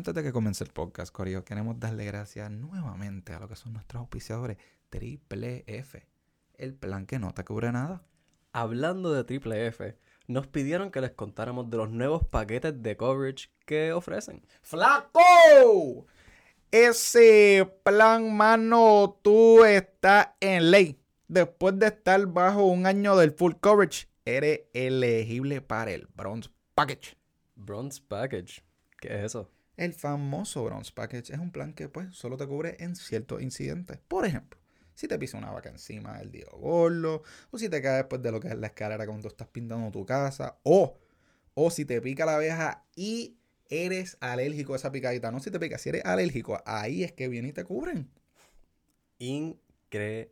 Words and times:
Antes 0.00 0.14
de 0.14 0.22
que 0.22 0.32
comience 0.32 0.64
el 0.64 0.70
podcast, 0.70 1.12
Corio, 1.12 1.44
queremos 1.44 1.78
darle 1.78 2.06
gracias 2.06 2.50
nuevamente 2.50 3.34
a 3.34 3.38
lo 3.38 3.48
que 3.48 3.54
son 3.54 3.74
nuestros 3.74 4.00
auspiciadores 4.00 4.56
Triple 4.88 5.62
F, 5.66 6.08
el 6.54 6.72
plan 6.72 7.04
que 7.04 7.18
no 7.18 7.34
te 7.34 7.44
cubre 7.44 7.70
nada. 7.70 8.02
Hablando 8.54 9.12
de 9.12 9.24
Triple 9.24 9.66
F, 9.66 9.98
nos 10.26 10.46
pidieron 10.46 10.90
que 10.90 11.02
les 11.02 11.10
contáramos 11.10 11.68
de 11.68 11.76
los 11.76 11.90
nuevos 11.90 12.24
paquetes 12.24 12.82
de 12.82 12.96
coverage 12.96 13.50
que 13.66 13.92
ofrecen. 13.92 14.42
¡Flaco! 14.62 16.06
Ese 16.70 17.70
plan, 17.84 18.34
mano, 18.34 19.18
tú 19.20 19.66
estás 19.66 20.28
en 20.40 20.70
ley. 20.70 20.98
Después 21.28 21.78
de 21.78 21.88
estar 21.88 22.24
bajo 22.24 22.64
un 22.64 22.86
año 22.86 23.18
del 23.18 23.32
full 23.32 23.52
coverage, 23.60 24.08
eres 24.24 24.62
elegible 24.72 25.60
para 25.60 25.90
el 25.90 26.08
Bronze 26.14 26.48
Package. 26.74 27.18
Bronze 27.54 28.00
Package. 28.08 28.64
¿Qué 28.98 29.08
es 29.08 29.24
eso? 29.24 29.50
El 29.80 29.94
famoso 29.94 30.62
Bronze 30.62 30.92
Package 30.94 31.32
es 31.32 31.38
un 31.38 31.52
plan 31.52 31.72
que 31.72 31.88
pues 31.88 32.14
solo 32.14 32.36
te 32.36 32.46
cubre 32.46 32.76
en 32.80 32.94
ciertos 32.94 33.40
incidentes. 33.40 33.96
Por 33.96 34.26
ejemplo, 34.26 34.60
si 34.92 35.08
te 35.08 35.18
pisa 35.18 35.38
una 35.38 35.52
vaca 35.52 35.70
encima 35.70 36.18
del 36.18 36.30
día 36.30 36.44
gordo, 36.52 37.22
o 37.50 37.58
si 37.58 37.70
te 37.70 37.80
caes 37.80 38.00
después 38.00 38.20
de 38.20 38.30
lo 38.30 38.40
que 38.40 38.48
es 38.48 38.58
la 38.58 38.66
escalera 38.66 39.06
cuando 39.06 39.28
estás 39.28 39.48
pintando 39.48 39.90
tu 39.90 40.04
casa, 40.04 40.58
o, 40.64 40.98
o 41.54 41.70
si 41.70 41.86
te 41.86 42.02
pica 42.02 42.26
la 42.26 42.34
abeja 42.34 42.84
y 42.94 43.38
eres 43.70 44.18
alérgico 44.20 44.74
a 44.74 44.76
esa 44.76 44.92
picadita. 44.92 45.30
No 45.30 45.40
si 45.40 45.50
te 45.50 45.58
pica, 45.58 45.78
si 45.78 45.88
eres 45.88 46.04
alérgico, 46.04 46.62
ahí 46.66 47.02
es 47.02 47.12
que 47.12 47.28
viene 47.28 47.48
y 47.48 47.52
te 47.54 47.64
cubren. 47.64 48.10
Increíble. 49.18 50.28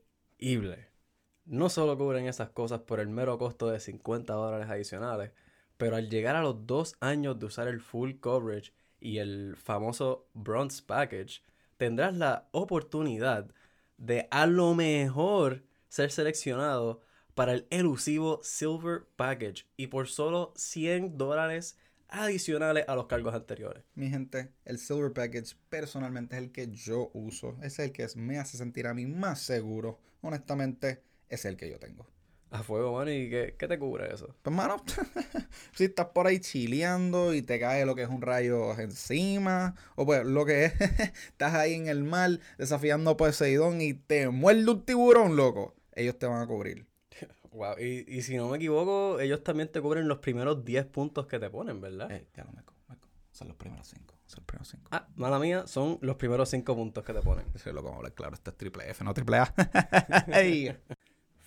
No 1.47 1.71
solo 1.71 1.97
cubren 1.97 2.27
esas 2.27 2.51
cosas 2.51 2.81
por 2.81 3.01
el 3.01 3.09
mero 3.09 3.39
costo 3.39 3.71
de 3.71 3.81
50 3.81 4.31
dólares 4.31 4.69
adicionales, 4.69 5.31
pero 5.79 5.97
al 5.97 6.11
llegar 6.11 6.37
a 6.37 6.43
los 6.43 6.67
dos 6.67 6.97
años 7.01 7.39
de 7.39 7.47
usar 7.47 7.67
el 7.67 7.81
full 7.81 8.17
coverage 8.21 8.75
y 9.01 9.19
el 9.19 9.57
famoso 9.57 10.29
bronze 10.35 10.83
package, 10.83 11.43
tendrás 11.77 12.17
la 12.17 12.49
oportunidad 12.53 13.53
de 13.97 14.29
a 14.31 14.47
lo 14.47 14.75
mejor 14.75 15.65
ser 15.89 16.11
seleccionado 16.11 17.01
para 17.35 17.53
el 17.53 17.67
elusivo 17.71 18.41
silver 18.43 19.07
package 19.17 19.67
y 19.77 19.87
por 19.87 20.09
solo 20.09 20.53
100 20.57 21.17
dólares 21.17 21.79
adicionales 22.09 22.85
a 22.89 22.95
los 22.95 23.07
cargos 23.07 23.35
anteriores. 23.35 23.85
Mi 23.95 24.09
gente, 24.09 24.53
el 24.65 24.79
Silver 24.79 25.13
Package 25.13 25.57
personalmente 25.69 26.37
es 26.37 26.43
el 26.43 26.53
que 26.53 26.69
yo 26.69 27.11
uso. 27.13 27.57
Es 27.63 27.79
el 27.79 27.93
que 27.93 28.07
me 28.17 28.39
hace 28.39 28.57
sentir 28.57 28.87
a 28.87 28.95
mí 28.95 29.07
más 29.07 29.41
seguro. 29.41 29.99
Honestamente, 30.23 31.03
es 31.29 31.45
el 31.45 31.57
que 31.57 31.71
yo 31.71 31.79
tengo. 31.79 32.07
A 32.51 32.63
fuego, 32.63 32.95
mano. 32.95 33.13
¿Y 33.13 33.29
qué, 33.29 33.55
qué 33.59 33.69
te 33.69 33.79
cubre 33.79 34.13
eso? 34.13 34.35
Pues, 34.43 34.55
mano, 34.55 34.77
si 35.73 35.85
estás 35.85 36.07
por 36.07 36.27
ahí 36.27 36.41
chileando 36.41 37.35
y 37.35 37.43
te 37.43 37.61
cae 37.61 37.85
lo 37.85 37.95
que 37.95 38.03
es 38.03 38.09
un 38.09 38.23
rayo 38.23 38.73
encima, 38.79 39.75
o 39.97 40.07
pues 40.07 40.25
lo 40.25 40.47
que 40.47 40.67
es, 40.67 40.73
estás 41.29 41.55
ahí 41.55 41.75
en 41.75 41.89
el 41.89 42.05
mar 42.05 42.41
desafiando 42.57 43.11
a 43.11 43.17
Poseidón 43.17 43.81
y 43.81 43.95
te 43.95 44.29
muerde 44.31 44.71
un 44.71 44.85
tiburón, 44.85 45.37
loco, 45.37 45.75
ellos 45.95 46.19
te 46.19 46.27
van 46.27 46.43
a 46.43 46.47
cubrir. 46.47 46.87
Wow, 47.51 47.77
y, 47.81 48.05
y 48.07 48.23
si 48.23 48.37
no 48.37 48.49
me 48.51 48.59
equivoco, 48.59 49.19
ellos 49.21 49.43
también 49.43 49.73
te 49.73 49.81
cubren 49.81 50.07
los 50.07 50.19
primeros 50.19 50.65
10 50.65 50.85
puntos 50.87 51.27
que 51.27 51.41
te 51.41 51.49
ponen, 51.51 51.81
¿verdad? 51.81 52.13
Eh, 52.13 52.27
ya 52.37 52.45
no 52.45 52.53
me, 52.53 52.63
me 52.89 52.97
Son 53.33 53.49
los 53.49 53.57
primeros 53.57 53.89
5. 53.89 54.15
Son 54.27 54.41
los 54.41 54.45
primeros 54.45 54.69
5. 54.69 54.89
Ah, 54.93 55.09
mala 55.17 55.39
mía, 55.41 55.67
son 55.67 55.99
los 56.03 56.17
primeros 56.17 56.51
5 56.51 56.77
puntos 56.77 57.03
que 57.03 57.15
te 57.15 57.21
ponen. 57.23 57.47
Sí, 57.57 57.73
lo 57.73 57.83
como 57.83 57.97
hablar 57.97 58.13
claro, 58.13 58.35
este 58.35 58.51
es 58.51 58.57
triple 58.57 58.89
F, 58.91 59.03
no 59.03 59.13
triple 59.15 59.39
A. 59.39 59.55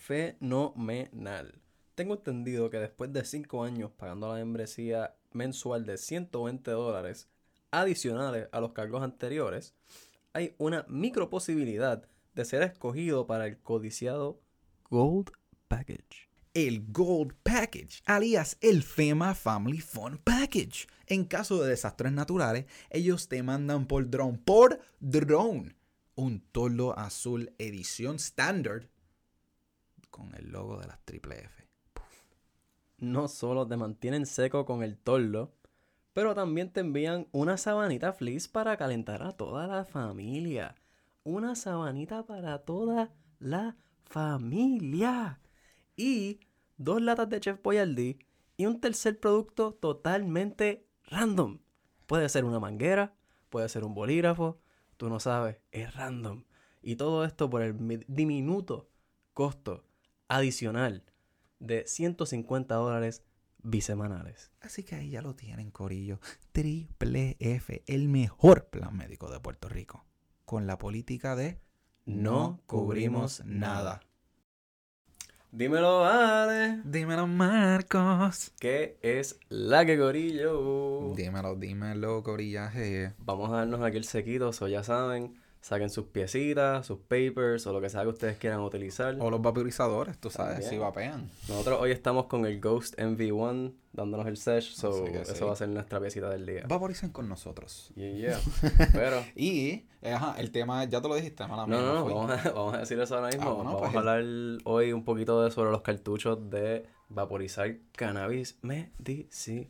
Fenomenal. 0.02 1.54
Tengo 1.94 2.14
entendido 2.14 2.70
que 2.70 2.78
después 2.78 3.12
de 3.12 3.24
5 3.24 3.62
años 3.62 3.92
pagando 3.96 4.26
la 4.26 4.34
membresía 4.34 5.14
mensual 5.30 5.86
de 5.86 5.96
120 5.96 6.72
dólares 6.72 7.28
adicionales 7.70 8.48
a 8.50 8.60
los 8.60 8.72
cargos 8.72 9.04
anteriores, 9.04 9.74
hay 10.32 10.56
una 10.58 10.84
micro 10.88 11.30
posibilidad 11.30 12.04
de 12.34 12.44
ser 12.44 12.64
escogido 12.64 13.28
para 13.28 13.46
el 13.46 13.58
codiciado 13.58 14.40
Gold 14.90 15.30
Package. 15.68 16.28
El 16.52 16.84
Gold 16.90 17.34
Package, 17.44 18.02
alias 18.04 18.58
el 18.60 18.82
FEMA 18.82 19.36
Family 19.36 19.78
Fun 19.78 20.18
Package. 20.18 20.88
En 21.06 21.26
caso 21.26 21.62
de 21.62 21.70
desastres 21.70 22.12
naturales, 22.12 22.64
ellos 22.90 23.28
te 23.28 23.40
mandan 23.44 23.86
por 23.86 24.10
drone, 24.10 24.40
por 24.44 24.80
drone, 24.98 25.76
un 26.16 26.40
tolo 26.50 26.98
azul 26.98 27.54
edición 27.58 28.16
standard 28.16 28.88
con 30.12 30.32
el 30.36 30.52
logo 30.52 30.78
de 30.78 30.86
las 30.86 31.00
triple 31.04 31.40
F. 31.40 31.66
No 32.98 33.26
solo 33.26 33.66
te 33.66 33.76
mantienen 33.76 34.26
seco 34.26 34.64
con 34.64 34.84
el 34.84 34.96
tordo, 34.96 35.52
pero 36.12 36.36
también 36.36 36.70
te 36.70 36.78
envían 36.78 37.26
una 37.32 37.56
sabanita 37.56 38.12
fleece 38.12 38.48
para 38.48 38.76
calentar 38.76 39.24
a 39.24 39.32
toda 39.32 39.66
la 39.66 39.84
familia. 39.84 40.76
Una 41.24 41.56
sabanita 41.56 42.24
para 42.24 42.60
toda 42.60 43.10
la 43.40 43.76
familia. 44.04 45.40
Y 45.96 46.38
dos 46.76 47.02
latas 47.02 47.28
de 47.28 47.40
Chef 47.40 47.60
Boyardee 47.60 48.18
y 48.56 48.66
un 48.66 48.80
tercer 48.80 49.18
producto 49.18 49.72
totalmente 49.72 50.86
random. 51.06 51.58
Puede 52.06 52.28
ser 52.28 52.44
una 52.44 52.60
manguera, 52.60 53.14
puede 53.48 53.68
ser 53.68 53.84
un 53.84 53.94
bolígrafo, 53.94 54.60
tú 54.96 55.08
no 55.08 55.18
sabes, 55.18 55.58
es 55.70 55.94
random. 55.94 56.44
Y 56.82 56.96
todo 56.96 57.24
esto 57.24 57.48
por 57.48 57.62
el 57.62 58.04
diminuto 58.06 58.90
costo 59.32 59.84
adicional 60.32 61.04
de 61.58 61.86
150 61.86 62.74
dólares 62.74 63.22
bisemanales. 63.62 64.50
Así 64.60 64.82
que 64.82 64.96
ahí 64.96 65.10
ya 65.10 65.22
lo 65.22 65.34
tienen, 65.34 65.70
Corillo. 65.70 66.20
Triple 66.52 67.36
F, 67.38 67.82
el 67.86 68.08
mejor 68.08 68.66
plan 68.66 68.96
médico 68.96 69.30
de 69.30 69.40
Puerto 69.40 69.68
Rico. 69.68 70.04
Con 70.44 70.66
la 70.66 70.78
política 70.78 71.36
de 71.36 71.60
no 72.04 72.60
cubrimos 72.66 73.44
nada. 73.44 74.00
Dímelo, 75.52 76.06
Ale. 76.06 76.80
Dímelo, 76.84 77.26
Marcos. 77.26 78.52
¿Qué 78.58 78.98
es 79.02 79.38
la 79.50 79.84
que 79.84 79.98
Corillo? 79.98 81.12
Dímelo, 81.14 81.56
dímelo, 81.56 82.22
Corillaje. 82.22 83.12
Vamos 83.18 83.50
a 83.50 83.56
darnos 83.56 83.82
aquí 83.82 83.98
el 83.98 84.04
sequito, 84.04 84.50
o 84.58 84.68
ya 84.68 84.82
saben 84.82 85.41
saquen 85.62 85.88
sus 85.88 86.06
piecitas, 86.06 86.84
sus 86.84 86.98
papers 86.98 87.66
o 87.66 87.72
lo 87.72 87.80
que 87.80 87.88
sea 87.88 88.02
que 88.02 88.08
ustedes 88.08 88.36
quieran 88.36 88.60
utilizar. 88.60 89.16
O 89.20 89.30
los 89.30 89.40
vaporizadores, 89.40 90.18
tú 90.18 90.28
sabes, 90.28 90.66
si 90.66 90.76
vapean. 90.76 91.30
Nosotros 91.48 91.80
hoy 91.80 91.92
estamos 91.92 92.26
con 92.26 92.44
el 92.44 92.60
Ghost 92.60 92.98
MV1 92.98 93.72
dándonos 93.92 94.26
el 94.26 94.36
sesh, 94.36 94.74
so 94.74 95.06
eso 95.06 95.46
va 95.46 95.52
a 95.52 95.56
ser 95.56 95.68
nuestra 95.68 96.00
piecita 96.00 96.28
del 96.30 96.46
día. 96.46 96.64
Vaporicen 96.66 97.10
con 97.10 97.28
nosotros. 97.28 97.92
Yeah, 97.94 98.12
yeah. 98.12 98.40
Pero... 98.92 99.22
y, 99.36 99.84
eh, 100.02 100.12
ajá, 100.12 100.34
el 100.38 100.50
tema, 100.50 100.84
ya 100.84 101.00
te 101.00 101.08
lo 101.08 101.14
dijiste, 101.14 101.46
no, 101.46 101.66
no, 101.66 101.66
no, 101.66 102.04
vamos 102.06 102.30
a, 102.30 102.50
vamos 102.54 102.74
a, 102.74 102.78
decir 102.78 102.98
eso 102.98 103.14
ahora 103.14 103.28
mismo. 103.28 103.50
Ah, 103.50 103.54
vamos 103.54 103.80
pues 103.80 103.94
a 103.94 103.98
hablar 103.98 104.24
hoy 104.64 104.92
un 104.92 105.04
poquito 105.04 105.44
de, 105.44 105.50
sobre 105.52 105.70
los 105.70 105.82
cartuchos 105.82 106.50
de 106.50 106.86
vaporizar 107.08 107.76
cannabis 107.92 108.58
medicinal. 108.62 109.68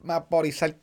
Vaporizar 0.00 0.76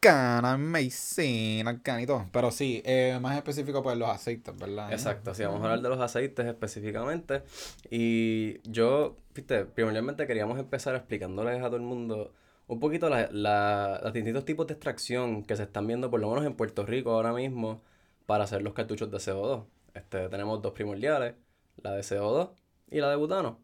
cana, 0.00 0.56
medicina, 0.56 1.80
canito. 1.82 2.26
Pero 2.32 2.50
sí, 2.50 2.82
eh, 2.84 3.18
más 3.20 3.36
específico 3.36 3.82
pues 3.82 3.96
los 3.98 4.08
aceites, 4.08 4.56
¿verdad? 4.56 4.90
Exacto, 4.92 5.34
sí, 5.34 5.44
vamos 5.44 5.60
a 5.60 5.64
hablar 5.64 5.82
de 5.82 5.88
los 5.90 6.00
aceites 6.00 6.46
específicamente. 6.46 7.42
Y 7.90 8.60
yo, 8.68 9.16
viste, 9.34 9.66
primordialmente 9.66 10.26
queríamos 10.26 10.58
empezar 10.58 10.96
explicándoles 10.96 11.60
a 11.60 11.66
todo 11.66 11.76
el 11.76 11.82
mundo 11.82 12.32
un 12.66 12.78
poquito 12.78 13.10
la, 13.10 13.28
la, 13.32 14.00
los 14.02 14.12
distintos 14.12 14.44
tipos 14.44 14.66
de 14.68 14.74
extracción 14.74 15.42
que 15.44 15.56
se 15.56 15.64
están 15.64 15.86
viendo, 15.86 16.10
por 16.10 16.20
lo 16.20 16.30
menos 16.30 16.46
en 16.46 16.54
Puerto 16.54 16.86
Rico 16.86 17.12
ahora 17.12 17.32
mismo, 17.32 17.82
para 18.26 18.44
hacer 18.44 18.62
los 18.62 18.74
cartuchos 18.74 19.10
de 19.10 19.18
CO2. 19.18 19.64
Este, 19.94 20.28
tenemos 20.28 20.62
dos 20.62 20.72
primordiales, 20.72 21.34
la 21.82 21.90
de 21.92 22.02
CO2 22.02 22.50
y 22.90 23.00
la 23.00 23.10
de 23.10 23.16
butano. 23.16 23.58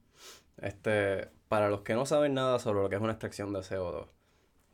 Este, 0.60 1.28
para 1.48 1.70
los 1.70 1.82
que 1.82 1.94
no 1.94 2.04
saben 2.04 2.34
nada 2.34 2.58
sobre 2.58 2.82
lo 2.82 2.88
que 2.88 2.96
es 2.96 3.00
una 3.00 3.12
extracción 3.12 3.52
de 3.52 3.60
CO2, 3.60 4.08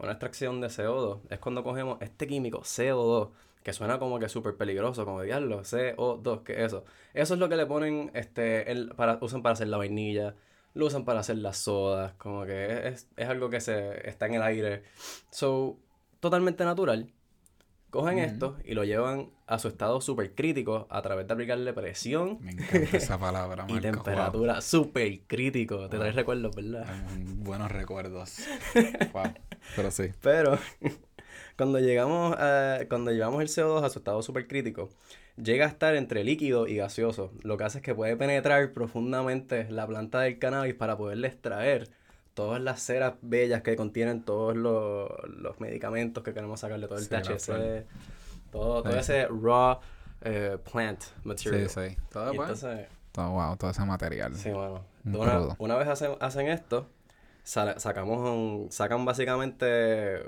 una 0.02 0.12
extracción 0.12 0.60
de 0.60 0.68
CO2 0.68 1.20
es 1.30 1.38
cuando 1.38 1.62
cogemos 1.62 1.98
este 2.00 2.26
químico 2.26 2.60
CO2, 2.60 3.30
que 3.62 3.72
suena 3.72 3.98
como 3.98 4.18
que 4.18 4.28
súper 4.28 4.56
peligroso, 4.56 5.04
como 5.04 5.22
diablo, 5.22 5.62
CO2, 5.62 6.42
¿qué 6.42 6.52
es 6.54 6.58
eso? 6.66 6.84
Eso 7.14 7.34
es 7.34 7.40
lo 7.40 7.48
que 7.48 7.56
le 7.56 7.66
ponen, 7.66 8.10
este, 8.14 8.70
el, 8.70 8.90
para, 8.90 9.18
usan 9.20 9.42
para 9.42 9.52
hacer 9.54 9.68
la 9.68 9.76
vainilla, 9.76 10.34
lo 10.74 10.86
usan 10.86 11.04
para 11.04 11.20
hacer 11.20 11.38
las 11.38 11.58
sodas, 11.58 12.14
como 12.14 12.44
que 12.44 12.88
es, 12.88 13.08
es 13.16 13.28
algo 13.28 13.50
que 13.50 13.60
se 13.60 14.08
está 14.08 14.26
en 14.26 14.34
el 14.34 14.42
aire. 14.42 14.82
So, 15.30 15.78
totalmente 16.20 16.64
natural. 16.64 17.12
Cogen 17.92 18.20
esto 18.20 18.56
y 18.64 18.72
lo 18.72 18.84
llevan 18.84 19.28
a 19.46 19.58
su 19.58 19.68
estado 19.68 20.00
súper 20.00 20.34
crítico 20.34 20.86
a 20.88 21.02
través 21.02 21.26
de 21.26 21.34
aplicarle 21.34 21.74
presión. 21.74 22.38
Me 22.40 22.52
encanta 22.52 22.96
esa 22.96 23.18
palabra, 23.18 23.66
Y 23.68 23.80
temperatura 23.80 24.62
súper 24.62 25.20
crítico. 25.26 25.90
Te 25.90 25.98
traes 25.98 26.14
recuerdos, 26.14 26.56
¿verdad? 26.56 26.86
buenos 27.36 27.70
recuerdos. 27.70 28.38
wow. 29.12 29.34
Pero 29.76 29.90
sí. 29.90 30.10
Pero 30.20 30.58
cuando 31.56 31.78
llegamos 31.78 32.36
a, 32.38 32.78
cuando 32.88 33.10
llevamos 33.12 33.42
el 33.42 33.48
CO2 33.48 33.84
a 33.84 33.90
su 33.90 33.98
estado 33.98 34.22
súper 34.22 34.46
crítico, 34.48 34.88
llega 35.42 35.66
a 35.66 35.68
estar 35.68 35.94
entre 35.96 36.24
líquido 36.24 36.66
y 36.66 36.76
gaseoso. 36.76 37.32
Lo 37.42 37.56
que 37.56 37.64
hace 37.64 37.78
es 37.78 37.84
que 37.84 37.94
puede 37.94 38.16
penetrar 38.16 38.72
profundamente 38.72 39.70
la 39.70 39.86
planta 39.86 40.20
del 40.20 40.38
cannabis 40.38 40.74
para 40.74 40.96
poderle 40.96 41.28
extraer 41.28 41.88
todas 42.34 42.60
las 42.62 42.80
ceras 42.82 43.14
bellas 43.20 43.62
que 43.62 43.76
contienen 43.76 44.22
todos 44.24 44.56
los, 44.56 45.10
los 45.28 45.60
medicamentos 45.60 46.22
que 46.24 46.32
queremos 46.32 46.60
sacarle, 46.60 46.86
todo 46.88 46.98
el 46.98 47.04
Sí, 47.04 47.10
THC, 47.10 47.86
todo, 48.50 48.82
todo 48.82 48.92
Sí. 48.92 48.98
ese 48.98 49.26
raw 49.28 49.78
eh, 50.22 50.56
plant 50.70 51.02
material. 51.24 51.68
Sí, 51.68 51.80
sí. 51.90 51.96
Todo, 52.10 52.32
Y 52.32 52.36
entonces, 52.36 52.86
todo, 53.12 53.30
wow, 53.32 53.56
todo 53.56 53.70
ese 53.70 53.84
material. 53.84 54.34
sí, 54.34 54.50
bueno, 54.50 54.84
Un 55.04 55.16
una, 55.16 55.56
una 55.58 55.76
vez 55.76 55.88
hacen, 55.88 56.12
hacen 56.20 56.48
esto, 56.48 56.86
sacamos 57.44 58.18
un, 58.28 58.68
sacan 58.70 59.04
básicamente 59.04 60.22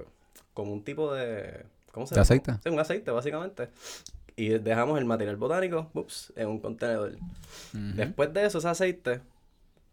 como 0.53 0.73
un 0.73 0.83
tipo 0.85 1.13
de... 1.15 1.65
¿Cómo 1.93 2.07
se 2.07 2.15
¿De 2.15 2.17
llama? 2.17 2.23
aceite? 2.23 2.53
Sí, 2.63 2.69
un 2.71 2.81
aceite, 2.81 3.11
básicamente. 3.11 3.69
Y 4.37 4.49
dejamos 4.59 4.99
el 4.99 5.05
material 5.05 5.37
botánico, 5.37 5.91
ups, 5.95 6.33
en 6.35 6.49
un 6.49 6.59
contenedor. 6.59 7.17
Después 7.73 8.33
de 8.35 8.47
eso, 8.47 8.59
ese 8.59 8.69
aceite 8.69 9.21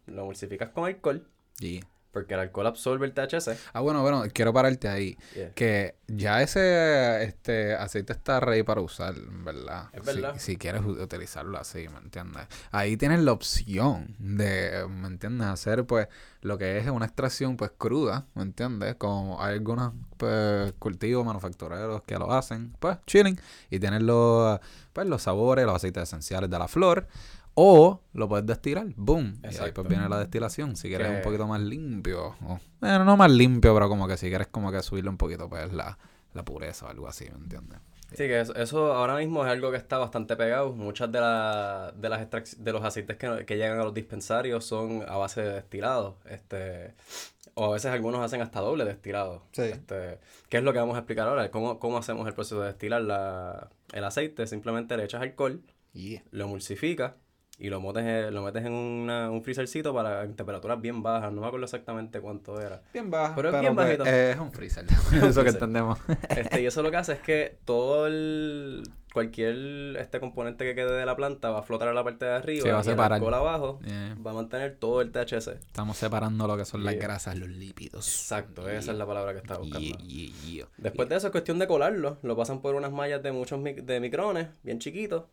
lo 0.06 0.22
emulsificas 0.22 0.70
con 0.70 0.84
alcohol, 0.84 1.26
Yeah. 1.60 1.86
Porque 2.12 2.34
el 2.34 2.40
alcohol 2.40 2.66
absorbe 2.66 3.06
el 3.06 3.14
THC. 3.14 3.56
Ah, 3.72 3.80
bueno, 3.80 4.02
bueno, 4.02 4.22
quiero 4.32 4.52
pararte 4.52 4.88
ahí. 4.88 5.16
Yeah. 5.34 5.52
Que 5.54 5.96
ya 6.06 6.42
ese 6.42 7.24
este 7.24 7.74
aceite 7.74 8.12
está 8.12 8.38
ready 8.38 8.62
para 8.62 8.80
usar, 8.82 9.14
¿verdad? 9.18 9.88
Es 9.92 10.04
verdad. 10.04 10.34
Si, 10.38 10.56
quieres 10.56 10.82
utilizarlo 10.84 11.58
así, 11.58 11.88
¿me 11.88 11.98
entiendes? 11.98 12.46
Ahí 12.70 12.96
tienes 12.96 13.20
la 13.20 13.32
opción 13.32 14.14
de, 14.18 14.86
¿me 14.88 15.08
entiendes? 15.08 15.48
Hacer 15.48 15.86
pues 15.86 16.08
lo 16.42 16.58
que 16.58 16.78
es 16.78 16.86
una 16.88 17.06
extracción 17.06 17.56
pues 17.56 17.72
cruda, 17.76 18.26
¿me 18.34 18.42
entiendes? 18.42 18.96
Como 18.96 19.42
hay 19.42 19.54
algunos 19.54 19.94
pues, 20.18 20.72
cultivos 20.78 21.24
manufactureros 21.24 22.02
que 22.02 22.18
lo 22.18 22.30
hacen, 22.32 22.76
pues 22.78 22.98
chilling. 23.06 23.40
Y 23.70 23.80
tienes 23.80 24.02
los, 24.02 24.60
pues, 24.92 25.06
los 25.06 25.22
sabores, 25.22 25.64
los 25.64 25.76
aceites 25.76 26.02
esenciales 26.02 26.50
de 26.50 26.58
la 26.58 26.68
flor. 26.68 27.06
O 27.54 28.00
lo 28.14 28.28
puedes 28.28 28.46
destilar, 28.46 28.86
boom. 28.96 29.34
Y 29.42 29.56
ahí 29.58 29.72
pues 29.72 29.86
viene 29.86 30.08
la 30.08 30.18
destilación. 30.18 30.74
Si 30.76 30.88
quieres 30.88 31.10
un 31.10 31.22
poquito 31.22 31.46
más 31.46 31.60
limpio. 31.60 32.34
o- 32.46 32.58
bueno, 32.80 33.04
no 33.04 33.16
más 33.16 33.30
limpio, 33.30 33.74
pero 33.74 33.88
como 33.88 34.08
que 34.08 34.16
si 34.16 34.28
quieres 34.28 34.48
como 34.48 34.72
que 34.72 34.82
subirle 34.82 35.10
un 35.10 35.18
poquito 35.18 35.48
pues 35.48 35.72
la, 35.72 35.98
la 36.34 36.44
pureza 36.44 36.86
o 36.86 36.88
algo 36.88 37.08
así, 37.08 37.26
¿me 37.30 37.36
entiendes? 37.36 37.78
Sí, 38.10 38.16
que 38.28 38.40
eso, 38.40 38.54
eso 38.56 38.92
ahora 38.92 39.16
mismo 39.16 39.44
es 39.44 39.50
algo 39.50 39.70
que 39.70 39.76
está 39.78 39.96
bastante 39.98 40.36
pegado. 40.36 40.72
Muchas 40.72 41.10
de, 41.12 41.20
la, 41.20 41.92
de 41.96 42.08
las 42.10 42.28
de 42.58 42.72
los 42.72 42.84
aceites 42.84 43.16
que, 43.16 43.44
que 43.46 43.56
llegan 43.56 43.78
a 43.80 43.84
los 43.84 43.94
dispensarios 43.94 44.64
son 44.64 45.02
a 45.08 45.16
base 45.16 45.40
de 45.42 45.52
destilado. 45.54 46.18
Este, 46.26 46.94
o 47.54 47.66
a 47.66 47.72
veces 47.72 47.90
algunos 47.90 48.20
hacen 48.22 48.40
hasta 48.42 48.60
doble 48.60 48.84
destilado. 48.84 49.44
Sí. 49.52 49.62
Este, 49.62 50.18
¿Qué 50.50 50.58
es 50.58 50.62
lo 50.62 50.72
que 50.74 50.78
vamos 50.78 50.96
a 50.96 51.00
explicar 51.00 51.26
ahora? 51.28 51.50
¿Cómo, 51.50 51.78
cómo 51.78 51.96
hacemos 51.98 52.26
el 52.26 52.34
proceso 52.34 52.60
de 52.60 52.66
destilar 52.68 53.00
la, 53.02 53.68
el 53.92 54.04
aceite? 54.04 54.46
Simplemente 54.46 54.96
le 54.96 55.04
echas 55.04 55.20
alcohol, 55.22 55.62
Yeah. 55.94 56.22
lo 56.30 56.44
emulsificas 56.44 57.12
y 57.58 57.68
lo 57.68 57.80
metes, 57.80 58.02
en- 58.04 58.34
lo 58.34 58.42
metes 58.42 58.64
en 58.64 58.72
una- 58.72 59.30
un 59.30 59.42
freezercito 59.44 59.94
para 59.94 60.26
temperaturas 60.26 60.80
bien 60.80 61.02
bajas. 61.02 61.32
No 61.32 61.40
me 61.42 61.46
acuerdo 61.46 61.64
exactamente 61.64 62.20
cuánto 62.20 62.60
era. 62.60 62.82
Bien 62.92 63.10
bajo. 63.10 63.34
Pero 63.36 63.50
es 63.50 63.60
bien 63.60 63.74
pues, 63.74 63.86
bajito. 63.86 64.06
eh, 64.06 64.30
es 64.32 64.38
un 64.38 64.50
freezer. 64.52 64.84
Eso 65.22 65.42
que 65.44 65.50
entendemos. 65.50 65.98
Este, 66.28 66.62
y 66.62 66.66
eso 66.66 66.82
lo 66.82 66.90
que 66.90 66.96
hace 66.96 67.12
es 67.12 67.20
que 67.20 67.58
todo 67.64 68.06
el 68.06 68.82
cualquier 69.12 69.98
este 69.98 70.20
componente 70.20 70.64
que 70.64 70.74
quede 70.74 70.90
de 70.98 71.04
la 71.04 71.14
planta 71.14 71.50
va 71.50 71.58
a 71.58 71.62
flotar 71.62 71.86
a 71.88 71.92
la 71.92 72.02
parte 72.02 72.24
de 72.24 72.30
arriba 72.32 72.62
Sí, 72.62 72.68
va 72.70 72.76
a 72.76 72.78
y 72.78 72.80
el 72.80 72.84
separar. 72.84 73.22
abajo 73.22 73.78
Yeah. 73.84 74.16
va 74.26 74.30
a 74.30 74.34
mantener 74.34 74.76
todo 74.76 75.02
el 75.02 75.12
THC. 75.12 75.48
Estamos 75.66 75.98
separando 75.98 76.46
lo 76.46 76.56
que 76.56 76.64
son 76.64 76.82
las 76.82 76.96
grasas, 76.96 77.36
los 77.36 77.50
lípidos. 77.50 78.08
Exacto, 78.08 78.66
esa 78.70 78.92
es 78.92 78.96
la 78.98 79.04
palabra 79.06 79.32
que 79.34 79.40
estaba 79.40 79.60
buscando. 79.60 79.98
Después 80.78 81.08
de 81.10 81.16
eso 81.16 81.26
es 81.26 81.30
cuestión 81.30 81.58
de 81.58 81.66
colarlo, 81.66 82.16
lo 82.22 82.36
pasan 82.36 82.62
por 82.62 82.74
unas 82.74 82.90
mallas 82.90 83.22
de 83.22 83.32
muchos 83.32 83.60
mic- 83.60 83.82
de 83.84 84.00
micrones, 84.00 84.48
bien 84.62 84.78
chiquitos, 84.78 85.24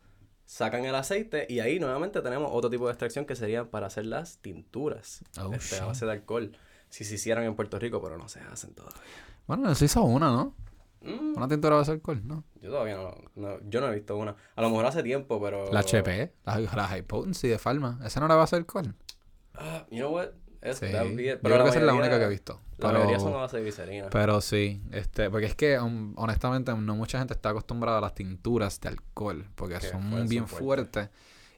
sacan 0.51 0.83
el 0.83 0.95
aceite 0.95 1.45
y 1.47 1.59
ahí 1.59 1.79
nuevamente 1.79 2.21
tenemos 2.23 2.49
otro 2.51 2.71
tipo 2.71 2.87
de 2.87 2.93
extracción 2.93 3.25
que 3.25 3.35
sería 3.35 3.69
para 3.69 3.85
hacer 3.85 4.07
las 4.07 4.39
tinturas 4.39 5.23
Oh, 5.39 5.53
este, 5.53 5.77
a 5.77 5.85
base 5.85 6.07
de 6.07 6.11
alcohol. 6.13 6.57
Si 6.89 7.03
se 7.03 7.15
hicieran 7.15 7.43
en 7.43 7.55
Puerto 7.55 7.77
Rico, 7.77 8.01
pero 8.01 8.17
no 8.17 8.27
se 8.27 8.39
hacen 8.39 8.73
todavía. 8.73 8.99
Bueno, 9.45 9.71
eso 9.71 9.85
hizo 9.85 10.01
una, 10.03 10.31
¿no? 10.31 10.55
Mm, 11.01 11.37
Una 11.37 11.47
tintura 11.47 11.79
de 11.83 11.91
alcohol, 11.91 12.21
¿no? 12.25 12.43
yo 12.61 12.71
todavía 12.71 12.95
no, 12.95 13.15
no- 13.35 13.59
yo 13.69 13.79
no 13.79 13.89
he 13.91 13.95
visto 13.95 14.17
una. 14.17 14.35
A 14.55 14.61
lo 14.63 14.69
mejor 14.71 14.87
hace 14.87 15.03
tiempo, 15.03 15.39
pero... 15.39 15.71
La 15.71 15.81
HP, 15.81 16.33
la, 16.45 16.59
la 16.59 16.87
High 16.87 17.03
Potency 17.03 17.47
de 17.47 17.59
Pharma. 17.59 17.99
¿Esa 18.03 18.19
no 18.19 18.27
la 18.27 18.33
va 18.33 18.41
a 18.41 18.43
hacer 18.45 18.57
alcohol? 18.57 18.95
Ah, 19.53 19.85
you 19.91 19.99
know 19.99 20.11
what? 20.15 20.29
Es, 20.61 20.77
Sí. 20.79 20.88
it. 20.88 20.91
Yo 20.94 21.00
Pero 21.00 21.39
creo 21.41 21.63
que 21.63 21.69
esa 21.69 21.79
es 21.79 21.85
la 21.85 21.94
única 21.94 22.17
que 22.19 22.25
he 22.25 22.29
visto. 22.29 22.59
La 22.77 22.88
Pero- 22.89 23.00
mayoría 23.00 23.19
son 23.19 23.33
base 23.33 23.57
de 23.57 23.63
glicerina. 23.63 24.09
Pero 24.09 24.41
sí, 24.41 24.81
este, 24.91 25.29
porque 25.29 25.45
es 25.47 25.56
que 25.56 25.79
um, 25.79 26.13
honestamente 26.17 26.73
no 26.75 26.95
mucha 26.95 27.17
gente 27.19 27.33
está 27.33 27.50
acostumbrada 27.50 27.97
a 28.00 28.01
las 28.01 28.13
tinturas 28.15 28.79
de 28.81 28.89
alcohol, 28.89 29.45
porque 29.56 29.75
Que 29.79 29.88
son 29.88 30.27
bien 30.27 30.47
fuertes. 30.47 31.09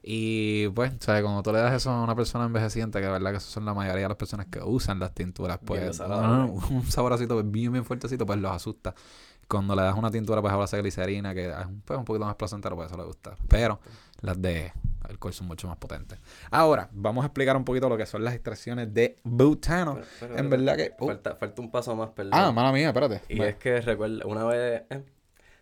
Y 0.04 0.68
pues, 0.70 0.94
¿sabes? 1.00 1.22
Cuando 1.22 1.44
tú 1.44 1.52
le 1.52 1.60
das 1.60 1.74
eso 1.76 1.92
a 1.92 2.04
una 2.04 2.16
persona 2.16 2.46
envejeciente, 2.46 3.00
que 3.00 3.06
de 3.06 3.12
verdad 3.12 3.32
que 3.32 3.38
eso 3.38 3.52
son 3.52 3.66
la 3.66 3.74
mayoría 3.76 4.04
de 4.04 4.08
las 4.10 4.18
personas 4.18 4.48
que 4.48 4.60
usan 4.60 5.00
las 5.00 5.14
tinturas, 5.14 5.60
pues 5.64 5.82
desagradable. 5.82 6.54
no, 6.54 6.54
un 6.72 6.90
saborcito 6.92 7.42
bien, 7.44 7.72
bien 7.72 7.86
fuertecito, 7.86 8.26
pues 8.26 8.40
los 8.40 8.52
asusta. 8.52 8.96
Cuando 9.52 9.76
le 9.76 9.82
das 9.82 9.96
una 9.98 10.10
tintura, 10.10 10.42
pues 10.42 10.54
a 10.54 10.56
base 10.56 10.78
de 10.78 10.82
glicerina, 10.82 11.34
que 11.34 11.50
es 11.50 11.66
un, 11.66 11.82
pues, 11.82 12.00
un 12.00 12.06
poquito 12.06 12.26
más 12.26 12.36
placentero, 12.36 12.76
pues 12.76 12.88
eso 12.90 12.98
le 12.98 13.04
gusta. 13.04 13.36
Pero 13.50 13.80
las 14.22 14.42
de 14.42 14.72
alcohol 15.04 15.34
son 15.34 15.48
mucho 15.48 15.68
más 15.68 15.76
potentes. 15.78 16.18
Ahora, 16.52 16.88
vamos 16.94 17.24
a 17.24 17.28
explicar 17.28 17.58
un 17.58 17.66
poquito 17.66 17.90
lo 17.90 17.98
que 17.98 18.06
son 18.06 18.24
las 18.24 18.34
extracciones 18.34 18.94
de 18.94 19.18
butano. 19.24 19.96
Pero- 19.96 20.06
pero- 20.20 20.32
en 20.38 20.50
pero- 20.50 20.64
verdad 20.64 20.78
que... 20.78 20.94
uh, 21.04 21.08
Falta, 21.08 21.36
falta 21.36 21.62
un 21.62 21.70
paso 21.72 21.96
más, 21.96 22.10
perdón. 22.12 22.34
ah, 22.34 22.52
mala 22.54 22.72
mía, 22.72 22.88
espérate. 22.88 23.22
Y 23.28 23.38
Bueno. 23.38 23.50
es 23.52 23.56
que 23.58 23.82
recuerda, 23.82 24.26
una 24.26 24.46
vez, 24.46 24.84
eh, 24.90 25.04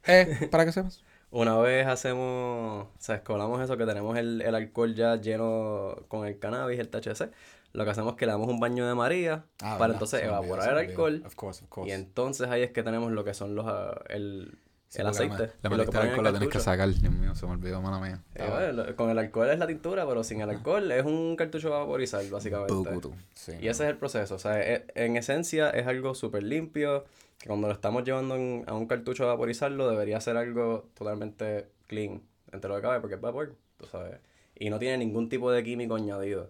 Eh, 0.05 0.47
para 0.51 0.65
que 0.65 0.71
sepas. 0.71 1.03
Una 1.31 1.57
vez 1.57 1.85
hacemos, 1.87 2.85
o 2.87 2.89
sea, 2.97 3.15
escolamos 3.15 3.61
eso, 3.61 3.77
que 3.77 3.85
tenemos 3.85 4.17
el, 4.17 4.41
el 4.41 4.55
alcohol 4.55 4.95
ya 4.95 5.15
lleno 5.17 5.95
con 6.07 6.25
el 6.27 6.39
cannabis, 6.39 6.79
el 6.79 6.89
THC. 6.89 7.29
Lo 7.73 7.85
que 7.85 7.91
hacemos 7.91 8.13
es 8.13 8.17
que 8.17 8.25
le 8.25 8.31
damos 8.31 8.47
un 8.47 8.59
baño 8.59 8.87
de 8.87 8.95
María 8.95 9.43
Ah, 9.61 9.75
para 9.77 9.93
entonces 9.93 10.23
evaporar 10.23 10.71
el 10.71 10.89
alcohol. 10.89 11.21
Of 11.25 11.35
course, 11.35 11.63
of 11.69 11.87
Y 11.87 11.91
entonces 11.91 12.47
ahí 12.49 12.63
es 12.63 12.71
que 12.71 12.81
tenemos 12.81 13.11
lo 13.11 13.23
que 13.23 13.35
son 13.35 13.53
los, 13.53 13.67
ah, 13.67 14.01
el, 14.09 14.57
el 14.95 15.05
aceite. 15.05 15.51
La 15.61 15.69
y 15.71 15.77
lo 15.77 15.85
que 15.85 15.91
en 15.97 16.03
alcohol 16.03 16.23
la 16.23 16.31
tienes 16.31 16.49
que 16.49 16.59
sacar. 16.59 16.89
Dios 16.89 17.13
mío, 17.13 17.35
se 17.35 17.45
me 17.45 17.51
olvidó, 17.51 17.79
mala 17.79 17.99
mía. 17.99 18.23
Eh, 18.33 18.49
bueno, 18.49 18.95
con 18.95 19.11
el 19.11 19.19
alcohol 19.19 19.51
es 19.51 19.59
la 19.59 19.67
tintura, 19.67 20.07
pero 20.07 20.23
sin 20.23 20.41
el 20.41 20.49
alcohol 20.49 20.91
es 20.91 21.05
un 21.05 21.35
cartucho 21.35 21.69
vaporizar, 21.69 22.27
básicamente. 22.31 22.73
Sí, 23.35 23.51
Y 23.61 23.67
ese 23.67 23.83
es 23.83 23.89
el 23.91 23.97
proceso. 23.97 24.33
O 24.33 24.39
sea, 24.39 24.59
e- 24.59 24.87
en 24.95 25.15
esencia 25.15 25.69
es 25.69 25.85
algo 25.85 26.15
súper 26.15 26.41
limpio, 26.41 27.05
que 27.39 27.47
cuando 27.47 27.67
lo 27.67 27.73
estamos 27.73 28.03
llevando 28.03 28.35
a 28.35 28.73
un 28.73 28.85
cartucho 28.85 29.23
a 29.23 29.27
vaporizarlo 29.27 29.89
debería 29.89 30.19
ser 30.19 30.37
algo 30.37 30.89
totalmente 30.93 31.69
clean, 31.87 32.21
entre 32.51 32.69
lo 32.69 32.75
que 32.75 32.81
cabe, 32.81 32.99
porque 32.99 33.15
es 33.15 33.21
vapor, 33.21 33.55
tú 33.77 33.85
sabes. 33.85 34.19
Y 34.55 34.69
no 34.69 34.77
tiene 34.77 34.97
ningún 34.97 35.29
tipo 35.29 35.51
de 35.51 35.63
químico 35.63 35.95
añadido. 35.95 36.49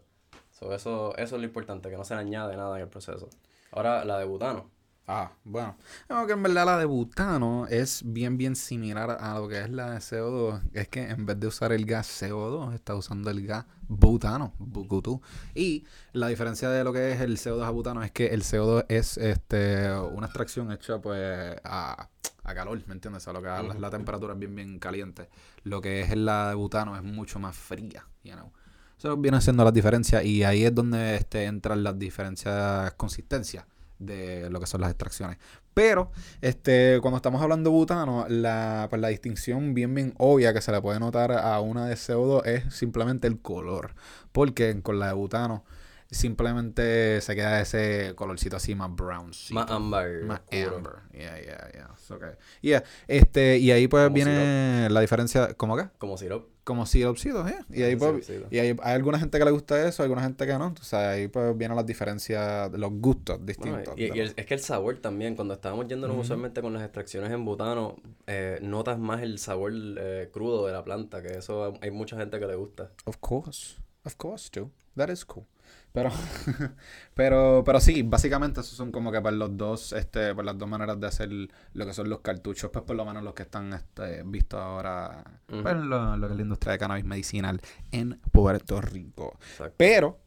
So, 0.52 0.74
eso, 0.74 1.16
eso 1.16 1.36
es 1.36 1.42
lo 1.42 1.48
importante, 1.48 1.90
que 1.90 1.96
no 1.96 2.04
se 2.04 2.16
le 2.16 2.22
añade 2.22 2.58
nada 2.58 2.76
en 2.76 2.84
el 2.84 2.90
proceso. 2.90 3.30
Ahora, 3.72 4.04
la 4.04 4.18
de 4.18 4.26
butano. 4.26 4.70
Ah, 5.12 5.32
bueno. 5.44 5.76
No, 6.08 6.28
que 6.28 6.34
en 6.34 6.44
verdad 6.44 6.68
la 6.68 6.78
de 6.78 6.86
butano 6.86 7.66
es 7.66 8.04
bien, 8.06 8.38
bien 8.38 8.56
similar 8.56 9.18
a 9.20 9.40
lo 9.40 9.48
que 9.48 9.62
es 9.62 9.70
la 9.72 9.90
de 9.90 9.98
CO2. 9.98 10.62
Es 10.72 10.88
que 10.88 11.10
en 11.10 11.26
vez 11.26 11.40
de 11.40 11.48
usar 11.48 11.72
el 11.72 11.84
gas 11.88 12.22
CO2, 12.22 12.76
está 12.76 12.94
usando 12.94 13.32
el 13.32 13.44
gas 13.48 13.66
butano, 13.88 14.54
bucutú. 14.60 15.20
Y 15.56 15.84
la 16.14 16.28
diferencia 16.28 16.70
de 16.70 16.84
lo 16.84 16.94
que 16.94 17.12
es 17.12 17.22
el 17.22 17.38
CO2 17.38 17.66
a 17.66 17.72
butano 17.72 18.04
es 18.04 18.12
que 18.12 18.28
el 18.28 18.44
CO2 18.44 18.86
es 18.88 19.18
este 19.18 19.92
una 20.00 20.28
extracción 20.28 20.72
hecha 20.72 21.02
pues 21.02 21.58
a, 21.64 22.08
a 22.44 22.54
calor, 22.54 22.80
¿me 22.86 22.94
entiendes? 22.94 23.28
A 23.28 23.34
lo 23.34 23.42
que 23.42 23.48
la, 23.48 23.64
la 23.64 23.90
temperatura 23.90 24.34
es 24.34 24.40
bien, 24.40 24.54
bien 24.54 24.78
caliente. 24.78 25.28
Lo 25.64 25.82
que 25.82 26.02
es 26.02 26.16
la 26.16 26.50
de 26.50 26.54
butano 26.54 26.96
es 26.96 27.02
mucho 27.02 27.40
más 27.40 27.56
fría, 27.56 28.06
you 28.24 28.34
know. 28.34 28.52
Eso 28.96 29.18
viene 29.18 29.42
siendo 29.42 29.64
las 29.64 29.74
diferencias 29.74 30.24
y 30.24 30.44
ahí 30.44 30.66
es 30.66 30.76
donde 30.76 31.16
este, 31.16 31.46
entran 31.46 31.82
las 31.84 31.98
diferencias 31.98 32.94
consistencias 32.94 33.66
de 34.00 34.50
lo 34.50 34.60
que 34.60 34.66
son 34.66 34.82
las 34.82 34.90
extracciones. 34.90 35.38
Pero, 35.74 36.12
este, 36.42 37.00
cuando 37.02 37.18
estamos 37.18 37.42
hablando 37.42 37.70
de 37.70 37.76
butano, 37.76 38.26
la, 38.28 38.88
pues 38.90 39.02
la 39.02 39.10
distinción 39.10 39.74
bien, 39.74 39.94
bien 39.94 40.14
obvia 40.18 40.54
que 40.54 40.62
se 40.62 40.72
le 40.72 40.82
puede 40.82 41.00
notar 41.00 41.32
a 41.32 41.60
una 41.60 41.86
de 41.86 41.96
CO2 41.96 42.46
es 42.46 42.74
simplemente 42.74 43.28
el 43.28 43.40
color. 43.40 43.94
Porque 44.32 44.82
con 44.82 45.00
la 45.00 45.08
de 45.08 45.14
butano 45.14 45.64
simplemente 46.12 47.22
se 47.22 47.36
queda 47.36 47.62
ese 47.62 48.14
colorcito 48.16 48.56
así 48.58 48.76
más 48.76 48.94
brown. 48.96 49.32
Más 49.52 49.70
ámbar. 49.70 50.10
Más 50.24 50.42
oscuro. 50.52 50.76
amber. 50.78 50.94
Yeah, 51.14 51.42
yeah, 51.42 51.72
yeah. 51.74 52.16
Okay. 52.16 52.30
Yeah, 52.62 52.84
este, 53.08 53.58
y 53.60 53.72
ahí 53.72 53.88
pues 53.88 54.06
Como 54.06 54.16
viene 54.16 54.90
la 54.90 55.02
diferencia, 55.02 55.54
¿cómo 55.54 55.78
qué? 55.78 55.88
Como 55.98 56.18
sirope. 56.18 56.50
Como 56.64 56.86
siropsitos, 56.86 57.50
¿eh? 57.50 57.58
Y 57.72 57.82
ahí 57.82 57.96
pues, 57.96 58.30
y 58.52 58.60
hay, 58.60 58.76
hay 58.84 58.94
alguna 58.94 59.18
gente 59.18 59.40
que 59.40 59.46
le 59.46 59.50
gusta 59.50 59.88
eso, 59.88 60.04
alguna 60.04 60.22
gente 60.22 60.46
que 60.46 60.54
no. 60.54 60.68
O 60.80 60.84
sea, 60.84 61.12
ahí 61.12 61.28
pues 61.28 61.58
vienen 61.58 61.76
las 61.76 61.86
diferencias, 61.86 62.72
los 62.74 62.92
gustos 62.94 63.38
Bueno, 63.38 63.46
distintos. 63.48 63.94
y, 63.98 64.06
el- 64.20 64.34
es 64.36 64.46
que 64.46 64.54
el 64.54 64.60
sabor 64.60 64.98
también, 64.98 65.36
cuando 65.36 65.56
estábamos 65.56 65.88
yéndonos 65.88 66.18
usualmente 66.18 66.62
con 66.62 66.74
las 66.74 66.84
extracciones 66.84 67.32
en 67.32 67.44
butano, 67.44 67.96
eh, 68.28 68.60
notas 68.62 69.00
más 69.00 69.22
el 69.24 69.40
sabor 69.40 69.72
eh, 69.76 70.30
crudo 70.32 70.68
de 70.68 70.74
la 70.74 70.84
planta, 70.84 71.24
que 71.24 71.38
eso 71.40 71.74
hay 71.82 71.90
mucha 71.90 72.18
gente 72.18 72.40
que 72.40 72.46
le 72.46 72.56
gusta. 72.56 72.92
Of 73.06 73.18
course. 73.20 73.76
Of 74.06 74.16
course, 74.16 74.50
too. 74.50 74.72
That 74.96 75.10
is 75.10 75.24
cool. 75.26 75.46
Pero, 75.92 76.10
pero, 77.14 77.64
pero 77.66 77.80
sí, 77.80 78.02
básicamente 78.04 78.62
esos 78.62 78.76
son 78.76 78.92
como 78.92 79.12
que 79.12 79.22
para 79.22 79.36
los 79.36 79.56
dos, 79.56 79.94
este, 79.94 80.34
por 80.36 80.46
las 80.46 80.58
dos 80.58 80.68
maneras 80.70 81.00
de 81.00 81.08
hacer 81.08 81.30
lo 81.32 81.86
que 81.86 81.94
son 81.94 82.10
los 82.10 82.20
cartuchos, 82.22 82.70
pues 82.72 82.84
por 82.86 82.96
lo 82.96 83.06
menos 83.06 83.24
los 83.24 83.34
que 83.34 83.44
están 83.44 83.74
este, 83.74 84.24
vistos 84.24 84.60
ahora, 84.60 85.24
pues, 85.46 85.62
Ujú. 85.76 85.84
lo, 85.86 86.18
lo 86.18 86.28
que 86.28 86.34
es 86.34 86.38
la 86.38 86.44
industria 86.44 86.72
de 86.74 86.78
cannabis 86.80 87.06
medicinal 87.06 87.62
en 87.92 88.20
Puerto 88.32 88.82
Rico. 88.82 89.38
Exacto. 89.52 89.76
Pero, 89.78 90.20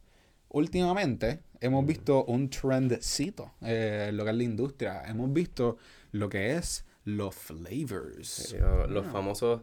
últimamente 0.49 1.43
hemos 1.59 1.85
visto 1.85 2.25
un 2.25 2.49
trendcito 2.49 3.53
eh, 3.61 4.11
lo 4.13 4.23
que 4.23 4.31
es 4.31 4.37
la 4.37 4.43
industria. 4.43 5.03
Hemos 5.05 5.31
visto 5.33 5.77
lo 6.11 6.29
que 6.29 6.55
es 6.55 6.85
los 7.05 7.33
flavors. 7.35 8.27
Sí, 8.27 8.57
los 8.89 9.05
Ah. 9.07 9.11
famosos 9.11 9.61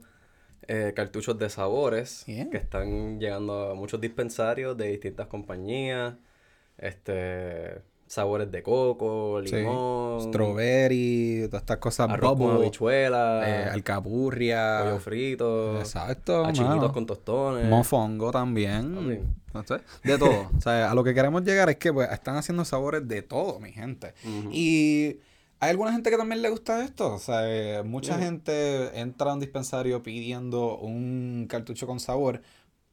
eh, 0.72 0.92
cartuchos 0.94 1.36
de 1.38 1.50
sabores 1.50 2.22
que 2.26 2.56
están 2.56 3.18
llegando 3.18 3.70
a 3.70 3.74
muchos 3.74 4.00
dispensarios 4.00 4.76
de 4.76 4.88
distintas 4.88 5.26
compañías. 5.26 6.14
Este, 6.78 7.82
sabores 8.06 8.50
de 8.50 8.62
coco, 8.62 9.40
Sí. 9.44 9.54
limón, 9.56 10.20
Strawberry, 10.22 11.46
todas 11.48 11.62
estas 11.62 11.76
cosas 11.76 12.08
arroz 12.10 12.30
con 12.30 12.38
bubble, 12.38 12.62
habichuela, 12.62 13.42
eh, 13.48 13.64
alcapurria. 13.70 14.80
pollo 14.84 14.98
frito, 14.98 15.78
Exacto, 15.78 16.44
achinitos 16.44 16.92
con 16.92 17.06
tostones. 17.06 17.66
Mofongo 17.68 18.30
también. 18.32 19.34
No 19.52 19.62
sé, 19.64 19.80
De 20.04 20.16
todo. 20.18 20.48
o 20.56 20.60
sea, 20.60 20.90
a 20.90 20.94
lo 20.94 21.04
que 21.04 21.12
queremos 21.14 21.42
llegar 21.44 21.68
es 21.70 21.76
que 21.76 21.92
pues, 21.92 22.10
están 22.10 22.36
haciendo 22.36 22.64
sabores 22.64 23.06
de 23.06 23.22
todo, 23.22 23.60
mi 23.60 23.72
gente. 23.72 24.14
Y 24.50 25.18
hay 25.60 25.70
alguna 25.70 25.92
gente 25.92 26.10
que 26.10 26.16
también 26.16 26.42
le 26.42 26.48
gusta 26.48 26.82
esto. 26.82 27.14
O 27.14 27.18
sea, 27.18 27.42
eh, 27.44 27.82
mucha 27.82 28.18
gente 28.18 28.98
entra 28.98 29.30
a 29.30 29.34
un 29.34 29.40
dispensario 29.40 30.02
pidiendo 30.02 30.78
un 30.78 31.46
cartucho 31.48 31.86
con 31.86 32.00
sabor, 32.00 32.40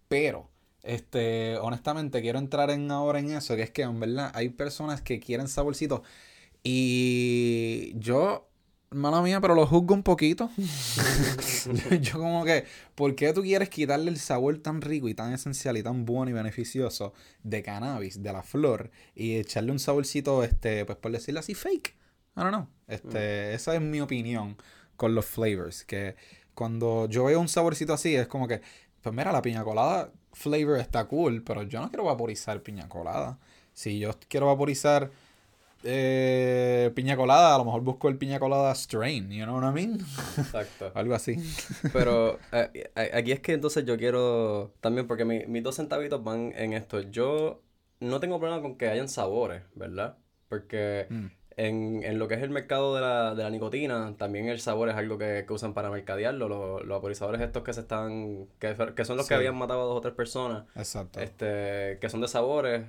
pero 0.09 0.49
este, 0.83 1.57
honestamente 1.57 2.21
quiero 2.21 2.39
entrar 2.39 2.69
en 2.69 2.91
ahora 2.91 3.19
en 3.19 3.31
eso, 3.31 3.55
que 3.55 3.63
es 3.63 3.71
que 3.71 3.83
en 3.83 3.99
verdad 3.99 4.31
hay 4.33 4.49
personas 4.49 5.01
que 5.01 5.19
quieren 5.19 5.47
saborcitos 5.47 6.01
y 6.63 7.93
yo, 7.95 8.49
mala 8.89 9.21
mía, 9.21 9.39
pero 9.39 9.55
lo 9.55 9.65
juzgo 9.65 9.93
un 9.93 10.03
poquito. 10.03 10.49
yo, 10.57 11.95
yo 12.01 12.19
como 12.19 12.43
que, 12.43 12.65
¿por 12.95 13.15
qué 13.15 13.31
tú 13.31 13.43
quieres 13.43 13.69
quitarle 13.69 14.11
el 14.11 14.17
sabor 14.17 14.57
tan 14.57 14.81
rico 14.81 15.07
y 15.07 15.13
tan 15.13 15.31
esencial 15.31 15.77
y 15.77 15.83
tan 15.83 16.03
bueno 16.03 16.31
y 16.31 16.33
beneficioso 16.33 17.13
de 17.43 17.63
cannabis, 17.63 18.21
de 18.21 18.33
la 18.33 18.43
flor, 18.43 18.91
y 19.15 19.35
echarle 19.35 19.71
un 19.71 19.79
saborcito, 19.79 20.43
este, 20.43 20.83
pues 20.85 20.97
por 20.97 21.13
decirlo 21.13 21.39
así, 21.39 21.53
fake? 21.53 21.95
I 22.37 22.41
don't 22.41 22.51
know. 22.51 22.67
Este, 22.87 23.53
esa 23.53 23.75
es 23.75 23.81
mi 23.81 23.99
opinión 23.99 24.55
con 24.95 25.13
los 25.15 25.25
flavors, 25.25 25.83
que 25.83 26.15
cuando 26.53 27.07
yo 27.09 27.25
veo 27.25 27.39
un 27.39 27.47
saborcito 27.49 27.93
así 27.93 28.15
es 28.15 28.27
como 28.27 28.47
que, 28.47 28.61
pues 29.01 29.13
mira, 29.13 29.31
la 29.31 29.41
piña 29.41 29.63
colada 29.63 30.11
flavor 30.33 30.79
está 30.79 31.05
cool, 31.05 31.43
pero 31.43 31.63
yo 31.63 31.81
no 31.81 31.89
quiero 31.89 32.03
vaporizar 32.05 32.61
piña 32.61 32.87
colada. 32.87 33.39
Si 33.73 33.99
yo 33.99 34.11
quiero 34.29 34.45
vaporizar 34.47 35.09
eh, 35.83 36.91
piña 36.95 37.15
colada, 37.15 37.55
a 37.55 37.57
lo 37.57 37.65
mejor 37.65 37.81
busco 37.81 38.07
el 38.09 38.17
piña 38.17 38.39
colada 38.39 38.73
strain, 38.75 39.29
you 39.31 39.43
know 39.45 39.59
what 39.59 39.69
I 39.69 39.73
mean? 39.73 39.99
Exacto. 40.37 40.91
Algo 40.95 41.13
así. 41.15 41.37
Pero 41.93 42.39
eh, 42.51 42.91
aquí 43.13 43.31
es 43.31 43.39
que 43.39 43.53
entonces 43.53 43.85
yo 43.85 43.97
quiero 43.97 44.73
también, 44.81 45.07
porque 45.07 45.25
mi- 45.25 45.45
mis 45.45 45.63
dos 45.63 45.75
centavitos 45.75 46.23
van 46.23 46.53
en 46.55 46.73
esto. 46.73 47.01
Yo 47.01 47.61
no 47.99 48.19
tengo 48.19 48.39
problema 48.39 48.61
con 48.61 48.77
que 48.77 48.89
hayan 48.89 49.09
sabores, 49.09 49.63
¿verdad? 49.75 50.17
Porque 50.49 51.07
Mm. 51.09 51.27
En, 51.57 52.03
en 52.03 52.19
lo 52.19 52.27
que 52.27 52.35
es 52.35 52.41
el 52.43 52.51
mercado 52.51 52.95
de 52.95 53.01
la, 53.01 53.35
de 53.35 53.43
la 53.43 53.49
nicotina, 53.49 54.13
también 54.17 54.47
el 54.47 54.59
sabor 54.59 54.89
es 54.89 54.95
algo 54.95 55.17
que, 55.17 55.43
que 55.47 55.53
usan 55.53 55.73
para 55.73 55.89
mercadearlo. 55.89 56.47
Los, 56.47 56.81
los 56.85 56.97
vaporizadores 56.97 57.41
estos 57.41 57.63
que 57.63 57.73
se 57.73 57.81
están, 57.81 58.45
que, 58.59 58.75
que 58.95 59.03
son 59.05 59.17
los 59.17 59.27
que 59.27 59.33
habían 59.33 59.55
matado 59.57 59.81
a 59.81 59.85
dos 59.85 59.97
o 59.97 60.01
tres 60.01 60.13
personas, 60.13 60.63
Exacto. 60.75 61.19
este, 61.19 61.97
que 61.99 62.09
son 62.09 62.21
de 62.21 62.27
sabores. 62.27 62.85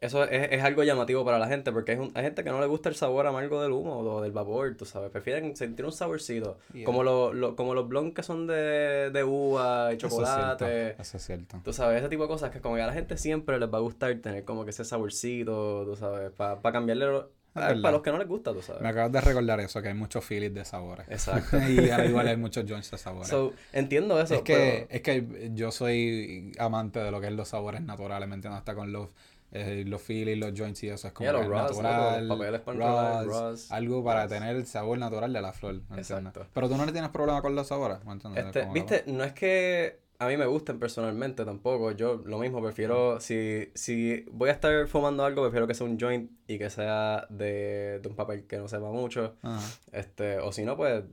Eso 0.00 0.22
es, 0.24 0.48
es 0.52 0.62
algo 0.62 0.82
llamativo 0.82 1.24
para 1.24 1.38
la 1.38 1.46
gente, 1.48 1.72
porque 1.72 1.92
hay, 1.92 1.98
un- 1.98 2.12
hay 2.14 2.24
gente 2.24 2.44
que 2.44 2.50
no 2.50 2.60
le 2.60 2.66
gusta 2.66 2.90
el 2.90 2.94
sabor 2.94 3.26
amargo 3.26 3.62
del 3.62 3.72
humo 3.72 4.00
o 4.00 4.20
del 4.20 4.32
vapor, 4.32 4.74
tú 4.76 4.84
sabes. 4.84 5.10
Prefieren 5.10 5.56
sentir 5.56 5.86
un 5.86 5.92
saborcito. 5.92 6.58
Yeah. 6.74 6.84
Como, 6.84 7.02
lo, 7.04 7.32
lo- 7.32 7.56
como 7.56 7.72
los 7.74 7.88
blondes 7.88 8.14
que 8.14 8.22
son 8.22 8.46
de, 8.46 9.10
de 9.10 9.24
uva 9.24 9.92
y 9.92 9.96
Eso 9.96 10.06
es 10.08 10.12
chocolate. 10.12 10.64
cierto. 10.66 11.02
Eso 11.02 11.16
es 11.16 11.24
cierto. 11.24 11.60
Tú 11.64 11.72
sabes, 11.72 12.00
ese 12.00 12.10
tipo 12.10 12.22
de 12.24 12.28
cosas 12.28 12.50
que 12.50 12.60
como 12.60 12.74
que 12.76 12.82
a 12.82 12.86
la 12.86 12.92
gente 12.92 13.16
siempre 13.16 13.58
les 13.58 13.72
va 13.72 13.78
a 13.78 13.80
gustar 13.80 14.14
tener 14.16 14.44
como 14.44 14.64
que 14.64 14.70
ese 14.70 14.84
saborcito, 14.84 15.84
tú 15.86 15.96
sabes, 15.96 16.30
para 16.32 16.60
cambiarle 16.72 17.22
para 17.54 17.90
los 17.92 18.02
que 18.02 18.10
no 18.12 18.18
les 18.18 18.28
gusta, 18.28 18.52
tú 18.52 18.60
sabes. 18.62 18.82
Me 18.82 18.88
acabas 18.88 19.12
de 19.12 19.20
recordar 19.20 19.60
eso, 19.60 19.80
que 19.80 19.88
hay 19.88 19.94
muchos 19.94 20.24
Phillies 20.24 20.52
de 20.52 20.64
sabores. 20.64 21.06
Exacto. 21.08 21.56
y 21.68 21.88
al 21.90 22.08
igual 22.10 22.26
hay 22.28 22.36
muchos 22.38 22.64
joints 22.68 22.90
de 22.90 22.98
sabores. 22.98 23.28
So, 23.28 23.52
entiendo 23.72 24.20
eso, 24.20 24.34
es 24.34 24.42
que, 24.42 24.86
pero- 24.88 24.90
es 24.90 25.00
que 25.02 25.50
yo 25.54 25.70
soy 25.70 26.52
amante 26.58 26.98
de 27.00 27.10
lo 27.10 27.20
que 27.20 27.28
es 27.28 27.32
los 27.32 27.48
sabores 27.48 27.80
naturales, 27.82 28.28
¿me 28.28 28.34
entiendes? 28.34 28.58
Hasta 28.58 28.74
con 28.74 28.92
los, 28.92 29.08
eh, 29.52 29.84
los 29.86 30.02
Phillies, 30.02 30.36
los 30.36 30.52
joints 30.58 30.82
y 30.82 30.88
eso 30.88 31.06
es 31.06 31.12
como 31.14 31.30
Yeah, 31.30 31.40
que 31.42 31.48
los 31.48 31.58
Ross, 31.68 31.76
natural, 31.82 32.26
loco, 32.26 32.26
los 32.26 32.38
papeles 32.38 32.60
para 32.62 32.76
enrolar, 32.76 33.24
Ross, 33.26 33.40
Ross, 33.40 33.72
algo 33.72 34.04
para 34.04 34.22
Ross. 34.22 34.32
tener 34.32 34.56
el 34.56 34.66
sabor 34.66 34.98
natural 34.98 35.32
de 35.32 35.40
la 35.40 35.52
flor, 35.52 35.74
¿me 35.74 35.80
entiendes? 35.98 36.10
Exacto. 36.10 36.46
Pero 36.52 36.68
tú 36.68 36.76
no 36.76 36.84
le 36.86 36.90
tienes 36.92 37.10
problema 37.10 37.40
con 37.40 37.54
los 37.54 37.68
sabores, 37.68 38.04
¿me 38.04 38.12
entiendes? 38.12 38.46
Este, 38.46 38.66
viste, 38.72 39.04
no 39.06 39.22
es 39.22 39.32
que 39.32 40.00
a 40.24 40.28
mí 40.28 40.36
me 40.36 40.46
gusten 40.46 40.78
personalmente 40.78 41.44
tampoco. 41.44 41.92
Yo 41.92 42.22
lo 42.24 42.38
mismo, 42.38 42.62
prefiero, 42.62 43.20
si, 43.20 43.70
si 43.74 44.24
voy 44.30 44.48
a 44.50 44.52
estar 44.52 44.86
fumando 44.88 45.24
algo, 45.24 45.42
prefiero 45.42 45.66
que 45.66 45.74
sea 45.74 45.86
un 45.86 45.98
joint 45.98 46.30
y 46.46 46.58
que 46.58 46.70
sea 46.70 47.26
de, 47.30 48.00
de 48.02 48.08
un 48.08 48.16
papel 48.16 48.46
que 48.46 48.58
no 48.58 48.68
sepa 48.68 48.90
mucho. 48.90 49.36
Ajá, 49.42 49.60
Este, 49.92 50.38
o 50.38 50.52
si 50.52 50.64
no, 50.64 50.76
pues, 50.76 51.04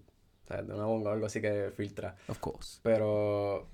de 0.48 0.74
una 0.74 0.86
bonga 0.86 1.12
o 1.12 1.14
algo 1.14 1.26
así 1.28 1.40
que 1.42 1.72
filtra. 1.76 2.16
of 2.28 2.40
course. 2.40 2.80
Pero, 2.84 3.68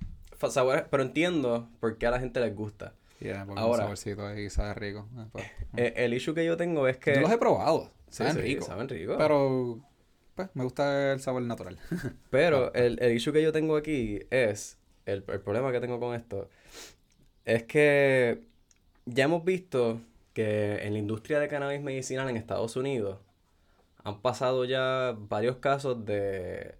pero 0.91 1.03
entiendo 1.03 1.69
por 1.79 1.97
qué 1.97 2.07
a 2.07 2.11
la 2.11 2.19
gente 2.19 2.39
les 2.39 2.55
gusta. 2.55 2.93
Yeah, 3.19 3.45
porque 3.45 3.59
Ahora- 3.59 3.77
un 3.77 3.97
saborcito 3.97 4.27
ahí 4.27 4.49
sabe 4.49 4.73
rico. 4.75 5.07
eh, 5.17 5.25
pues. 5.31 5.45
Eh, 5.77 5.93
el 5.97 6.13
issue 6.13 6.33
que 6.35 6.45
yo 6.45 6.55
tengo 6.55 6.87
es 6.87 6.97
que... 6.97 7.15
Yo 7.15 7.21
los 7.21 7.31
he 7.31 7.37
probado, 7.39 7.89
saben 8.09 8.33
sí, 8.35 8.41
rico. 8.41 8.65
saben 8.65 8.87
rico. 8.87 9.15
Pero, 9.17 9.79
pues, 10.35 10.49
me 10.53 10.63
gusta 10.63 11.13
el 11.13 11.19
sabor 11.19 11.41
natural. 11.41 11.79
Pero 12.29 12.71
el, 12.75 13.01
el 13.01 13.13
issue 13.13 13.33
que 13.33 13.41
yo 13.41 13.51
tengo 13.51 13.75
aquí 13.75 14.19
es, 14.29 14.77
el, 15.07 15.23
el 15.27 15.41
problema 15.41 15.71
que 15.71 15.79
tengo 15.79 15.99
con 15.99 16.15
esto, 16.15 16.49
es 17.45 17.63
que 17.63 18.43
ya 19.05 19.23
hemos 19.23 19.43
visto 19.43 19.99
que 20.33 20.85
en 20.85 20.93
la 20.93 20.99
industria 20.99 21.39
de 21.39 21.47
cannabis 21.47 21.81
medicinal 21.81 22.29
en 22.29 22.37
Estados 22.37 22.75
Unidos 22.75 23.17
han 24.03 24.21
pasado 24.21 24.65
ya 24.65 25.15
varios 25.17 25.57
casos 25.57 26.05
de 26.05 26.75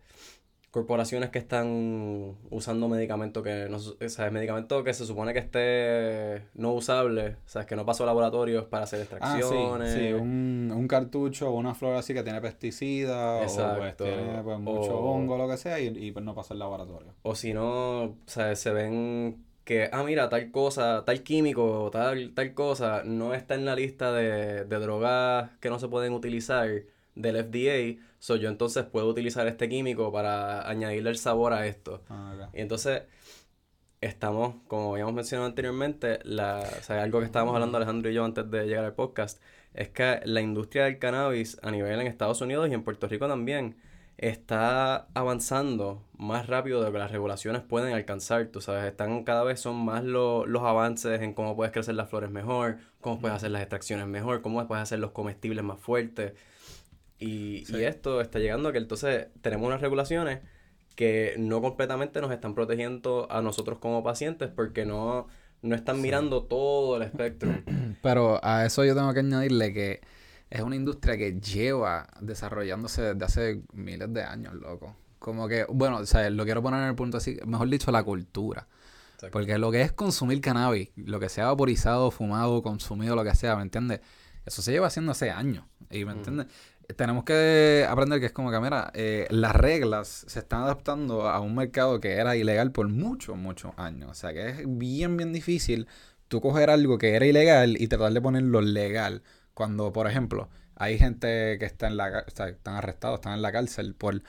corporaciones 0.78 1.30
que 1.32 1.40
están 1.40 2.36
usando 2.52 2.88
medicamentos 2.88 3.42
que 3.44 3.68
no, 3.70 3.78
o 3.78 4.10
sea, 4.10 4.30
medicamento 4.30 4.84
que 4.84 4.94
se 4.94 5.06
supone 5.06 5.34
que 5.34 5.40
esté 5.40 6.44
no 6.54 6.74
usable, 6.74 7.30
o 7.46 7.50
sea, 7.50 7.66
que 7.66 7.76
no 7.76 7.84
pasó 7.86 8.04
a 8.04 8.06
laboratorios 8.06 8.66
para 8.66 8.84
hacer 8.84 9.00
Ah, 9.00 9.04
extracciones. 9.38 9.92
sí, 9.92 10.00
sí, 10.08 10.14
un, 10.14 10.72
un 10.76 10.88
cartucho 10.88 11.50
o 11.50 11.58
una 11.58 11.74
flor 11.74 11.96
así 11.96 12.14
que 12.14 12.22
tiene 12.22 12.42
pesticidas 12.42 13.58
o 13.58 13.78
pues 13.78 13.98
tiene 13.98 14.44
pues, 14.44 14.60
mucho 14.60 15.00
O- 15.00 15.16
hongo 15.16 15.34
o 15.34 15.38
lo 15.38 15.48
que 15.50 15.58
sea 15.58 15.80
y, 15.80 15.88
y, 15.88 16.12
pues 16.12 16.24
no 16.24 16.36
pasa 16.36 16.54
el 16.54 16.60
laboratorio. 16.60 17.14
O 17.24 17.34
si 17.36 17.54
no, 17.54 18.04
o 18.04 18.16
sea, 18.26 18.56
se 18.56 18.72
ven 18.72 19.44
que, 19.64 19.90
ah, 19.92 20.04
mira, 20.04 20.30
tal 20.30 20.52
cosa, 20.52 21.04
tal 21.06 21.24
químico, 21.24 21.90
tal, 21.92 22.34
tal 22.34 22.54
cosa, 22.54 23.02
no 23.04 23.34
está 23.34 23.56
en 23.56 23.66
la 23.66 23.76
lista 23.76 24.12
de, 24.14 24.64
de 24.66 24.80
drogas 24.80 25.52
que 25.60 25.70
no 25.70 25.80
se 25.80 25.88
pueden 25.88 26.14
utilizar 26.14 26.70
del 27.16 27.36
FDA, 27.38 28.00
so 28.20 28.36
yo 28.36 28.50
entonces 28.50 28.86
puedo 28.86 29.08
utilizar 29.08 29.48
este 29.48 29.70
químico 29.70 30.12
para 30.12 30.68
añadirle 30.68 31.10
el 31.12 31.18
sabor 31.18 31.54
a 31.54 31.68
esto. 31.68 32.04
Ah. 32.10 32.50
Y 32.54 32.62
entonces 32.62 33.04
estamos, 34.02 34.56
como 34.68 34.94
habíamos 34.94 35.14
mencionado 35.14 35.48
anteriormente, 35.48 36.20
la, 36.24 36.60
o 36.80 36.84
sea, 36.84 37.02
algo 37.02 37.20
que 37.20 37.26
estábamos 37.26 37.54
hablando 37.56 37.78
Alejandro 37.78 38.10
y 38.12 38.14
yo 38.14 38.26
antes 38.26 38.50
de 38.50 38.66
llegar 38.68 38.86
al 38.86 38.94
podcast, 38.94 39.42
es 39.74 39.90
que 39.90 40.22
la 40.26 40.42
industria 40.42 40.86
del 40.86 41.00
cannabis 41.00 41.58
a 41.62 41.72
nivel 41.72 42.00
en 42.00 42.08
Estados 42.08 42.42
Unidos 42.42 42.70
y 42.70 42.74
en 42.74 42.84
Puerto 42.84 43.08
Rico 43.08 43.28
también 43.28 43.78
está 44.18 45.08
avanzando 45.14 46.04
más 46.18 46.48
rápido 46.48 46.80
de 46.80 46.88
lo 46.88 46.92
que 46.92 46.98
las 46.98 47.12
regulaciones 47.12 47.62
pueden 47.62 47.94
alcanzar, 47.94 48.48
tú 48.48 48.62
sabes, 48.62 48.86
están 48.86 49.24
cada 49.24 49.44
vez 49.44 49.60
son 49.60 49.76
más 49.86 50.04
lo- 50.04 50.46
los 50.48 50.64
avances 50.64 51.22
en 51.22 51.34
cómo 51.34 51.56
puedes 51.56 51.72
crecer 51.72 51.94
las 51.94 52.10
flores 52.10 52.32
mejor, 52.32 52.78
cómo 53.00 53.20
puedes 53.20 53.36
hacer 53.38 53.52
las 53.52 53.62
extracciones 53.62 54.08
mejor, 54.08 54.42
cómo 54.42 54.68
puedes 54.68 54.82
hacer 54.82 54.98
los 55.00 55.12
comestibles 55.12 55.64
más 55.64 55.80
fuertes. 55.80 56.34
Y, 57.20 57.66
Sí. 57.66 57.78
y 57.78 57.84
esto 57.84 58.22
está 58.22 58.40
llegando 58.40 58.70
a 58.70 58.72
que 58.72 58.78
entonces 58.78 59.28
tenemos 59.42 59.68
unas 59.68 59.82
regulaciones 59.82 60.40
que 60.96 61.36
no 61.38 61.62
completamente 61.62 62.22
nos 62.22 62.32
están 62.32 62.56
protegiendo 62.56 63.28
a 63.32 63.42
nosotros 63.42 63.78
como 63.80 64.04
pacientes 64.04 64.50
porque 64.50 64.86
no, 64.86 65.28
no 65.62 65.76
están 65.76 66.02
mirando 66.02 66.44
todo 66.44 66.98
el 66.98 67.04
espectro. 67.04 67.52
Pero 68.02 68.40
a 68.44 68.66
eso 68.66 68.84
yo 68.86 68.96
tengo 68.96 69.14
que 69.14 69.20
añadirle 69.20 69.74
que 69.74 70.02
es 70.50 70.62
una 70.62 70.76
industria 70.76 71.18
que 71.18 71.40
lleva 71.40 72.08
desarrollándose 72.22 73.02
desde 73.02 73.26
hace 73.26 73.62
miles 73.74 74.12
de 74.14 74.24
años, 74.24 74.54
loco. 74.56 74.96
Como 75.20 75.48
que, 75.48 75.66
bueno, 75.70 75.98
o 75.98 76.06
sea, 76.06 76.30
lo 76.30 76.46
quiero 76.46 76.62
poner 76.62 76.82
en 76.82 76.88
el 76.90 76.96
punto 76.96 77.18
así, 77.18 77.38
mejor 77.46 77.68
dicho, 77.70 77.92
la 77.92 78.04
cultura. 78.04 78.68
Exacto. 79.16 79.32
Porque 79.34 79.58
lo 79.58 79.72
que 79.72 79.82
es 79.82 79.92
consumir 79.92 80.40
cannabis, 80.42 80.90
lo 80.96 81.20
que 81.20 81.28
sea 81.28 81.48
vaporizado, 81.48 82.12
fumado, 82.12 82.62
consumido, 82.62 83.16
lo 83.16 83.24
que 83.24 83.34
sea, 83.36 83.56
¿me 83.56 83.64
entiendes? 83.64 84.00
Eso 84.46 84.62
se 84.62 84.72
lleva 84.72 84.88
haciendo 84.88 85.12
hace 85.12 85.32
años. 85.32 85.66
¿Y 85.90 86.06
me 86.06 86.12
Ujú. 86.12 86.20
entiendes? 86.20 86.48
Tenemos 86.96 87.26
que 87.26 87.86
aprender 87.90 88.22
que 88.22 88.28
es 88.28 88.32
como 88.32 88.50
que, 88.50 88.60
mira, 88.62 88.92
eh, 88.94 89.28
las 89.30 89.54
reglas 89.54 90.24
se 90.28 90.40
están 90.40 90.62
adaptando 90.62 91.28
a 91.28 91.42
un 91.42 91.54
mercado 91.54 92.00
que 92.00 92.14
era 92.14 92.38
ilegal 92.38 92.72
por 92.72 92.88
muchos, 92.88 93.36
muchos 93.36 93.74
años. 93.78 94.10
O 94.10 94.14
sea, 94.14 94.32
que 94.34 94.50
es 94.50 94.58
bien, 94.66 95.18
bien 95.18 95.34
difícil 95.34 95.88
tú 96.30 96.40
coger 96.42 96.70
algo 96.70 96.98
que 96.98 97.16
era 97.16 97.26
ilegal 97.26 97.76
y 97.80 97.88
tratar 97.88 98.14
de 98.14 98.22
ponerlo 98.22 98.62
legal. 98.62 99.22
Cuando, 99.54 99.92
por 99.92 100.08
ejemplo, 100.08 100.50
hay 100.76 100.98
gente 100.98 101.58
que 101.60 101.66
está 101.66 101.88
en 101.88 101.98
la, 101.98 102.24
o 102.26 102.44
están 102.46 102.76
arrestados, 102.76 103.16
están 103.16 103.34
en 103.34 103.42
la 103.42 103.52
cárcel 103.52 103.94
por 103.94 104.22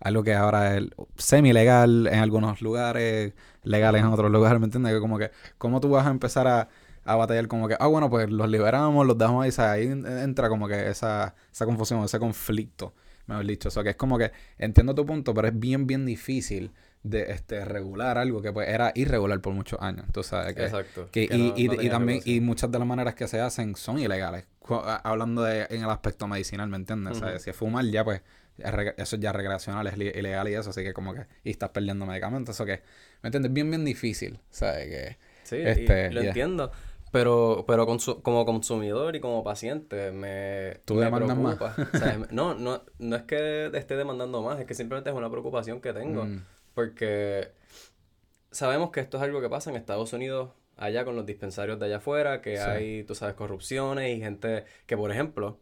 algo 0.00 0.22
que 0.22 0.34
ahora 0.34 0.76
es 0.76 0.88
semi-legal 1.16 2.06
en 2.06 2.18
algunos 2.20 2.62
lugares, 2.62 3.34
legales 3.62 4.02
en 4.02 4.08
otros 4.08 4.30
lugares, 4.30 4.60
¿me 4.60 4.66
entiendes? 4.66 4.94
Que 4.94 5.00
como 5.00 5.18
que, 5.18 5.30
¿cómo 5.58 5.80
tú 5.80 5.90
vas 5.90 6.06
a 6.06 6.10
empezar 6.10 6.46
a, 6.48 6.68
a 7.06 7.16
batallar 7.16 7.48
como 7.48 7.68
que, 7.68 7.76
ah, 7.78 7.86
bueno, 7.86 8.10
pues 8.10 8.30
los 8.30 8.48
liberamos, 8.48 9.06
los 9.06 9.16
dejamos 9.16 9.58
ahí, 9.58 9.86
ahí 9.86 10.02
entra 10.22 10.48
como 10.48 10.68
que 10.68 10.88
esa, 10.90 11.34
esa 11.52 11.64
confusión, 11.64 12.04
ese 12.04 12.18
conflicto, 12.18 12.94
mejor 13.26 13.46
dicho. 13.46 13.68
O 13.68 13.70
sea, 13.70 13.82
que 13.82 13.90
es 13.90 13.96
como 13.96 14.18
que 14.18 14.32
entiendo 14.58 14.94
tu 14.94 15.06
punto, 15.06 15.32
pero 15.34 15.48
es 15.48 15.58
bien, 15.58 15.86
bien 15.86 16.04
difícil 16.06 16.72
de 17.02 17.30
este 17.30 17.64
regular 17.64 18.18
algo 18.18 18.42
que 18.42 18.52
pues 18.52 18.68
era 18.68 18.90
irregular 18.96 19.40
por 19.40 19.54
muchos 19.54 19.80
años. 19.80 20.06
Tú 20.12 20.24
sabes 20.24 20.54
que, 20.56 20.64
Exacto. 20.64 21.08
que- 21.12 21.28
Que 21.28 21.36
y, 21.36 21.38
no- 21.38 21.54
y- 21.56 21.68
no 21.68 21.72
y 21.74 21.76
tenía 21.76 21.90
también 21.92 22.20
y 22.24 22.40
muchas 22.40 22.70
de 22.72 22.78
las 22.80 22.88
maneras 22.88 23.14
que 23.14 23.28
se 23.28 23.40
hacen 23.40 23.76
son 23.76 23.98
ilegales. 24.00 24.44
Hablando 25.04 25.42
de 25.44 25.66
en 25.70 25.84
el 25.84 25.90
aspecto 25.90 26.26
medicinal, 26.26 26.68
¿me 26.68 26.76
entiendes? 26.76 27.16
O 27.16 27.20
sea, 27.20 27.28
Ujú. 27.28 27.38
si 27.38 27.50
es 27.50 27.56
fumar 27.56 27.84
ya 27.84 28.02
pues 28.04 28.22
eso 28.96 29.16
es 29.16 29.20
ya 29.22 29.32
recreacional, 29.32 29.86
es 29.86 29.96
ilegal 29.96 30.48
y 30.48 30.54
eso, 30.54 30.70
así 30.70 30.82
que 30.82 30.92
como 30.94 31.12
que 31.14 31.26
y 31.44 31.50
estás 31.50 31.68
perdiendo 31.70 32.06
medicamentos, 32.06 32.56
eso 32.56 32.64
que 32.64 32.82
¿me 33.22 33.28
entiendes? 33.28 33.52
Bien 33.52 33.70
bien 33.70 33.84
difícil, 33.84 34.40
¿sabes? 34.50 34.86
Que 34.88 35.16
Sí, 35.44 35.56
Este, 35.56 36.08
y 36.10 36.12
lo 36.14 36.22
entiendo. 36.22 36.72
Pero, 37.12 37.64
pero 37.66 37.86
consu- 37.86 38.20
como 38.22 38.44
consumidor 38.44 39.16
y 39.16 39.20
como 39.20 39.42
paciente 39.44 40.10
me, 40.12 40.80
¿Tú 40.84 40.94
me 40.94 41.04
demandas 41.04 41.38
más? 41.38 41.56
preocupa. 41.56 41.88
O 41.94 41.98
sea, 41.98 42.18
no, 42.30 42.54
no, 42.54 42.82
no 42.98 43.16
es 43.16 43.22
que 43.22 43.66
esté 43.74 43.96
demandando 43.96 44.42
más, 44.42 44.58
es 44.60 44.66
que 44.66 44.74
simplemente 44.74 45.10
es 45.10 45.16
una 45.16 45.30
preocupación 45.30 45.80
que 45.80 45.92
tengo. 45.92 46.24
Mm, 46.24 46.42
Porque 46.74 47.52
sabemos 48.50 48.90
que 48.90 49.00
esto 49.00 49.16
es 49.16 49.22
algo 49.22 49.40
que 49.40 49.48
pasa 49.48 49.70
en 49.70 49.76
Estados 49.76 50.12
Unidos, 50.12 50.50
allá 50.76 51.04
con 51.04 51.16
los 51.16 51.26
dispensarios 51.26 51.78
de 51.78 51.86
allá 51.86 51.96
afuera, 51.98 52.42
que 52.42 52.56
Sí. 52.56 52.62
hay, 52.62 53.04
tú 53.04 53.14
sabes, 53.14 53.34
corrupciones 53.34 54.14
y 54.16 54.20
gente 54.20 54.64
que, 54.86 54.96
por 54.96 55.10
ejemplo, 55.10 55.58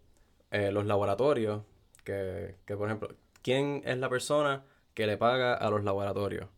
eh, 0.50 0.72
los 0.72 0.86
laboratorios, 0.86 1.62
que, 2.04 2.56
que, 2.66 2.76
por 2.76 2.88
ejemplo, 2.88 3.08
¿quién 3.42 3.82
es 3.84 3.98
la 3.98 4.08
persona 4.08 4.64
que 4.94 5.06
le 5.06 5.16
paga 5.16 5.54
a 5.54 5.70
los 5.70 5.84
laboratorios? 5.84 6.48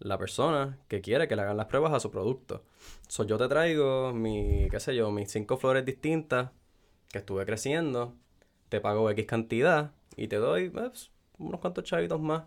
La 0.00 0.18
persona 0.18 0.78
que 0.88 1.00
quiere 1.00 1.28
que 1.28 1.36
le 1.36 1.42
hagan 1.42 1.56
las 1.56 1.66
pruebas 1.66 1.92
a 1.92 2.00
su 2.00 2.10
producto. 2.10 2.64
So, 3.06 3.24
yo 3.24 3.38
te 3.38 3.48
traigo 3.48 4.12
mi, 4.12 4.68
qué 4.70 4.80
sé 4.80 4.96
yo, 4.96 5.10
mis 5.12 5.30
cinco 5.30 5.56
flores 5.56 5.84
distintas 5.84 6.50
que 7.10 7.18
estuve 7.18 7.46
creciendo, 7.46 8.16
te 8.68 8.80
pago 8.80 9.08
X 9.10 9.26
cantidad 9.26 9.92
y 10.16 10.28
te 10.28 10.36
doy 10.36 10.70
pues, 10.70 11.10
unos 11.38 11.60
cuantos 11.60 11.84
chavitos 11.84 12.20
más 12.20 12.44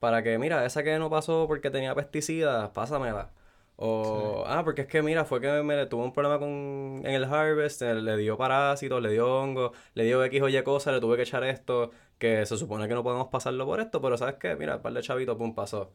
para 0.00 0.22
que, 0.22 0.38
mira, 0.38 0.64
esa 0.64 0.82
que 0.82 0.98
no 0.98 1.10
pasó 1.10 1.46
porque 1.46 1.70
tenía 1.70 1.94
pesticidas, 1.94 2.70
pásamela. 2.70 3.32
O, 3.76 4.44
ah, 4.46 4.62
porque 4.64 4.82
es 4.82 4.86
que, 4.86 5.02
mira, 5.02 5.24
fue 5.24 5.40
que 5.40 5.62
me 5.62 5.86
tuvo 5.86 6.04
un 6.04 6.12
problema 6.12 6.38
con, 6.38 7.02
en 7.04 7.14
el 7.14 7.24
harvest, 7.24 7.82
le 7.82 8.16
dio 8.16 8.36
parásitos, 8.36 9.02
le 9.02 9.10
dio 9.10 9.26
hongo, 9.26 9.72
le 9.94 10.04
dio 10.04 10.22
X 10.24 10.42
o 10.42 10.48
Y 10.48 10.62
cosa, 10.62 10.92
le 10.92 11.00
tuve 11.00 11.16
que 11.16 11.22
echar 11.22 11.42
esto, 11.44 11.90
que 12.22 12.46
se 12.46 12.56
supone 12.56 12.86
que 12.86 12.94
no 12.94 13.02
podemos 13.02 13.26
pasarlo 13.28 13.66
por 13.66 13.80
esto, 13.80 14.00
pero 14.00 14.16
¿sabes 14.16 14.36
qué? 14.36 14.54
Mira, 14.54 14.76
un 14.76 14.82
par 14.82 14.92
de 14.92 15.02
chavitos, 15.02 15.36
pum, 15.36 15.56
pasó. 15.56 15.90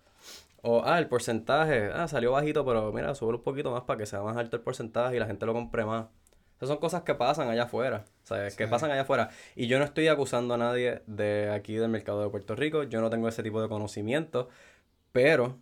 O, 0.62 0.82
ah, 0.84 1.00
el 1.00 1.08
porcentaje, 1.08 1.90
ah, 1.94 2.10
salió 2.10 2.34
bajito, 2.34 2.66
pero 2.66 2.92
mira, 2.92 3.16
sube 3.16 3.36
un 3.36 3.42
poquito 3.42 3.72
más 3.72 3.84
para 3.84 3.98
que 3.98 4.06
sea 4.06 4.22
más 4.22 4.36
alto 4.36 4.58
el 4.58 4.62
porcentaje 4.62 5.16
y 5.16 5.20
la 5.20 5.26
gente 5.26 5.46
lo 5.46 5.54
compre 5.54 5.86
más. 5.86 6.08
Esas 6.58 6.68
son 6.70 6.80
cosas 6.80 7.04
que 7.04 7.16
pasan 7.16 7.48
allá 7.50 7.64
afuera, 7.64 8.04
¿sabes? 8.24 8.58
Que 8.58 8.66
Sí. 8.66 8.70
pasan 8.70 8.92
allá 8.92 9.04
afuera. 9.04 9.30
Y 9.56 9.68
yo 9.68 9.80
no 9.80 9.86
estoy 9.86 10.10
acusando 10.10 10.56
a 10.56 10.58
nadie 10.58 11.02
de 11.08 11.50
aquí 11.52 11.76
del 11.76 11.90
mercado 11.90 12.22
de 12.24 12.30
Puerto 12.30 12.56
Rico, 12.56 12.84
yo 12.84 13.00
no 13.00 13.10
tengo 13.10 13.30
ese 13.30 13.42
tipo 13.44 13.62
de 13.62 13.70
conocimiento, 13.70 14.50
pero 15.14 15.56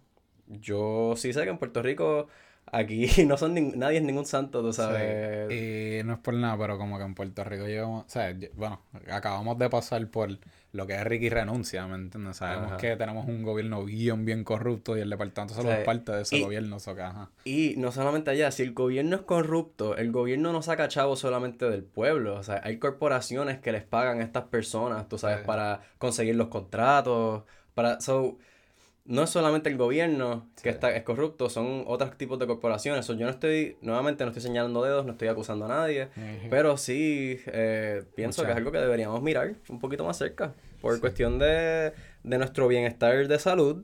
yo 0.47 1.13
sí 1.15 1.31
sé 1.31 1.43
que 1.43 1.49
en 1.51 1.59
Puerto 1.59 1.83
Rico 1.83 2.27
aquí 2.71 3.07
no 3.27 3.37
son 3.37 3.55
nin- 3.55 3.75
nadie 3.75 3.97
es 3.97 4.03
ningún 4.03 4.25
santo, 4.25 4.61
tú 4.61 4.73
sabes. 4.73 5.51
Y 5.51 6.03
no 6.03 6.13
es 6.13 6.19
por 6.19 6.33
nada, 6.33 6.57
pero 6.57 6.77
como 6.77 6.97
que 6.97 7.03
en 7.03 7.15
Puerto 7.15 7.43
Rico 7.43 7.65
llevamos, 7.67 8.05
o 8.05 8.09
sea, 8.09 8.35
bueno, 8.55 8.81
acabamos 9.11 9.57
de 9.57 9.69
pasar 9.69 10.07
por 10.09 10.29
lo 10.71 10.85
que 10.85 10.93
es 10.95 11.03
Ricky 11.05 11.29
renuncia, 11.29 11.87
¿me 11.87 11.95
entiendes? 11.95 12.35
Sabemos 12.35 12.67
Ajá. 12.71 12.77
que 12.77 12.97
tenemos 12.97 13.27
un 13.29 13.43
gobierno 13.43 13.85
bien, 13.85 14.25
bien 14.25 14.43
corrupto 14.43 14.97
y 14.97 14.99
el 14.99 15.09
departamento 15.09 15.53
solo 15.53 15.71
es 15.71 15.85
parte 15.85 16.11
de 16.11 16.23
ese 16.23 16.35
y- 16.37 16.41
gobierno, 16.43 16.79
so 16.81 16.93
que, 16.95 17.01
ajá. 17.01 17.29
Y 17.45 17.75
no 17.77 17.93
solamente 17.93 18.31
allá, 18.31 18.51
si 18.51 18.63
el 18.63 18.73
gobierno 18.73 19.15
es 19.15 19.21
corrupto, 19.21 19.95
el 19.95 20.11
gobierno 20.11 20.51
no 20.51 20.61
saca 20.61 20.89
chavos 20.89 21.19
solamente 21.19 21.69
del 21.69 21.83
pueblo. 21.83 22.35
O 22.35 22.43
sea, 22.43 22.59
hay 22.63 22.77
corporaciones 22.77 23.59
que 23.59 23.71
les 23.71 23.83
pagan 23.83 24.19
a 24.19 24.23
estas 24.23 24.45
personas, 24.45 25.07
tú 25.07 25.17
sabes, 25.17 25.39
Sí. 25.39 25.43
para 25.45 25.79
conseguir 25.97 26.35
los 26.35 26.49
contratos. 26.49 27.43
Para, 27.73 28.01
so, 28.01 28.37
no 29.05 29.23
es 29.23 29.29
solamente 29.29 29.69
el 29.69 29.77
gobierno 29.77 30.47
que 30.55 30.61
Sí. 30.63 30.69
está, 30.69 30.95
es 30.95 31.03
corrupto, 31.03 31.49
son 31.49 31.83
otros 31.87 32.17
tipos 32.17 32.39
de 32.39 32.47
corporaciones. 32.47 33.07
Yo 33.07 33.15
no 33.15 33.29
estoy, 33.29 33.77
nuevamente 33.81 34.23
no 34.23 34.31
estoy 34.31 34.41
señalando 34.41 34.83
dedos, 34.83 35.05
no 35.05 35.11
estoy 35.11 35.27
acusando 35.27 35.65
a 35.65 35.67
nadie. 35.67 36.09
Pero 36.49 36.75
sí, 36.77 37.39
eh, 37.47 38.03
pienso 38.15 38.41
Mucha- 38.41 38.47
que 38.47 38.51
es 38.53 38.57
algo 38.57 38.71
que 38.71 38.79
deberíamos 38.79 39.21
mirar 39.21 39.53
un 39.69 39.79
poquito 39.79 40.03
más 40.03 40.17
cerca. 40.17 40.53
Por 40.81 40.95
Sí. 40.95 41.01
cuestión 41.01 41.39
de, 41.39 41.93
de 42.23 42.37
nuestro 42.37 42.67
bienestar 42.67 43.27
de 43.27 43.39
salud 43.39 43.83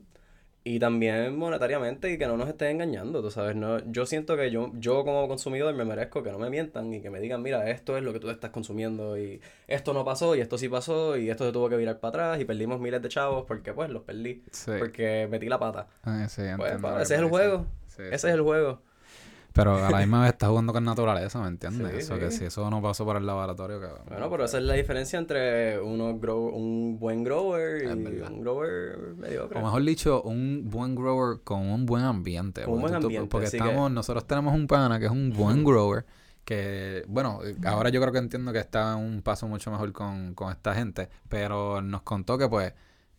y 0.64 0.78
también 0.78 1.36
monetariamente 1.36 2.12
y 2.12 2.18
que 2.18 2.26
no 2.26 2.36
nos 2.36 2.48
estén 2.48 2.68
engañando, 2.68 3.20
tú 3.20 3.30
sabes. 3.30 3.56
No, 3.56 3.78
yo 3.90 4.06
siento 4.06 4.36
que 4.36 4.50
yo, 4.50 4.70
yo 4.74 5.04
como 5.04 5.26
consumidor 5.26 5.74
me 5.74 5.84
merezco 5.84 6.22
que 6.22 6.30
no 6.30 6.38
me 6.38 6.50
mientan 6.50 6.92
y 6.92 7.00
que 7.00 7.10
me 7.10 7.18
digan, 7.20 7.42
mira, 7.42 7.68
esto 7.68 7.96
es 7.96 8.04
lo 8.04 8.12
que 8.12 8.20
tú 8.20 8.30
estás 8.30 8.50
consumiendo 8.50 9.18
y 9.18 9.40
esto 9.66 9.92
no 9.92 10.04
pasó 10.04 10.36
y 10.36 10.40
esto 10.40 10.58
sí 10.58 10.68
pasó 10.68 11.16
y 11.16 11.30
esto 11.30 11.44
se 11.44 11.52
tuvo 11.52 11.68
que 11.68 11.76
virar 11.76 11.98
para 11.98 12.08
atrás 12.10 12.40
y 12.40 12.44
perdimos 12.44 12.80
miles 12.80 13.02
de 13.02 13.08
chavos 13.08 13.44
porque 13.46 13.72
pues 13.72 13.90
los 13.90 14.02
perdí. 14.02 14.44
Sí. 14.52 14.72
Porque 14.78 15.26
metí 15.28 15.48
la 15.48 15.58
pata. 15.58 15.88
Ah, 16.04 16.28
sí, 16.28 16.42
Pues, 16.56 16.74
ese 17.00 17.14
es 17.14 17.20
el 17.20 17.28
juego. 17.28 17.66
Sí, 17.88 18.02
Ese 18.04 18.28
es 18.28 18.34
el 18.34 18.42
juego. 18.42 18.80
Pero 19.54 19.76
a 19.84 19.90
la 19.90 19.98
misma 19.98 20.20
vez 20.22 20.32
estás 20.32 20.48
jugando 20.48 20.72
con 20.72 20.84
naturaleza, 20.84 21.40
¿me 21.40 21.48
entiendes? 21.48 21.90
Sí, 21.92 21.98
eso 21.98 22.18
que 22.18 22.30
si 22.30 22.44
eso 22.46 22.68
no 22.70 22.80
pasó 22.80 23.04
por 23.04 23.16
el 23.16 23.26
laboratorio, 23.26 23.80
que... 23.80 23.86
Bueno, 24.08 24.30
pero 24.30 24.44
esa 24.44 24.58
es 24.58 24.64
la 24.64 24.74
diferencia 24.74 25.18
entre 25.18 25.78
uno 25.80 26.18
grow, 26.18 26.48
un 26.48 26.98
buen 26.98 27.22
grower 27.24 27.84
y 27.84 27.86
un 27.86 28.40
grower 28.40 29.14
mediocre. 29.16 29.58
O 29.58 29.62
mejor 29.62 29.82
dicho, 29.84 30.22
un 30.22 30.62
buen 30.70 30.94
grower 30.94 31.40
con 31.44 31.60
un 31.60 31.84
buen 31.86 32.04
ambiente. 32.04 32.62
Con 32.64 32.74
un 32.74 32.80
buen 32.80 32.92
tú- 33.00 33.06
ambiente, 33.06 33.28
Porque 33.28 33.50
que- 33.50 33.56
estamos, 33.58 33.90
nosotros 33.90 34.26
tenemos 34.26 34.54
un 34.54 34.66
pana 34.66 34.98
que 34.98 35.06
es 35.06 35.12
un 35.12 35.30
buen 35.32 35.64
grower. 35.64 36.04
Que, 36.44 37.04
bueno, 37.06 37.38
ahora 37.66 37.90
yo 37.90 38.00
creo 38.00 38.12
que 38.12 38.18
entiendo 38.18 38.52
que 38.52 38.58
está 38.58 38.96
un 38.96 39.22
paso 39.22 39.46
mucho 39.46 39.70
mejor 39.70 39.92
con, 39.92 40.34
con 40.34 40.50
esta 40.50 40.74
gente. 40.74 41.08
Pero 41.28 41.80
nos 41.82 42.02
contó 42.02 42.36
que, 42.36 42.48
pues, 42.48 42.72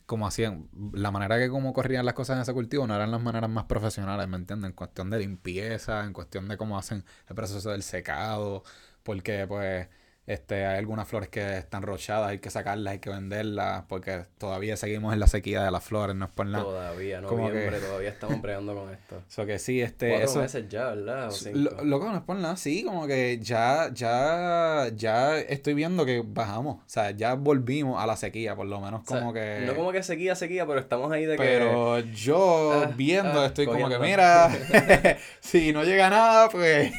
como 0.06 0.28
hacían, 0.28 0.70
la 0.94 1.12
manera 1.12 1.38
que 1.40 1.50
como 1.50 1.74
corrían 1.74 2.06
las 2.06 2.14
cosas 2.14 2.36
en 2.38 2.42
ese 2.44 2.54
cultivo 2.54 2.88
no 2.88 2.96
eran 2.96 3.12
las 3.12 3.22
maneras 3.22 3.50
más 3.50 3.66
profesionales, 3.66 4.28
¿me 4.28 4.38
entiendes? 4.38 4.70
En 4.70 4.76
cuestión 4.76 5.10
de 5.10 5.20
limpieza, 5.20 6.04
en 6.04 6.14
cuestión 6.14 6.48
de 6.48 6.58
cómo 6.58 6.78
hacen 6.78 7.06
el 7.30 7.36
proceso 7.36 7.72
del 7.72 7.84
secado. 7.84 8.64
Porque, 9.04 9.46
pues, 9.48 9.88
este, 10.26 10.66
hay 10.66 10.78
algunas 10.78 11.08
flores 11.08 11.28
que 11.30 11.58
están 11.58 11.84
rochadas, 11.84 12.30
hay 12.30 12.40
que 12.40 12.50
sacarlas, 12.50 12.94
hay 12.94 13.00
que 13.00 13.10
venderlas, 13.10 13.84
porque 13.90 14.26
todavía 14.38 14.78
seguimos 14.78 15.14
en 15.14 15.20
la 15.20 15.28
sequía 15.28 15.64
de 15.64 15.72
las 15.72 15.84
flores, 15.84 16.16
no 16.16 16.26
es 16.26 16.32
por 16.32 16.46
nada. 16.46 16.64
Todavía, 16.64 17.22
Como 17.24 17.52
que- 17.52 17.70
todavía 17.88 18.10
estamos 18.10 18.42
bregando 18.42 18.74
con 18.76 18.90
esto. 18.94 19.22
So 19.28 19.46
que 19.46 19.60
sí, 19.60 19.82
este, 19.82 20.10
Cuatro 20.10 20.30
eso, 20.30 20.40
meses 20.40 20.70
ya, 20.70 20.86
¿verdad? 20.92 21.30
Lo, 21.54 21.84
loco, 21.84 22.10
no 22.10 22.18
es 22.18 22.24
por 22.24 22.38
nada, 22.38 22.56
sí, 22.56 22.84
como 22.84 23.06
que 23.08 23.40
ya, 23.42 23.90
ya, 23.94 24.88
ya 24.96 25.38
estoy 25.40 25.74
viendo 25.74 26.06
que 26.06 26.24
bajamos, 26.26 26.78
o 26.78 26.84
sea, 26.90 27.12
ya 27.12 27.34
volvimos 27.34 28.02
a 28.02 28.08
la 28.08 28.16
sequía, 28.16 28.56
por 28.56 28.66
lo 28.68 28.80
menos 28.80 29.02
O 29.02 29.06
sea, 29.06 29.20
como 29.20 29.34
que... 29.34 29.64
No 29.66 29.76
como 29.76 29.92
que 29.92 30.04
sequía, 30.04 30.36
sequía, 30.36 30.66
pero 30.66 30.80
estamos 30.80 31.12
ahí 31.12 31.26
de 31.26 31.36
que... 31.38 31.44
Pero 31.44 32.00
yo 32.00 32.72
Ah, 32.84 32.92
viendo, 32.96 33.42
ah, 33.42 33.48
estoy 33.48 33.66
como 33.66 33.78
que, 33.78 33.84
cogiendo. 33.98 34.06
mira, 34.08 34.50
si 35.42 35.74
no 35.74 35.84
llega 35.84 36.10
nada, 36.10 36.50
pues 36.50 36.92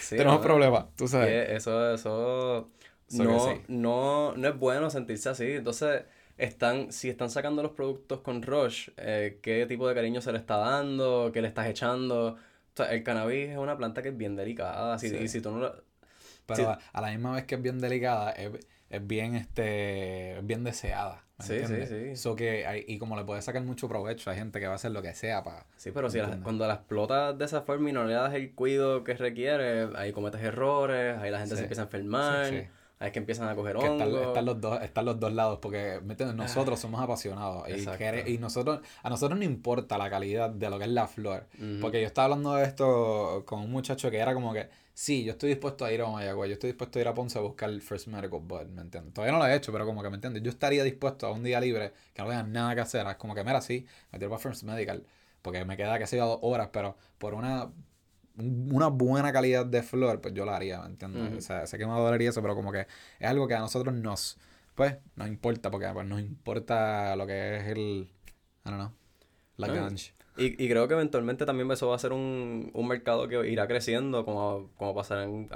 Sí, 0.00 0.16
tenemos 0.16 0.36
¿no? 0.36 0.40
problemas, 0.40 0.84
tú 0.96 1.06
sabes. 1.08 1.50
eso, 1.50 1.67
eso... 1.94 2.70
Eso 3.08 3.24
no, 3.24 3.40
sí. 3.40 3.62
no, 3.68 4.36
no 4.36 4.48
es 4.48 4.58
bueno 4.58 4.90
sentirse 4.90 5.30
así. 5.30 5.52
Entonces, 5.52 6.02
están, 6.36 6.92
si 6.92 7.08
están 7.08 7.30
sacando 7.30 7.62
los 7.62 7.72
productos 7.72 8.20
con 8.20 8.42
Rush, 8.42 8.90
eh, 8.98 9.38
¿qué 9.42 9.66
tipo 9.66 9.88
de 9.88 9.94
cariño 9.94 10.20
se 10.20 10.32
le 10.32 10.38
está 10.38 10.56
dando? 10.58 11.30
¿Qué 11.32 11.40
le 11.42 11.48
estás 11.48 11.66
echando? 11.68 12.34
O 12.34 12.76
sea, 12.76 12.92
el 12.92 13.02
cannabis 13.02 13.50
es 13.50 13.56
una 13.58 13.76
planta 13.76 14.02
que 14.02 14.10
es 14.10 14.16
bien 14.16 14.36
delicada. 14.36 14.98
Si, 14.98 15.08
Sí. 15.08 15.16
Y 15.16 15.28
si 15.28 15.40
tú 15.40 15.50
no 15.50 15.58
lo... 15.58 15.74
Pero 16.46 16.70
a, 16.70 16.78
a 16.92 17.00
la 17.00 17.10
misma 17.10 17.34
vez 17.34 17.44
que 17.44 17.56
es 17.56 17.62
bien 17.62 17.78
delicada, 17.80 18.30
es, 18.32 18.50
es 18.90 19.06
bien, 19.06 19.34
este, 19.34 20.38
es 20.38 20.46
bien 20.46 20.64
deseada. 20.64 21.24
¿Me 21.38 21.44
Sí, 21.44 21.54
sí, 21.54 21.60
entiendes? 21.60 21.88
sí. 21.88 22.16
So 22.16 22.34
que 22.34 22.66
hay- 22.66 22.84
y 22.88 22.98
como 22.98 23.16
le 23.16 23.24
puede 23.24 23.40
sacar 23.42 23.62
mucho 23.62 23.88
provecho, 23.88 24.30
hay 24.30 24.38
gente 24.38 24.58
que 24.58 24.66
va 24.66 24.72
a 24.72 24.76
hacer 24.76 24.90
lo 24.90 25.02
que 25.02 25.14
sea 25.14 25.42
para... 25.44 25.64
Sí, 25.76 25.90
pero 25.92 26.10
si 26.10 26.18
la- 26.18 26.36
cuando 26.42 26.66
la 26.66 26.74
explotas 26.74 27.38
de 27.38 27.44
esa 27.44 27.62
forma 27.62 27.90
y 27.90 27.92
no 27.92 28.04
le 28.04 28.14
das 28.14 28.34
el 28.34 28.52
cuidado 28.52 29.04
que 29.04 29.14
requiere, 29.14 29.88
ahí 29.96 30.12
cometes 30.12 30.40
errores, 30.42 31.16
ahí 31.18 31.30
la 31.30 31.38
gente 31.38 31.54
Sí. 31.54 31.58
se 31.58 31.62
empieza 31.62 31.82
a 31.82 31.84
enfermar, 31.84 32.46
Sí, 32.46 32.60
sí. 32.60 32.66
Es 33.00 33.12
que 33.12 33.18
empiezan 33.18 33.48
a 33.48 33.54
coger 33.54 33.76
están, 33.76 34.08
hongos. 34.08 34.26
están 34.26 34.44
los 34.44 34.60
dos, 34.60 34.82
están 34.82 35.04
los 35.04 35.20
dos 35.20 35.32
lados, 35.32 35.58
porque 35.62 36.00
¿me 36.04 36.14
entiendes? 36.14 36.36
nosotros 36.36 36.80
somos 36.80 37.00
apasionados 37.00 37.68
y, 38.26 38.38
nosotros, 38.38 38.80
a 39.02 39.10
nosotros 39.10 39.38
no 39.38 39.44
importa 39.44 39.96
la 39.98 40.10
calidad 40.10 40.50
de 40.50 40.68
lo 40.68 40.78
que 40.78 40.84
es 40.84 40.90
la 40.90 41.06
flor. 41.06 41.46
Porque 41.80 42.00
yo 42.00 42.06
estaba 42.06 42.24
hablando 42.26 42.54
de 42.54 42.64
esto 42.64 43.44
con 43.46 43.60
un 43.60 43.70
muchacho 43.70 44.10
que 44.10 44.18
era 44.18 44.34
como 44.34 44.52
que, 44.52 44.68
sí, 44.94 45.22
yo 45.22 45.32
estoy 45.32 45.50
dispuesto 45.50 45.84
a 45.84 45.92
ir 45.92 46.02
a 46.02 46.08
Mayagüez, 46.08 46.48
yo 46.48 46.54
estoy 46.54 46.70
dispuesto 46.70 46.98
a 46.98 47.02
ir 47.02 47.08
a 47.08 47.14
Ponce 47.14 47.38
a 47.38 47.42
buscar 47.42 47.70
el 47.70 47.80
First 47.82 48.08
Medical 48.08 48.40
Bud, 48.40 48.66
¿me 48.66 48.82
entiendes? 48.82 49.14
Todavía 49.14 49.32
no 49.32 49.38
lo 49.38 49.46
he 49.46 49.54
hecho, 49.54 49.70
pero 49.72 49.86
como 49.86 50.02
que, 50.02 50.10
¿me 50.10 50.16
entiendes? 50.16 50.42
Yo 50.42 50.50
estaría 50.50 50.82
dispuesto 50.82 51.26
a 51.28 51.30
un 51.30 51.44
día 51.44 51.60
libre, 51.60 51.92
que 52.12 52.22
no 52.22 52.28
tenga 52.28 52.42
nada 52.42 52.74
que 52.74 52.80
hacer, 52.80 53.06
es 53.06 53.16
como 53.16 53.34
que, 53.34 53.44
mira, 53.44 53.60
sí, 53.60 53.86
me 54.10 54.18
tiro 54.18 54.30
para 54.30 54.40
First 54.42 54.64
Medical, 54.64 55.04
porque 55.40 55.64
me 55.64 55.76
queda 55.76 55.98
que 56.00 56.06
sea 56.08 56.24
dos 56.24 56.40
horas, 56.42 56.70
pero 56.72 56.96
por 57.18 57.34
una 57.34 57.64
un- 57.64 57.87
una 58.38 58.88
buena 58.88 59.32
calidad 59.32 59.66
de 59.66 59.82
flor, 59.82 60.20
pues 60.20 60.34
yo 60.34 60.44
la 60.44 60.56
haría, 60.56 60.80
¿me 60.80 60.86
entiendes? 60.86 61.38
O 61.38 61.40
sea, 61.40 61.66
sé 61.66 61.78
que 61.78 61.86
me 61.86 61.92
dolería 61.92 62.30
eso, 62.30 62.42
pero 62.42 62.54
como 62.54 62.72
que 62.72 62.86
es 63.18 63.28
algo 63.28 63.48
que 63.48 63.54
a 63.54 63.60
nosotros 63.60 63.94
nos, 63.94 64.38
pues, 64.74 64.96
nos 65.16 65.28
importa, 65.28 65.70
porque 65.70 65.88
pues, 65.92 66.06
nos 66.06 66.20
importa 66.20 67.16
lo 67.16 67.26
que 67.26 67.56
es 67.56 67.64
el, 67.66 68.08
I 68.64 68.70
don't 68.70 68.76
know, 68.78 68.92
la 69.56 69.66
No, 69.68 69.74
y- 69.74 69.78
ganj. 69.78 70.00
Y, 70.36 70.64
y 70.64 70.68
creo 70.68 70.86
que 70.86 70.94
eventualmente 70.94 71.44
también 71.46 71.68
eso 71.72 71.88
va 71.88 71.96
a 71.96 71.98
ser 71.98 72.12
un, 72.12 72.70
un 72.72 72.86
mercado 72.86 73.26
que 73.26 73.48
irá 73.50 73.66
creciendo, 73.66 74.24
como, 74.24 74.70
como 74.76 74.94
pasará 74.94 75.24
en, 75.24 75.48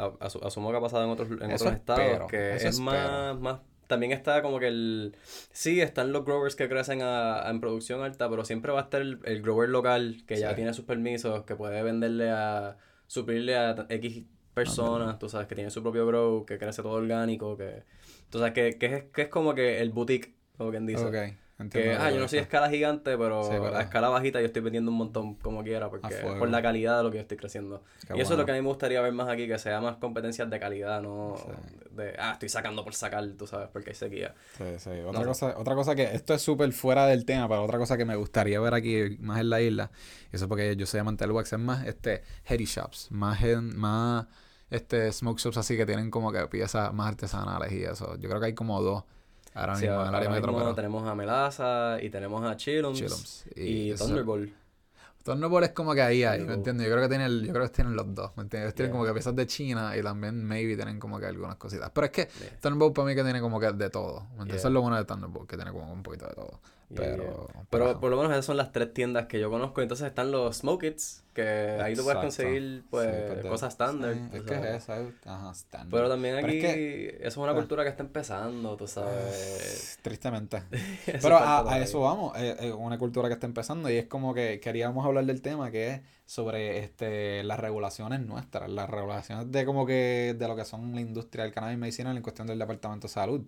asumo 0.43 0.73
que 0.73 0.77
ha 0.77 0.81
pasado 0.81 1.05
en 1.05 1.11
otros, 1.11 1.29
en 1.41 1.53
otros 1.53 1.73
estados, 1.73 2.29
que 2.29 2.57
es 2.57 2.81
más, 2.81 3.39
más 3.39 3.61
también 3.93 4.13
está 4.13 4.43
como 4.43 4.59
que 4.59 4.69
el... 4.69 5.17
Sí, 5.53 5.81
están 5.81 6.13
los 6.13 6.25
growers 6.25 6.57
que 6.57 6.69
crecen 6.69 7.03
a, 7.03 7.49
en 7.49 7.61
producción 7.61 8.03
alta, 8.03 8.29
pero 8.29 8.45
siempre 8.45 8.73
va 8.73 8.81
a 8.81 8.83
estar 8.85 9.03
el, 9.03 9.43
grower 9.43 9.69
local 9.69 10.25
que 10.27 10.37
ya 10.37 10.55
tiene 10.55 10.73
sus 10.75 10.85
permisos, 10.85 11.45
que 11.45 11.55
puede 11.55 11.83
venderle 11.83 12.31
a... 12.31 12.79
suplirle 13.07 13.57
a 13.57 13.87
X 13.89 14.25
personas, 14.55 15.19
tú 15.19 15.29
sabes, 15.29 15.47
que 15.47 15.55
tiene 15.55 15.71
su 15.71 15.83
propio 15.83 16.07
grow, 16.07 16.45
que 16.47 16.59
crece 16.59 16.83
todo 16.83 16.93
orgánico, 16.93 17.57
que... 17.57 17.85
Tú 18.31 18.39
sabes, 18.39 18.55
que, 18.55 18.79
que, 18.79 18.87
es, 18.87 19.05
que 19.13 19.23
es 19.23 19.29
como 19.29 19.55
que 19.55 19.81
el 19.81 19.91
boutique, 19.91 20.35
como 20.57 20.71
quien 20.71 20.87
dice. 20.87 21.05
Okay 21.05 21.37
que, 21.71 21.93
ah, 21.93 22.11
yo 22.11 22.19
no 22.19 22.29
soy 22.29 22.41
a 22.41 22.43
escala 22.43 22.69
gigante, 22.69 23.17
pero 23.17 23.75
a 23.75 23.83
escala 23.83 24.09
bajita 24.09 24.41
yo 24.41 24.47
estoy 24.47 24.63
vendiendo 24.63 24.91
un 24.91 24.97
montón 24.97 25.35
como 25.37 25.63
quiera, 25.63 25.89
porque 25.91 26.15
por 26.39 26.51
la 26.51 26.63
calidad 26.63 26.99
de 26.99 27.05
lo 27.05 27.11
que 27.11 27.19
yo 27.19 27.23
estoy 27.23 27.37
creciendo. 27.37 27.83
y 28.15 28.21
eso 28.21 28.33
es 28.33 28.39
lo 28.39 28.45
que 28.45 28.53
a 28.53 28.55
mí 28.55 28.61
me 28.61 28.69
gustaría 28.69 29.01
ver 29.01 29.13
más 29.13 29.29
aquí, 29.29 29.47
que 29.47 29.59
sea 29.59 29.81
más 29.81 29.97
competencias 29.97 30.49
de 30.51 30.59
calidad, 30.59 31.01
no 31.03 31.37
de, 31.91 32.15
ah, 32.19 32.33
estoy 32.33 32.49
sacando 32.49 32.85
por 32.85 32.95
sacar, 32.95 33.25
tú 33.39 33.47
sabes, 33.47 33.69
porque 33.73 33.91
hay 33.91 33.97
sequía. 33.97 34.35
Sí, 34.57 34.65
sí. 34.79 34.91
Otra, 35.07 35.25
cosa, 35.25 35.59
otra 35.59 35.75
cosa 35.75 35.95
que, 35.95 36.05
esto 36.15 36.35
es 36.35 36.43
súper 36.43 36.73
fuera 36.73 37.07
del 37.07 37.25
tema, 37.25 37.49
pero 37.49 37.63
otra 37.63 37.79
cosa 37.79 37.97
que 37.97 38.05
me 38.05 38.17
gustaría 38.17 38.59
ver 38.61 38.75
aquí 38.75 39.17
más 39.21 39.41
en 39.41 39.51
la 39.51 39.61
isla, 39.61 39.91
y 40.33 40.37
eso 40.37 40.49
porque 40.49 40.75
yo 40.77 40.87
soy 40.87 41.01
amante 41.01 41.25
del 41.25 41.33
wax, 41.33 41.53
es 41.53 41.59
más 41.59 41.87
este 41.87 42.23
heady 42.45 42.65
shops, 42.65 43.09
más, 43.11 43.43
en, 43.43 43.77
más 43.77 44.27
este 44.71 45.13
smoke 45.13 45.39
shops 45.39 45.59
así 45.59 45.77
que 45.77 45.85
tienen 45.85 46.11
como 46.11 46.33
que 46.33 46.47
piezas 46.47 46.93
más 46.95 47.09
artesanales 47.09 47.73
y 47.73 47.85
eso. 47.85 48.17
Yo 48.19 48.29
creo 48.29 48.41
que 48.41 48.47
hay 48.47 48.55
como 48.55 48.81
dos 48.81 49.05
Ahora 49.55 49.75
mismo 49.77 50.03
en 50.03 50.09
el 50.09 50.15
área 50.15 50.31
metro, 50.31 50.75
tenemos 50.75 51.07
a 51.07 51.15
Melaza 51.15 52.03
y 52.03 52.11
tenemos 52.11 52.45
a 52.45 52.57
Chillums, 52.57 53.45
y, 53.55 53.95
Thunderbolt. 53.95 54.53
Thunderbolt 55.23 55.67
es 55.67 55.71
como 55.73 55.95
que 55.95 56.03
ahí 56.03 56.25
hay, 56.25 56.45
¿me 56.45 56.55
entiendes? 56.55 56.87
Yo 56.87 56.93
creo 56.93 57.09
que 57.09 57.09
tienen, 57.09 57.45
yo 57.45 57.53
creo 57.53 57.67
que 57.67 57.73
tienen 57.73 57.95
los 57.95 58.13
dos, 58.15 58.33
¿me 58.37 58.43
entiendes? 58.43 58.75
Tienen 58.75 58.91
como 58.91 59.05
que 59.05 59.13
piezas 59.13 59.37
de 59.37 59.47
China 59.47 59.97
y 59.97 60.03
también 60.03 60.45
maybe 60.45 60.75
tienen 60.75 60.99
como 60.99 61.21
que 61.21 61.27
algunas 61.27 61.57
cositas. 61.57 61.91
Pero 61.95 62.07
es 62.07 62.11
que 62.11 62.29
Thunderbolt 62.61 62.95
para 62.95 63.09
mí 63.09 63.15
que 63.15 63.23
tiene 63.23 63.41
como 63.41 63.61
que 63.61 63.71
de 63.71 63.91
todo, 63.91 64.27
¿me 64.37 64.53
Eso 64.53 64.69
es 64.69 64.75
lo 64.75 64.81
bueno 64.81 64.97
de 64.97 65.05
Thunderbolt, 65.05 65.49
que 65.49 65.57
tiene 65.57 65.71
como 65.71 65.93
un 65.93 66.03
poquito 66.03 66.27
de 66.27 66.35
todo. 66.35 66.61
Pero, 66.95 67.49
pero, 67.71 68.01
por 68.01 68.11
lo 68.11 68.17
menos 68.17 68.33
esas 68.33 68.45
son 68.45 68.57
las 68.57 68.73
tres 68.73 68.93
tiendas 68.93 69.27
que 69.27 69.41
yo 69.41 69.51
conozco. 69.51 69.81
Entonces 69.83 70.07
están 70.07 70.31
los 70.31 70.59
Smoke 70.59 70.85
It's, 70.85 71.25
que 71.33 71.79
ahí 71.83 71.95
tú 71.95 72.05
puedes 72.05 72.21
conseguir 72.21 72.85
pues 72.91 73.43
cosas 73.47 73.73
estándar. 73.73 74.15
es 74.33 74.43
que 74.43 74.55
es 74.55 74.65
eso, 74.83 75.13
ajá, 75.25 75.51
estándar. 75.51 75.91
Pero 75.91 76.09
también 76.09 76.37
aquí, 76.37 76.59
eso 76.59 77.17
es 77.21 77.37
una 77.37 77.53
pues 77.53 77.63
cultura 77.63 77.85
que 77.85 77.91
está 77.91 78.03
empezando, 78.03 78.77
tú 78.77 78.87
sabes. 78.87 79.99
Tristemente. 80.03 80.63
pero 81.23 81.39
a, 81.39 81.79
eso 81.79 82.01
vamos, 82.01 82.37
es, 82.39 82.61
eh, 82.61 82.73
una 82.73 82.99
cultura 82.99 83.29
que 83.29 83.35
está 83.35 83.47
empezando 83.47 83.89
y 83.91 83.97
es 83.97 84.07
como 84.07 84.35
que 84.35 84.61
queríamos 84.61 85.07
hablar 85.07 85.25
del 85.25 85.41
tema 85.41 85.71
que 85.71 85.91
es 85.91 86.01
sobre 86.27 86.79
este 86.79 87.43
las 87.45 87.59
regulaciones 87.59 88.21
nuestras, 88.21 88.71
las 88.71 88.89
regulaciones 88.89 89.51
de 89.51 89.65
como 89.65 89.87
que 89.87 90.37
de 90.39 90.49
lo 90.49 90.57
que 90.57 90.65
son 90.65 90.95
la 90.95 91.01
industria 91.01 91.45
del 91.45 91.53
cannabis 91.53 91.79
medicinal 91.79 92.17
en 92.17 92.23
cuestión 92.23 92.47
del 92.47 92.59
departamento 92.59 93.07
de 93.07 93.13
salud. 93.13 93.43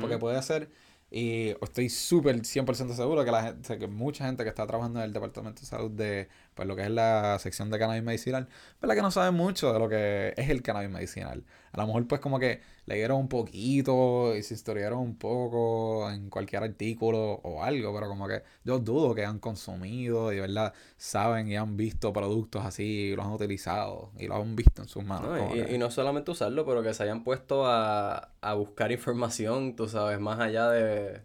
Porque 0.00 0.18
puede 0.18 0.40
ser 0.42 0.70
y 1.16 1.50
estoy 1.62 1.88
súper 1.90 2.34
100% 2.42 2.92
seguro 2.92 3.24
que, 3.24 3.30
la 3.30 3.44
gente, 3.44 3.78
que 3.78 3.86
mucha 3.86 4.26
gente 4.26 4.42
que 4.42 4.48
está 4.48 4.66
trabajando 4.66 4.98
en 4.98 5.04
el 5.04 5.12
Departamento 5.12 5.60
de 5.60 5.66
Salud 5.68 5.92
de 5.92 6.28
pues, 6.54 6.68
lo 6.68 6.76
que 6.76 6.82
es 6.82 6.90
la 6.90 7.38
sección 7.38 7.70
de 7.70 7.78
cannabis 7.78 8.02
medicinal, 8.02 8.48
la 8.80 8.94
que 8.94 9.02
no 9.02 9.10
sabe 9.10 9.30
mucho 9.30 9.72
de 9.72 9.78
lo 9.78 9.88
que 9.88 10.34
es 10.36 10.50
el 10.50 10.62
cannabis 10.62 10.90
medicinal. 10.90 11.44
A 11.72 11.80
lo 11.80 11.86
mejor 11.88 12.06
pues 12.06 12.20
como 12.20 12.38
que 12.38 12.60
leyeron 12.86 13.18
un 13.18 13.28
poquito 13.28 14.36
y 14.36 14.42
se 14.42 14.54
historiaron 14.54 15.00
un 15.00 15.16
poco 15.16 16.08
en 16.10 16.30
cualquier 16.30 16.62
artículo 16.62 17.40
o 17.42 17.64
algo, 17.64 17.92
pero 17.92 18.08
como 18.08 18.28
que 18.28 18.42
yo 18.64 18.78
dudo 18.78 19.14
que 19.14 19.24
han 19.24 19.40
consumido 19.40 20.32
y 20.32 20.38
verdad 20.38 20.72
saben 20.96 21.48
y 21.48 21.56
han 21.56 21.76
visto 21.76 22.12
productos 22.12 22.64
así 22.64 22.84
y 22.84 23.16
los 23.16 23.26
han 23.26 23.32
utilizado 23.32 24.12
y 24.18 24.28
lo 24.28 24.36
han 24.36 24.54
visto 24.54 24.82
en 24.82 24.88
sus 24.88 25.04
manos. 25.04 25.36
y, 25.54 25.76
no 25.78 25.90
solamente 25.90 26.30
usarlo, 26.30 26.64
pero 26.64 26.82
que 26.82 26.94
se 26.94 27.02
hayan 27.02 27.24
puesto 27.24 27.66
a, 27.66 28.30
a 28.40 28.54
buscar 28.54 28.92
información, 28.92 29.74
tú 29.74 29.88
sabes, 29.88 30.20
más 30.20 30.38
allá 30.38 30.70
de 30.70 31.22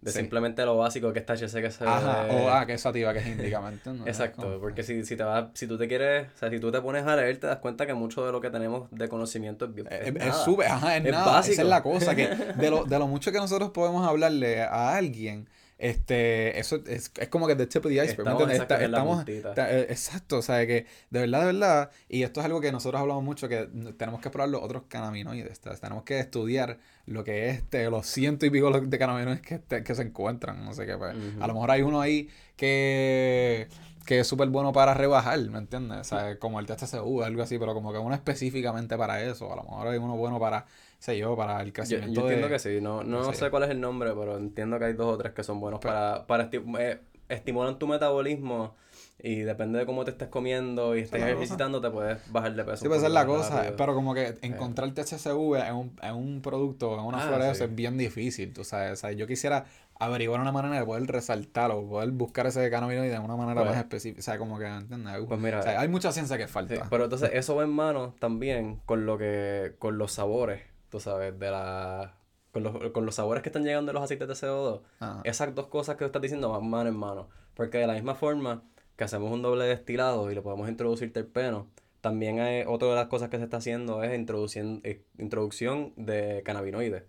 de 0.00 0.12
simplemente 0.12 0.64
lo 0.64 0.76
básico 0.76 1.12
que 1.12 1.18
está 1.18 1.34
HC 1.34 1.60
que 1.60 1.70
se 1.70 1.84
Ajá, 1.84 2.26
o 2.30 2.48
ah, 2.48 2.66
que 2.66 2.74
es 2.74 2.80
sativa, 2.80 3.12
que 3.12 3.18
es 3.18 3.26
indicamente. 3.26 3.90
Exacto, 4.06 4.58
porque 4.60 4.82
si, 4.82 5.04
si 5.04 5.16
te 5.16 5.22
vas, 5.22 5.48
si 5.54 5.66
tú 5.66 5.76
te 5.76 5.88
quieres, 5.88 6.28
o 6.34 6.38
sea, 6.38 6.50
si 6.50 6.58
tú 6.58 6.72
te 6.72 6.80
pones 6.80 7.06
a 7.06 7.16
leer, 7.16 7.38
te 7.38 7.46
das 7.46 7.58
cuenta 7.58 7.86
que 7.86 7.94
mucho 7.94 8.24
de 8.24 8.32
lo 8.32 8.40
que 8.40 8.50
tenemos 8.50 8.88
de 8.90 9.08
conocimiento 9.08 9.66
es 9.66 9.74
bien. 9.74 9.88
Es, 9.90 10.14
es, 10.16 10.36
sube, 10.36 10.66
ajá, 10.66 10.96
es, 10.96 11.04
nada. 11.04 11.26
Básico. 11.26 11.52
Esa 11.52 11.62
es 11.62 11.68
la 11.68 11.82
cosa, 11.82 12.14
que 12.14 12.28
de 12.56 12.70
lo, 12.70 12.84
de 12.84 12.98
lo 12.98 13.06
mucho 13.06 13.30
que 13.30 13.38
nosotros 13.38 13.70
podemos 13.70 14.06
hablarle 14.06 14.62
a 14.62 14.96
alguien, 14.96 15.48
este, 15.80 16.60
eso 16.60 16.82
es, 16.86 17.10
es 17.16 17.28
como 17.28 17.46
que 17.46 17.54
de 17.54 17.66
tip 17.66 17.84
of 17.86 17.90
the 17.90 18.04
iceberg. 18.04 18.28
Estamos, 18.28 18.50
estamos 18.68 19.24
eh, 19.28 19.86
exacto, 19.88 20.38
o 20.38 20.42
sea, 20.42 20.66
que 20.66 20.84
de 21.08 21.20
verdad, 21.20 21.40
de 21.40 21.46
verdad, 21.46 21.90
y 22.06 22.22
esto 22.22 22.40
es 22.40 22.46
algo 22.46 22.60
que 22.60 22.70
nosotros 22.70 23.00
hablamos 23.00 23.24
mucho, 23.24 23.48
que 23.48 23.66
tenemos 23.96 24.20
que 24.20 24.28
probar 24.28 24.50
los 24.50 24.62
otros 24.62 24.82
cannabinoides, 24.88 25.58
tenemos 25.80 26.04
que 26.04 26.20
estudiar 26.20 26.78
lo 27.06 27.24
que 27.24 27.48
es 27.48 27.58
este, 27.58 27.88
los 27.88 28.06
ciento 28.06 28.44
y 28.44 28.50
pico 28.50 28.70
de 28.70 28.98
cannabinoides 28.98 29.40
que, 29.40 29.54
este, 29.54 29.82
que 29.82 29.94
se 29.94 30.02
encuentran, 30.02 30.62
no 30.62 30.74
sé 30.74 30.84
qué, 30.84 30.98
pues, 30.98 31.16
a 31.40 31.46
lo 31.46 31.54
mejor 31.54 31.70
hay 31.70 31.80
uno 31.80 32.00
ahí 32.00 32.28
que 32.56 33.68
que 34.04 34.20
es 34.20 34.26
súper 34.26 34.48
bueno 34.48 34.72
para 34.72 34.92
rebajar, 34.92 35.38
¿me 35.50 35.58
entiendes? 35.58 36.00
O 36.00 36.04
sea, 36.04 36.38
como 36.38 36.58
el 36.58 36.66
THCU, 36.66 37.22
algo 37.22 37.42
así, 37.42 37.58
pero 37.58 37.74
como 37.74 37.92
que 37.92 37.98
uno 37.98 38.14
específicamente 38.14 38.96
para 38.96 39.22
eso. 39.22 39.52
A 39.52 39.56
lo 39.56 39.62
mejor 39.62 39.88
hay 39.88 39.98
uno 39.98 40.16
bueno 40.16 40.40
para 40.40 40.66
sé 41.00 41.18
yo, 41.18 41.34
para 41.34 41.60
el 41.62 41.72
crecimiento. 41.72 42.20
Yo, 42.20 42.26
entiendo 42.26 42.48
que 42.48 42.58
sí, 42.58 42.80
no, 42.80 43.02
no 43.02 43.32
sé 43.32 43.50
cuál 43.50 43.64
es 43.64 43.70
el 43.70 43.80
nombre, 43.80 44.12
pero 44.14 44.36
entiendo 44.36 44.78
que 44.78 44.84
hay 44.84 44.92
dos 44.92 45.14
o 45.14 45.18
tres 45.18 45.32
que 45.32 45.42
son 45.42 45.58
buenos 45.58 45.80
pues 45.80 45.92
para, 45.92 46.26
para 46.26 46.50
eh, 46.52 47.00
estimulan 47.28 47.78
tu 47.78 47.88
metabolismo 47.88 48.74
y 49.22 49.40
depende 49.40 49.78
de 49.78 49.86
cómo 49.86 50.04
te 50.04 50.12
estés 50.12 50.28
comiendo 50.28 50.96
y 50.96 51.00
estés 51.00 51.22
ejercitando, 51.22 51.80
te 51.80 51.90
puedes 51.90 52.18
bajar 52.30 52.54
de 52.54 52.64
peso. 52.64 52.78
Sí, 52.78 52.88
puede 52.88 53.00
ser 53.00 53.10
la 53.10 53.26
cosa, 53.26 53.74
pero 53.76 53.94
como 53.94 54.14
que 54.14 54.38
encontrar 54.42 54.88
el 54.88 54.94
THCV 54.94 55.56
en 55.56 55.74
un, 55.74 55.96
en 56.02 56.14
un 56.14 56.42
producto, 56.42 56.94
en 56.94 57.04
una 57.04 57.24
ah, 57.24 57.26
flor 57.26 57.42
es 57.42 57.74
bien 57.74 57.98
difícil, 57.98 58.52
tú 58.52 58.64
sabes. 58.64 58.92
O 58.92 58.96
sea, 58.96 59.12
yo 59.12 59.26
quisiera 59.26 59.66
averiguar 59.98 60.40
una 60.40 60.52
manera 60.52 60.78
de 60.80 60.86
poder 60.86 61.06
resaltarlo, 61.06 61.86
poder 61.86 62.10
buscar 62.12 62.46
ese 62.46 62.70
cannabinoide 62.70 63.10
de 63.10 63.18
una 63.18 63.36
manera 63.36 63.60
pues 63.60 63.70
más 63.70 63.78
específica. 63.78 64.20
O 64.20 64.22
sea, 64.22 64.38
como 64.38 64.58
que, 64.58 64.66
¿entiendes? 64.66 65.14
Pues 65.28 65.40
mira, 65.40 65.60
hay 65.78 65.88
mucha 65.88 66.12
ciencia 66.12 66.38
que 66.38 66.48
falta. 66.48 66.86
pero 66.88 67.04
entonces 67.04 67.30
eso 67.34 67.56
va 67.56 67.64
en 67.64 67.70
mano 67.70 68.14
también 68.18 68.80
con 68.86 69.04
lo 69.04 69.18
que, 69.18 69.74
con 69.78 69.98
los 69.98 70.12
sabores 70.12 70.69
tú 70.90 71.00
sabes, 71.00 71.38
de 71.38 71.50
la... 71.50 72.14
Con 72.52 72.64
los, 72.64 72.90
con 72.90 73.06
los 73.06 73.14
sabores 73.14 73.44
que 73.44 73.48
están 73.48 73.62
llegando 73.62 73.90
de 73.90 73.94
los 73.94 74.02
aceites 74.02 74.26
de 74.26 74.34
CO2, 74.34 74.80
esas 75.22 75.54
dos 75.54 75.68
cosas 75.68 75.94
que 75.94 76.00
tú 76.00 76.06
estás 76.06 76.22
diciendo 76.22 76.50
van 76.50 76.68
mano 76.68 76.88
en 76.88 76.96
mano. 76.96 77.28
Porque 77.54 77.78
de 77.78 77.86
la 77.86 77.92
misma 77.92 78.16
forma 78.16 78.64
que 78.96 79.04
hacemos 79.04 79.30
un 79.30 79.40
doble 79.40 79.66
destilado 79.66 80.30
y 80.32 80.34
le 80.34 80.42
podemos 80.42 80.68
introducir 80.68 81.12
terpeno, 81.12 81.68
también 82.00 82.40
hay, 82.40 82.64
otra 82.66 82.88
de 82.88 82.94
las 82.96 83.06
cosas 83.06 83.28
que 83.28 83.38
se 83.38 83.44
está 83.44 83.58
haciendo 83.58 84.02
es 84.02 84.10
eh, 84.10 85.02
introducción 85.18 85.92
de 85.96 86.42
cannabinoides. 86.44 87.04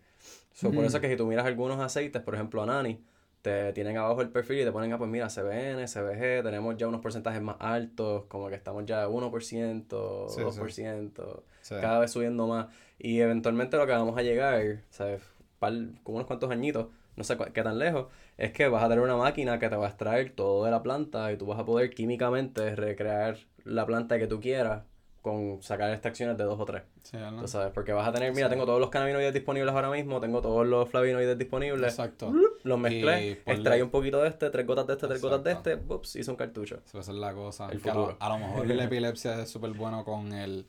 Por 0.62 0.86
eso 0.86 0.98
es 0.98 1.02
que 1.02 1.10
si 1.10 1.16
tú 1.16 1.26
miras 1.26 1.46
algunos 1.46 1.80
aceites, 1.80 2.22
por 2.22 2.36
ejemplo, 2.36 2.62
Anani, 2.62 3.04
te 3.42 3.74
tienen 3.74 3.98
abajo 3.98 4.22
el 4.22 4.30
perfil 4.30 4.60
y 4.62 4.64
te 4.64 4.72
ponen, 4.72 4.94
ah, 4.94 4.98
pues 4.98 5.10
mira, 5.10 5.28
CBN, 5.28 5.88
CBG, 5.88 6.44
tenemos 6.44 6.78
ya 6.78 6.88
unos 6.88 7.02
porcentajes 7.02 7.42
más 7.42 7.56
altos, 7.60 8.26
como 8.26 8.50
que 8.50 8.56
estamos 8.56 8.86
ya 8.86 9.08
1%, 9.08 9.88
2%, 9.88 11.44
cada 11.82 12.00
vez 12.00 12.12
subiendo 12.12 12.48
más. 12.48 12.68
Y 13.00 13.20
eventualmente 13.20 13.78
lo 13.78 13.86
que 13.86 13.94
vamos 13.94 14.18
a 14.18 14.22
llegar, 14.22 14.84
¿sabes? 14.90 15.22
como 15.60 16.16
unos 16.18 16.26
cuantos 16.26 16.50
añitos, 16.50 16.88
no 17.16 17.24
sé 17.24 17.38
qué 17.54 17.62
tan 17.62 17.78
lejos, 17.78 18.08
es 18.38 18.52
que 18.52 18.68
vas 18.68 18.84
a 18.84 18.90
tener 18.90 19.04
una 19.04 19.16
máquina 19.16 19.60
que 19.60 19.70
te 19.70 19.76
va 19.76 19.86
a 19.86 19.90
extraer 19.90 20.32
todo 20.32 20.66
de 20.66 20.72
la 20.72 20.82
planta 20.82 21.32
y 21.32 21.38
tú 21.38 21.46
vas 21.46 21.60
a 21.60 21.66
poder 21.66 21.92
químicamente 21.92 22.76
recrear 22.76 23.38
la 23.64 23.86
planta 23.86 24.18
que 24.18 24.26
tú 24.26 24.40
quieras 24.40 24.84
con 25.22 25.62
sacar 25.62 25.92
extracciones 25.92 26.38
de 26.38 26.44
dos 26.44 26.60
o 26.60 26.66
tres. 26.66 26.84
Sí, 27.04 27.18
¿no? 27.18 27.48
sabes, 27.48 27.72
porque 27.74 27.94
vas 27.94 28.08
a 28.08 28.12
tener, 28.12 28.34
mira, 28.34 28.50
tengo 28.50 28.66
todos 28.66 28.80
los 28.80 28.90
cannabinoides 28.90 29.34
disponibles 29.34 29.74
ahora 29.74 29.92
mismo, 29.92 30.20
tengo 30.20 30.42
todos 30.42 30.66
los 30.66 30.90
flavinoides 30.90 31.38
disponibles. 31.38 31.94
Exacto. 31.94 32.34
Los 32.64 32.80
mezclé, 32.80 33.42
extraí 33.46 33.82
un 33.82 33.90
poquito 33.90 34.22
de 34.22 34.30
este, 34.30 34.50
tres 34.50 34.66
gotas 34.66 34.88
de 34.88 34.94
este, 34.94 35.08
tres 35.08 35.22
gotas 35.22 35.44
de 35.44 35.52
este, 35.52 35.94
ups, 35.94 36.16
hice 36.16 36.32
un 36.32 36.38
cartucho. 36.38 36.82
Esa 36.88 37.00
es 37.00 37.08
la 37.10 37.34
cosa. 37.34 37.70
El 37.72 37.80
futuro. 37.80 38.18
A, 38.20 38.30
lo, 38.30 38.40
mejor 38.40 38.68
la 38.68 38.84
epilepsia 38.86 39.40
es 39.42 39.50
súper 39.50 39.72
bueno 39.72 40.04
con 40.04 40.34
el 40.34 40.66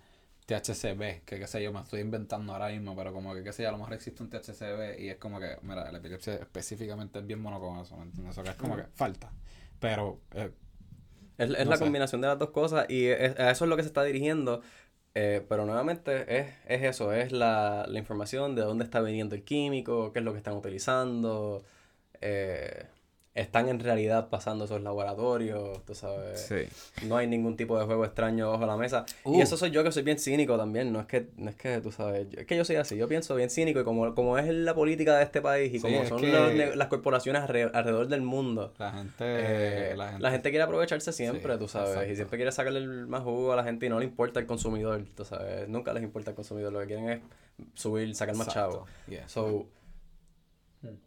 THCB, 0.46 1.24
que 1.24 1.38
qué 1.38 1.46
sé 1.46 1.62
yo, 1.62 1.72
me 1.72 1.80
estoy 1.80 2.00
inventando 2.00 2.52
ahora 2.52 2.68
mismo, 2.68 2.94
pero 2.94 3.12
como 3.12 3.34
que 3.34 3.42
qué 3.42 3.52
sé 3.52 3.62
yo, 3.62 3.70
a 3.70 3.72
lo 3.72 3.78
mejor 3.78 3.94
existe 3.94 4.22
un 4.22 4.28
THCB 4.28 5.00
y 5.00 5.08
es 5.08 5.16
como 5.16 5.40
que, 5.40 5.56
mira, 5.62 5.90
la 5.90 5.98
epilepsia 5.98 6.34
específicamente 6.34 7.20
es 7.20 7.26
bien 7.26 7.42
bueno 7.42 7.58
con 7.60 7.78
eso, 7.78 7.96
¿me 7.96 8.02
entiendes? 8.02 8.34
Eso 8.34 8.42
que 8.42 8.50
es 8.50 8.56
como 8.56 8.76
que 8.76 8.84
falta. 8.94 9.32
Pero 9.78 10.20
eh, 10.34 10.50
es, 11.38 11.66
la 11.66 11.78
combinación 11.78 12.20
de 12.20 12.28
las 12.28 12.38
dos 12.38 12.50
cosas 12.50 12.88
y 12.88 13.08
a 13.08 13.50
eso 13.50 13.64
es 13.64 13.68
lo 13.68 13.76
que 13.76 13.82
se 13.82 13.88
está 13.88 14.02
dirigiendo. 14.04 14.62
Eh, 15.14 15.44
pero 15.48 15.66
nuevamente 15.66 16.40
es, 16.40 16.46
es 16.66 16.82
eso, 16.84 17.12
es 17.12 17.32
la, 17.32 17.84
la, 17.86 17.98
información 17.98 18.54
de 18.54 18.62
dónde 18.62 18.84
está 18.84 19.02
viniendo 19.02 19.34
el 19.34 19.44
químico, 19.44 20.10
qué 20.10 20.20
es 20.20 20.24
lo 20.24 20.32
que 20.32 20.38
están 20.38 20.54
utilizando. 20.54 21.62
Eh, 22.22 22.86
están 23.34 23.68
en 23.68 23.80
realidad 23.80 24.28
pasando 24.28 24.66
esos 24.66 24.82
laboratorios, 24.82 25.82
tú 25.86 25.94
sabes. 25.94 26.40
Sí. 26.40 27.06
No 27.06 27.16
hay 27.16 27.26
ningún 27.26 27.56
tipo 27.56 27.78
de 27.78 27.86
juego 27.86 28.04
extraño 28.04 28.50
bajo 28.50 28.66
la 28.66 28.76
mesa. 28.76 29.06
Y 29.24 29.38
uh. 29.38 29.42
eso 29.42 29.56
soy 29.56 29.70
yo 29.70 29.82
que 29.82 29.90
soy 29.90 30.02
bien 30.02 30.18
cínico 30.18 30.58
también, 30.58 30.92
no 30.92 31.00
es 31.00 31.06
que, 31.06 31.28
no 31.36 31.48
es 31.48 31.56
que 31.56 31.80
tú 31.80 31.90
sabes, 31.90 32.26
es 32.36 32.46
que 32.46 32.56
yo 32.56 32.64
soy 32.64 32.76
así, 32.76 32.96
yo 32.96 33.08
pienso 33.08 33.34
bien 33.34 33.48
cínico 33.48 33.80
y 33.80 33.84
como, 33.84 34.14
como 34.14 34.36
es 34.36 34.48
la 34.48 34.74
política 34.74 35.16
de 35.16 35.24
este 35.24 35.40
país 35.40 35.72
y 35.72 35.80
como 35.80 36.04
son 36.04 36.20
las 36.30 36.88
corporaciones 36.88 37.42
alrededor 37.42 38.08
del 38.08 38.22
mundo. 38.22 38.74
La 38.78 38.92
gente, 38.92 39.24
eh, 39.24 39.96
la 39.96 40.30
gente, 40.30 40.50
quiere 40.50 40.64
aprovecharse 40.64 41.12
siempre, 41.12 41.56
tú 41.56 41.68
sabes, 41.68 42.10
y 42.10 42.16
siempre 42.16 42.36
quiere 42.36 42.52
sacarle 42.52 42.80
el 42.80 43.06
más 43.06 43.22
jugo 43.22 43.52
a 43.52 43.56
la 43.56 43.64
gente 43.64 43.86
y 43.86 43.88
no 43.88 43.98
le 43.98 44.04
importa 44.04 44.40
el 44.40 44.46
consumidor, 44.46 45.02
tú 45.14 45.24
sabes, 45.24 45.68
nunca 45.68 45.94
les 45.94 46.02
importa 46.02 46.30
el 46.30 46.36
consumidor, 46.36 46.72
lo 46.72 46.80
que 46.80 46.86
quieren 46.86 47.08
es 47.08 47.20
subir, 47.74 48.14
sacar 48.14 48.36
más 48.36 48.48
chavo. 48.48 48.86
So, 49.26 49.68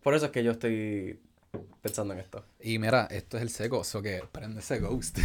por 0.02 0.16
eso 0.16 0.28
es 0.28 0.32
que 0.32 0.44
yo 0.44 0.52
estoy 0.52 1.20
pensando 1.82 2.14
en 2.14 2.20
esto. 2.20 2.44
Y 2.60 2.80
mira, 2.80 3.08
esto 3.12 3.38
es 3.38 3.44
el 3.44 3.50
seco, 3.50 3.82
eso 3.82 4.02
que 4.02 4.24
prende 4.32 4.60
ese 4.60 4.80
ghost. 4.80 5.18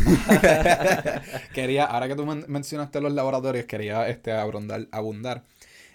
quería, 1.54 1.84
ahora 1.84 2.08
que 2.08 2.14
tú 2.14 2.26
mencionaste 2.26 3.00
los 3.00 3.12
laboratorios, 3.12 3.66
quería 3.66 4.08
este 4.08 4.32
abundar, 4.32 4.88
abundar 4.92 5.44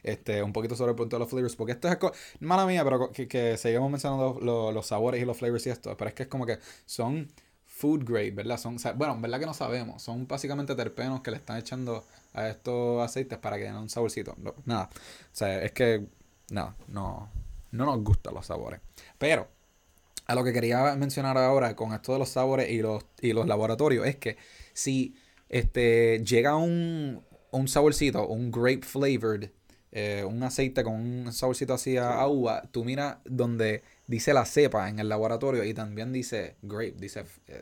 este, 0.05 0.43
un 0.43 0.53
poquito 0.53 0.75
sobre 0.75 0.91
el 0.91 0.95
punto 0.95 1.15
de 1.15 1.19
los 1.19 1.29
flavors, 1.29 1.55
porque 1.55 1.73
esto 1.73 1.87
es 1.87 1.97
mala 2.39 2.65
mía, 2.65 2.83
pero 2.83 3.11
que, 3.11 3.27
que 3.27 3.57
seguimos 3.57 3.89
mencionando 3.89 4.39
los, 4.39 4.85
sabores 4.85 5.21
y 5.21 5.25
los 5.25 5.35
flavors 5.35 5.65
y 5.65 5.71
esto, 5.71 5.97
pero 5.97 6.09
es 6.09 6.13
que 6.13 6.23
es 6.23 6.29
como 6.29 6.45
que 6.45 6.59
son 6.85 7.27
food 7.65 8.03
grade, 8.05 8.31
¿verdad? 8.31 8.57
Son, 8.57 8.77
bueno, 8.95 9.19
verdad 9.19 9.39
que 9.39 9.45
no 9.47 9.53
sabemos, 9.53 10.01
son 10.03 10.27
básicamente 10.27 10.75
terpenos 10.75 11.21
que 11.21 11.31
le 11.31 11.37
están 11.37 11.57
echando 11.57 12.05
a 12.33 12.47
estos 12.47 13.03
aceites 13.03 13.39
para 13.39 13.57
que 13.57 13.63
den 13.63 13.75
un 13.75 13.89
saborcito. 13.89 14.35
nada, 14.65 14.89
o 14.93 15.35
sea, 15.35 15.63
es 15.63 15.71
que, 15.71 16.05
nada, 16.51 16.75
no, 16.87 17.29
no 17.71 17.85
nos 17.85 18.03
gustan 18.03 18.35
los 18.35 18.45
sabores. 18.45 18.79
Pero 19.17 19.49
a 20.25 20.35
lo 20.35 20.43
que 20.43 20.53
quería 20.53 20.95
mencionar 20.95 21.37
ahora 21.37 21.75
con 21.75 21.93
esto 21.93 22.13
de 22.13 22.19
los 22.19 22.29
sabores 22.29 22.69
y 22.69 22.81
los, 22.81 23.05
y 23.21 23.33
los 23.33 23.47
laboratorios 23.47 24.07
es 24.07 24.15
que 24.15 24.37
si 24.73 25.15
este, 25.49 26.23
llega 26.23 26.55
un, 26.55 27.23
un 27.51 27.67
saborcito, 27.67 28.27
un 28.27 28.51
grape 28.51 28.81
flavored, 28.81 29.49
eh, 29.91 30.23
un 30.27 30.43
aceite 30.43 30.83
con 30.83 30.93
un 30.93 31.31
saborcito 31.31 31.73
así 31.73 31.97
a, 31.97 32.27
uva, 32.27 32.63
tú 32.71 32.83
miras 32.83 33.17
donde 33.23 33.83
dice 34.07 34.33
la 34.33 34.45
cepa 34.45 34.89
en 34.89 34.99
el 34.99 35.07
laboratorio 35.07 35.63
y 35.63 35.73
también 35.73 36.11
dice 36.11 36.55
grape, 36.61 36.95
dice, 36.97 37.23
eh, 37.47 37.61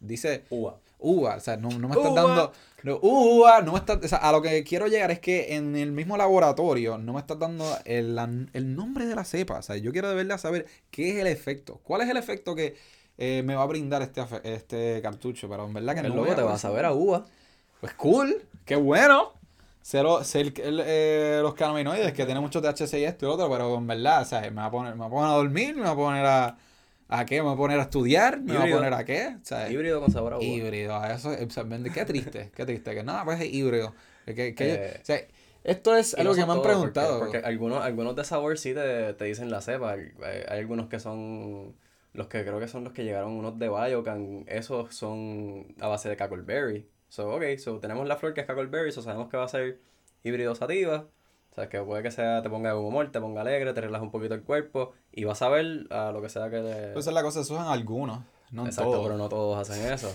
dice 0.00 0.44
uva 0.50 0.78
uva. 1.02 1.36
O 1.36 1.40
sea, 1.40 1.56
no, 1.56 1.68
no 1.70 1.88
me 1.88 1.94
estás 1.94 2.14
dando. 2.14 2.52
No, 2.82 2.98
uva, 3.02 3.60
no 3.62 3.72
me 3.72 3.78
estás. 3.78 3.98
O 4.02 4.08
sea, 4.08 4.18
a 4.18 4.32
lo 4.32 4.42
que 4.42 4.64
quiero 4.64 4.86
llegar 4.86 5.10
es 5.10 5.20
que 5.20 5.54
en 5.54 5.76
el 5.76 5.92
mismo 5.92 6.16
laboratorio 6.16 6.98
no 6.98 7.12
me 7.12 7.20
estás 7.20 7.38
dando 7.38 7.64
el, 7.84 8.18
el 8.52 8.76
nombre 8.76 9.06
de 9.06 9.14
la 9.14 9.24
cepa. 9.24 9.58
O 9.58 9.62
sea, 9.62 9.76
yo 9.76 9.92
quiero 9.92 10.08
de 10.08 10.14
verdad 10.14 10.38
saber 10.38 10.66
qué 10.90 11.10
es 11.10 11.16
el 11.16 11.26
efecto. 11.26 11.80
¿Cuál 11.82 12.02
es 12.02 12.08
el 12.08 12.16
efecto 12.16 12.54
que 12.54 12.76
eh, 13.18 13.42
me 13.44 13.54
va 13.54 13.62
a 13.62 13.66
brindar 13.66 14.02
este, 14.02 14.22
este 14.44 15.00
cartucho? 15.02 15.48
Pero 15.48 15.66
en 15.66 15.74
verdad 15.74 15.94
que 15.94 16.02
no. 16.02 16.14
Luego 16.14 16.34
te 16.34 16.42
vas 16.42 16.64
a 16.64 16.70
ver 16.70 16.84
a 16.84 16.92
uva. 16.92 17.24
Pues 17.80 17.94
cool, 17.94 18.42
qué 18.64 18.76
bueno. 18.76 19.32
Cero, 19.84 20.20
eh, 20.34 21.40
los 21.42 21.54
cannabinoides 21.54 22.12
que 22.12 22.24
tienen 22.24 22.40
mucho 22.40 22.62
THC 22.62 22.94
y 22.94 23.04
esto 23.04 23.26
y 23.26 23.28
otro, 23.28 23.50
pero 23.50 23.74
en 23.76 23.86
verdad, 23.88 24.22
o 24.22 24.24
sea, 24.24 24.40
me 24.42 24.50
va 24.50 24.66
a 24.66 24.70
poner, 24.70 24.94
me 24.94 25.00
va 25.00 25.06
a 25.06 25.10
poner 25.10 25.30
a 25.30 25.34
dormir, 25.34 25.74
me 25.74 25.82
va 25.82 25.90
a 25.90 25.96
poner 25.96 26.24
a 26.24 26.56
¿A 27.12 27.26
qué? 27.26 27.36
¿Me 27.36 27.42
voy 27.42 27.52
a 27.52 27.56
poner 27.56 27.78
a 27.78 27.82
estudiar? 27.82 28.40
¿Me 28.40 28.56
voy 28.56 28.70
a 28.70 28.74
poner 28.74 28.94
a 28.94 29.04
qué? 29.04 29.36
híbrido 29.70 30.00
con 30.00 30.10
sabor 30.10 30.32
a 30.32 30.36
uva. 30.38 30.44
Híbrido, 30.44 30.96
a 30.96 31.12
eso, 31.12 31.30
qué 31.36 32.04
triste, 32.06 32.50
qué 32.54 32.64
triste, 32.64 32.94
que 32.94 33.02
nada, 33.02 33.24
pues 33.24 33.38
es 33.38 33.52
híbrido. 33.52 33.94
Que, 34.24 34.54
eh, 34.58 34.98
o 35.02 35.04
sea, 35.04 35.20
esto 35.62 35.94
es 35.94 36.14
algo 36.14 36.34
que 36.34 36.46
me 36.46 36.52
han 36.52 36.62
preguntado. 36.62 37.18
Porque, 37.18 37.36
algunos, 37.38 37.84
algunos 37.84 38.16
de 38.16 38.24
sabor 38.24 38.58
sí 38.58 38.72
te, 38.72 39.12
te 39.12 39.26
dicen 39.26 39.50
la 39.50 39.60
cepa, 39.60 39.92
hay, 39.92 40.12
algunos 40.48 40.88
que 40.88 40.98
son, 40.98 41.74
los 42.14 42.28
que 42.28 42.42
creo 42.44 42.58
que 42.58 42.68
son 42.68 42.82
los 42.82 42.94
que 42.94 43.04
llegaron, 43.04 43.32
unos 43.32 43.58
de 43.58 43.68
Biocan, 43.68 44.44
esos 44.48 44.94
son 44.94 45.66
a 45.80 45.88
base 45.88 46.08
de 46.08 46.16
cackleberry. 46.16 46.88
So, 47.10 47.28
ok, 47.34 47.58
so 47.58 47.78
tenemos 47.78 48.08
la 48.08 48.16
flor 48.16 48.32
que 48.32 48.40
es 48.40 48.46
cackleberry, 48.46 48.90
so 48.90 49.02
sabemos 49.02 49.28
que 49.28 49.36
va 49.36 49.44
a 49.44 49.48
ser 49.48 49.80
híbrido 50.24 50.54
sativa 50.54 51.08
o 51.52 51.54
sea, 51.54 51.68
que 51.68 51.78
puede 51.82 52.02
que 52.02 52.10
sea, 52.10 52.42
te 52.42 52.48
ponga 52.48 52.70
de 52.70 52.76
humor, 52.76 53.12
te 53.12 53.20
ponga 53.20 53.42
alegre, 53.42 53.74
te 53.74 53.80
relaja 53.82 54.02
un 54.02 54.10
poquito 54.10 54.34
el 54.34 54.42
cuerpo 54.42 54.94
y 55.12 55.24
vas 55.24 55.42
a 55.42 55.50
ver 55.50 55.86
a 55.90 56.10
lo 56.10 56.22
que 56.22 56.30
sea 56.30 56.48
que 56.48 56.60
te... 56.60 56.92
Pues 56.94 57.06
es 57.06 57.12
la 57.12 57.22
cosa, 57.22 57.40
eso 57.40 57.56
en 57.56 57.62
algunos, 57.62 58.20
no 58.50 58.64
Exacto, 58.64 59.02
pero 59.02 59.18
no 59.18 59.28
todos 59.28 59.58
hacen 59.58 59.92
eso. 59.92 60.10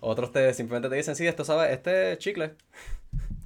Otros 0.00 0.32
te 0.32 0.52
simplemente 0.54 0.88
te 0.88 0.96
dicen, 0.96 1.14
sí, 1.14 1.24
esto 1.24 1.44
sabe, 1.44 1.72
este 1.72 2.18
chicle. 2.18 2.56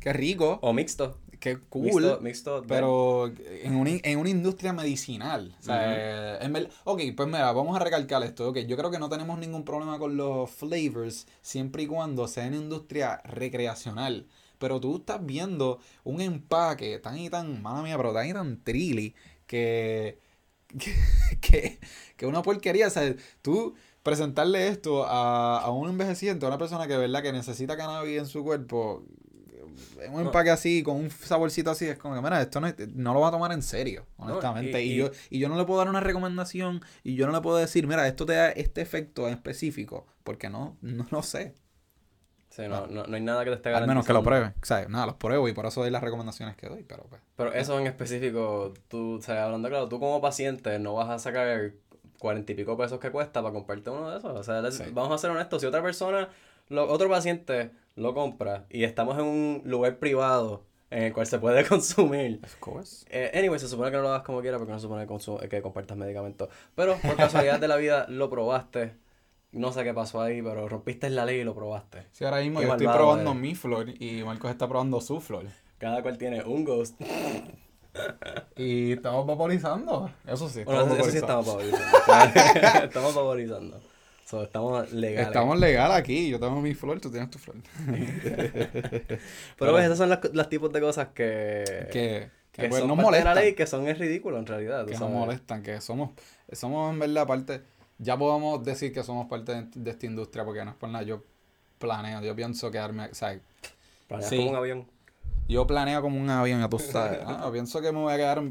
Qué 0.01 0.15
rico. 0.15 0.59
O 0.63 0.73
mixto. 0.73 1.19
Qué 1.41 1.59
cool. 1.69 2.19
Mixto, 2.23 2.65
pero 2.67 3.31
en 3.63 3.77
una, 3.77 3.91
en 4.03 4.19
una 4.19 4.31
industria 4.31 4.73
medicinal. 4.73 5.55
O 5.61 5.63
sea, 5.63 6.39
en 6.39 6.57
ok, 6.85 7.03
pues 7.15 7.29
mira, 7.29 7.53
vamos 7.53 7.77
a 7.77 7.85
recalcar 7.85 8.23
esto. 8.23 8.49
Okay, 8.49 8.65
yo 8.65 8.79
creo 8.79 8.91
que 8.91 8.99
no 8.99 9.11
tenemos 9.11 9.39
ningún 9.39 9.63
problema 9.63 9.99
con 9.99 10.17
los 10.17 10.51
flavors 10.51 11.27
siempre 11.43 11.83
y 11.83 11.87
cuando 11.87 12.27
sea 12.29 12.47
en 12.47 12.55
industria 12.55 13.21
recreacional. 13.25 14.27
Pero 14.59 14.81
tú 14.81 14.97
estás 14.97 15.25
viendo 15.25 15.79
un 16.05 16.21
empaque 16.21 16.99
tan 16.99 17.19
y 17.19 17.31
tan, 17.31 17.63
mala 17.63 17.83
mía, 17.83 17.97
pero 17.97 18.13
tan 18.13 18.29
y 18.29 18.33
tan 18.33 18.63
trilly 18.63 19.15
que, 19.47 20.19
que, 21.41 21.79
que, 22.17 22.27
una 22.27 22.43
porquería. 22.43 22.89
O 22.89 22.91
sea, 22.91 23.15
tú 23.43 23.75
presentarle 24.03 24.69
esto 24.69 25.05
a, 25.07 25.61
a 25.61 25.71
un 25.71 25.89
envejeciente, 25.89 26.47
a 26.47 26.49
una 26.49 26.59
persona 26.59 26.87
que 26.87 26.97
verdad 26.97 27.23
que 27.23 27.33
necesita 27.33 27.77
cannabis 27.77 28.19
en 28.19 28.27
su 28.27 28.45
cuerpo, 28.45 29.05
un 30.11 30.21
empaque 30.21 30.51
así, 30.51 30.83
con 30.83 30.97
un 30.97 31.11
saborcito 31.11 31.71
así, 31.71 31.87
es 31.87 31.99
como 31.99 32.15
que, 32.15 32.21
mira, 32.21 32.41
esto 32.41 32.61
no, 32.61 32.73
no 32.95 33.15
lo 33.15 33.21
va 33.21 33.29
a 33.29 33.31
tomar 33.31 33.53
en 33.53 33.63
serio, 33.63 34.07
honestamente. 34.17 34.83
y, 34.83 34.97
yo, 34.97 35.11
y 35.31 35.39
yo 35.39 35.49
no 35.49 35.57
le 35.57 35.65
puedo 35.65 35.79
dar 35.79 35.89
una 35.89 36.01
recomendación 36.01 36.83
y 37.03 37.15
yo 37.15 37.27
no 37.27 37.33
le 37.33 37.41
puedo 37.41 37.57
decir, 37.57 37.87
mira, 37.87 38.07
esto 38.07 38.27
te 38.27 38.35
da 38.35 38.51
este 38.51 38.81
efecto 38.81 39.27
en 39.27 39.35
específico, 39.35 40.07
porque 40.25 40.49
no, 40.49 40.77
no 40.81 41.07
lo 41.11 41.23
sé. 41.23 41.55
Sí, 42.57 42.63
no, 42.69 42.87
no, 42.87 43.07
no, 43.07 43.15
hay 43.15 43.21
nada 43.21 43.45
que 43.45 43.51
te 43.51 43.57
esté 43.57 43.71
garantizando. 43.71 43.83
Al 43.83 43.97
menos 43.97 44.07
que 44.07 44.13
lo 44.15 44.23
pruebe. 44.23 44.47
O 44.47 44.65
sea, 44.65 44.89
nada, 44.89 45.05
los 45.05 45.17
pruebo 45.17 45.47
y 45.47 45.53
por 45.53 45.67
eso 45.67 45.83
doy 45.83 45.91
las 45.91 46.03
recomendaciones 46.03 46.57
que 46.57 46.71
doy, 46.71 46.85
pero 46.85 47.05
pues. 47.05 47.21
Pero 47.37 47.53
eso 47.53 47.79
en 47.79 47.87
específico, 47.87 48.73
tú, 48.89 49.17
o 49.19 49.21
sea, 49.21 49.45
hablando 49.45 49.69
claro, 49.69 49.91
tú 49.91 50.01
como 50.01 50.23
paciente 50.23 50.79
no 50.79 50.95
vas 50.95 51.11
a 51.11 51.19
sacar 51.19 51.73
cuarenta 52.19 52.53
y 52.53 52.55
pico 52.55 52.75
pesos 52.79 52.99
que 52.99 53.11
cuesta 53.11 53.43
para 53.43 53.53
comprarte 53.53 53.91
uno 53.91 54.11
de 54.11 54.17
esos. 54.17 54.35
O 54.35 54.43
sea, 54.43 54.63
vamos 54.93 55.13
a 55.13 55.19
ser 55.19 55.33
honestos, 55.33 55.61
si 55.61 55.67
otra 55.67 55.83
persona, 55.83 56.31
lo, 56.71 56.91
otro 56.91 57.11
paciente 57.11 57.73
lo 57.95 58.15
compra 58.15 58.65
y 58.71 58.85
estamos 58.85 59.19
en 59.19 59.25
un 59.27 59.63
lugar 59.67 59.99
privado 59.99 60.65
en 60.89 61.03
el 61.03 61.13
cual 61.13 61.27
se 61.27 61.39
puede 61.39 61.63
consumir. 61.69 62.41
Of 62.43 62.57
course. 62.57 63.05
Eh, 63.11 63.33
anyway, 63.35 63.59
se 63.61 63.69
supone 63.69 63.91
que 63.91 63.99
no 63.99 64.03
lo 64.05 64.09
hagas 64.09 64.23
como 64.23 64.41
quieras 64.41 64.57
porque 64.57 64.73
no 64.73 64.79
se 64.79 64.85
supone 64.85 65.07
que, 65.07 65.49
que 65.51 65.61
compartas 65.61 65.99
medicamentos. 65.99 66.49
Pero 66.75 66.97
por 67.03 67.17
casualidad 67.17 67.61
de 67.61 67.69
la 67.69 67.77
vida 67.77 68.07
lo 68.09 68.31
probaste 68.31 68.95
no 69.53 69.73
sé 69.73 69.85
qué 69.85 69.95
pasó 69.95 70.21
ahí, 70.21 70.43
pero 70.43 70.69
rompiste 70.69 71.09
la 71.11 71.25
ley 71.25 71.41
y 71.41 71.45
lo 71.45 71.55
probaste. 71.55 72.07
Sí, 72.13 72.25
ahora 72.25 72.41
mismo 72.41 72.63
yo 72.63 72.73
estoy 72.73 72.87
probando 72.87 73.35
mi 73.35 73.55
flor 73.55 73.91
y 74.03 74.23
Marcos 74.23 74.51
está 74.51 74.69
probando 74.69 75.01
su 75.01 75.21
flor. 75.21 75.47
Cada 75.79 76.03
cual 76.03 76.19
tiene 76.19 76.43
un 76.43 76.65
ghost. 76.65 77.01
y 78.57 78.93
estamos 78.93 79.27
vaporizando. 79.27 80.11
Eso 80.27 80.49
sí. 80.49 80.65
Bueno, 80.65 80.95
eso 80.95 81.11
sí 81.11 81.19
estamos 81.19 81.47
vaporizando. 81.47 81.85
estamos 82.85 83.15
vaporizando. 83.15 83.81
estamos 84.43 84.93
legales. 84.93 85.29
Estamos 85.29 85.59
legal 85.59 85.93
aquí. 85.93 86.29
Yo 86.31 86.41
tengo 86.41 86.61
mi 86.61 86.75
flor, 86.75 87.01
tú 87.01 87.11
tienes 87.11 87.31
tu 87.31 87.39
flor. 87.39 87.57
pero, 89.59 89.73
ves, 89.73 89.85
esas 89.85 89.99
son 89.99 90.09
las, 90.09 90.21
las 90.33 90.49
tipos 90.49 90.73
de 90.73 90.81
cosas 90.81 91.09
que... 91.15 91.89
Que, 91.93 92.31
que, 92.53 92.69
pues, 92.69 92.81
son 92.81 92.89
nos 92.89 92.97
molestan. 92.97 93.35
la 93.35 93.41
ley 93.43 93.55
que 93.55 93.67
son 93.67 93.87
es 93.87 93.99
ridículo 93.99 94.39
en 94.39 94.47
realidad. 94.47 94.87
Que 94.87 94.97
nos 94.99 95.11
molestan, 95.11 95.63
que 95.63 95.81
somos, 95.83 96.11
somos 96.53 96.93
en 96.93 96.99
verdad 96.99 97.27
parte 97.27 97.61
ya 97.99 98.17
podemos 98.17 98.63
decir 98.65 98.93
que 98.93 99.03
somos 99.03 99.27
parte 99.27 99.69
de, 99.75 99.91
esta 99.91 100.07
industria 100.07 100.45
porque 100.45 100.65
no 100.65 100.71
es 100.71 100.77
por 100.77 100.89
nada. 100.89 101.05
Yo 101.05 101.23
planeo, 101.79 102.21
yo 102.23 102.35
pienso 102.35 102.71
quedarme, 102.71 103.07
o 103.07 103.15
sea, 103.15 103.39
¿Planeas 104.09 104.31
como 104.31 104.51
un 104.51 104.57
avión? 104.57 104.87
Yo 105.49 105.65
planeo 105.67 106.03
como 106.03 106.21
un 106.21 106.29
avión, 106.29 106.61
ya 106.61 106.69
tú 106.69 106.79
sabes. 106.79 107.21
pienso 107.53 107.81
que 107.81 107.93
me 107.93 107.99
voy 107.99 108.13
a 108.13 108.17
quedar 108.17 108.43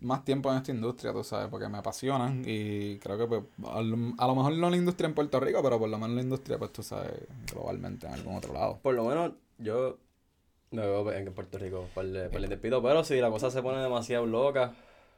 más 0.00 0.24
tiempo 0.24 0.50
en 0.50 0.58
esta 0.58 0.70
industria, 0.72 1.12
tú 1.12 1.22
sabes, 1.22 1.48
porque 1.48 1.68
me 1.68 1.78
apasionan 1.78 2.42
y 2.46 2.98
creo 2.98 3.18
que 3.18 3.26
pues, 3.26 3.42
a 3.68 3.82
lo, 3.82 3.96
mejor 4.34 4.54
no 4.54 4.70
la 4.70 4.76
industria 4.76 5.06
en 5.08 5.14
Puerto 5.14 5.38
Rico, 5.38 5.62
pero 5.62 5.78
por 5.78 5.88
lo 5.90 5.98
menos 5.98 6.16
la 6.16 6.22
industria, 6.22 6.58
pues 6.58 6.72
tú 6.72 6.82
sabes, 6.82 7.12
globalmente 7.52 8.06
en 8.06 8.14
algún 8.14 8.36
otro 8.36 8.54
lado. 8.54 8.78
Por 8.82 8.94
lo 8.94 9.04
menos 9.04 9.32
yo 9.58 9.98
no 10.70 10.82
veo 10.82 11.12
en 11.12 11.32
Puerto 11.34 11.58
Rico 11.58 11.88
por 11.94 12.04
el, 12.04 12.30
por 12.30 12.42
el 12.42 12.58
pero 12.58 13.04
si 13.04 13.20
la 13.20 13.28
cosa 13.28 13.50
se 13.50 13.60
pone 13.60 13.82
demasiado 13.82 14.24
loca, 14.24 14.72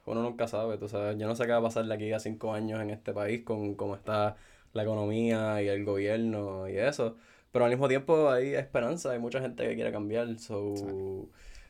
uno 0.05 0.21
nunca 0.21 0.47
sabe, 0.47 0.77
tú 0.77 0.87
sabes. 0.89 1.17
Yo 1.17 1.27
no 1.27 1.35
sé 1.35 1.45
qué 1.45 1.51
va 1.51 1.59
a 1.59 1.61
pasar 1.61 1.85
de 1.85 1.93
aquí 1.93 2.11
a 2.11 2.19
cinco 2.19 2.53
años 2.53 2.81
en 2.81 2.89
este 2.89 3.13
país 3.13 3.43
con 3.43 3.75
cómo 3.75 3.95
está 3.95 4.35
la 4.73 4.83
economía 4.83 5.61
y 5.61 5.67
el 5.67 5.85
gobierno 5.85 6.67
y 6.67 6.77
eso. 6.77 7.15
Pero 7.51 7.65
al 7.65 7.71
mismo 7.71 7.87
tiempo 7.87 8.29
hay 8.29 8.55
esperanza, 8.55 9.11
hay 9.11 9.19
mucha 9.19 9.39
gente 9.39 9.67
que 9.67 9.75
quiere 9.75 9.91
cambiar, 9.91 10.39
so... 10.39 10.73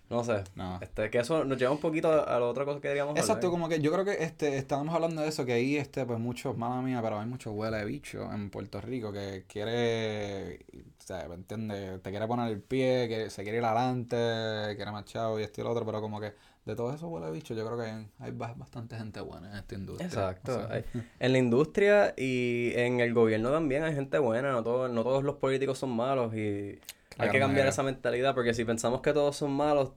No 0.09 0.23
sé. 0.23 0.43
No. 0.55 0.79
Este, 0.81 1.09
que 1.09 1.19
eso 1.19 1.43
nos 1.43 1.57
lleva 1.57 1.71
un 1.71 1.79
poquito 1.79 2.11
a, 2.11 2.39
la 2.39 2.45
otra 2.45 2.65
cosa 2.65 2.79
que 2.79 2.89
queríamos 2.89 3.17
Exacto, 3.17 3.49
como 3.49 3.67
que 3.67 3.79
yo 3.79 3.91
creo 3.91 4.05
que 4.05 4.23
este, 4.23 4.57
estábamos 4.57 4.93
hablando 4.93 5.21
de 5.21 5.29
eso, 5.29 5.45
que 5.45 5.53
ahí, 5.53 5.77
este, 5.77 6.05
pues 6.05 6.19
muchos, 6.19 6.55
mala 6.57 6.81
mía, 6.81 7.01
pero 7.01 7.19
hay 7.19 7.25
mucho 7.25 7.51
huele 7.51 7.77
de 7.77 7.85
bicho 7.85 8.31
en 8.31 8.49
Puerto 8.49 8.79
Rico 8.81 9.11
que 9.11 9.45
quiere, 9.47 10.65
o 10.99 11.01
sea, 11.01 11.23
¿entiendes? 11.25 12.01
Te 12.03 12.11
quiere 12.11 12.27
poner 12.27 12.51
el 12.51 12.61
pie, 12.61 13.07
que 13.07 13.29
se 13.29 13.43
quiere 13.43 13.57
ir 13.57 13.65
adelante, 13.65 14.75
quiere 14.75 14.91
machado 14.91 15.39
y 15.39 15.43
esto 15.43 15.61
y 15.61 15.63
lo 15.63 15.71
otro, 15.71 15.85
pero 15.85 16.01
como 16.01 16.19
que 16.19 16.33
de 16.65 16.75
todo 16.75 16.93
eso 16.93 17.07
huele 17.07 17.29
bicho, 17.31 17.53
yo 17.53 17.65
creo 17.65 17.77
que 17.77 17.83
hay, 17.83 18.07
hay 18.19 18.31
bastante 18.31 18.95
gente 18.95 19.19
buena 19.19 19.49
en 19.51 19.57
esta 19.57 19.75
industria. 19.75 20.07
Exacto. 20.07 20.69
en 21.19 21.31
la 21.31 21.37
industria 21.37 22.13
y 22.17 22.71
en 22.75 23.01
el 23.01 23.13
gobierno 23.13 23.51
también 23.51 23.83
hay 23.83 23.93
gente 23.93 24.17
buena, 24.17 24.51
no, 24.51 24.63
todo, 24.63 24.87
no 24.87 25.03
todos 25.03 25.23
los 25.23 25.35
políticos 25.35 25.77
son 25.77 25.91
malos 25.91 26.33
y 26.35 26.79
hay 27.17 27.29
que 27.29 27.39
cambiar 27.39 27.67
esa 27.67 27.83
mentalidad 27.83 28.33
porque 28.33 28.53
si 28.53 28.65
pensamos 28.65 29.01
que 29.01 29.13
todos 29.13 29.35
son 29.35 29.51
malos, 29.51 29.91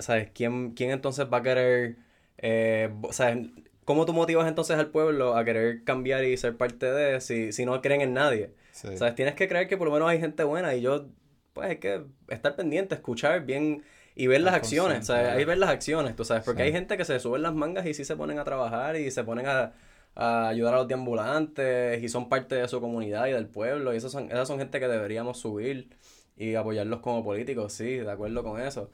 ¿sabes? 0.00 0.30
¿Quién, 0.34 0.72
quién 0.72 0.90
entonces 0.90 1.26
va 1.32 1.38
a 1.38 1.42
querer, 1.42 1.96
eh, 2.38 2.92
¿sabes? 3.10 3.48
¿Cómo 3.84 4.06
tú 4.06 4.12
motivas 4.12 4.46
entonces 4.46 4.78
al 4.78 4.90
pueblo 4.90 5.36
a 5.36 5.44
querer 5.44 5.82
cambiar 5.82 6.24
y 6.24 6.36
ser 6.36 6.56
parte 6.56 6.86
de 6.86 7.20
si, 7.20 7.52
si 7.52 7.64
no 7.64 7.80
creen 7.80 8.00
en 8.00 8.14
nadie? 8.14 8.54
¿Sabes? 8.72 9.14
Tienes 9.14 9.34
que 9.34 9.48
creer 9.48 9.66
que 9.66 9.76
por 9.76 9.88
lo 9.88 9.92
menos 9.92 10.08
hay 10.08 10.20
gente 10.20 10.44
buena 10.44 10.74
y 10.74 10.82
yo, 10.82 11.06
pues 11.52 11.70
hay 11.70 11.76
que 11.78 12.04
estar 12.28 12.54
pendiente, 12.54 12.94
escuchar 12.94 13.44
bien 13.44 13.82
y 14.14 14.26
ver 14.26 14.42
las 14.42 14.54
acciones, 14.54 15.06
¿sabes? 15.06 15.30
Hay 15.30 15.44
ver 15.44 15.58
las 15.58 15.70
acciones, 15.70 16.14
tú 16.16 16.24
sabes, 16.24 16.44
porque 16.44 16.62
hay 16.62 16.72
gente 16.72 16.96
que 16.96 17.04
se 17.04 17.18
suben 17.20 17.42
las 17.42 17.54
mangas 17.54 17.86
y 17.86 17.94
sí 17.94 18.04
se 18.04 18.16
ponen 18.16 18.38
a 18.38 18.44
trabajar 18.44 18.96
y 18.96 19.10
se 19.10 19.24
ponen 19.24 19.46
a, 19.46 19.72
ayudar 20.14 20.74
a 20.74 20.78
los 20.78 20.88
deambulantes 20.88 22.02
y 22.02 22.08
son 22.08 22.28
parte 22.28 22.54
de 22.56 22.68
su 22.68 22.80
comunidad 22.80 23.26
y 23.28 23.32
del 23.32 23.46
pueblo 23.46 23.94
y 23.94 23.96
esas 23.96 24.12
son, 24.12 24.26
esas 24.26 24.46
son 24.46 24.58
gente 24.58 24.78
que 24.78 24.88
deberíamos 24.88 25.38
subir 25.38 25.88
y 26.36 26.54
apoyarlos 26.54 27.00
como 27.00 27.24
políticos, 27.24 27.72
sí, 27.72 27.96
de 27.96 28.10
acuerdo 28.10 28.42
con 28.42 28.60
eso. 28.60 28.90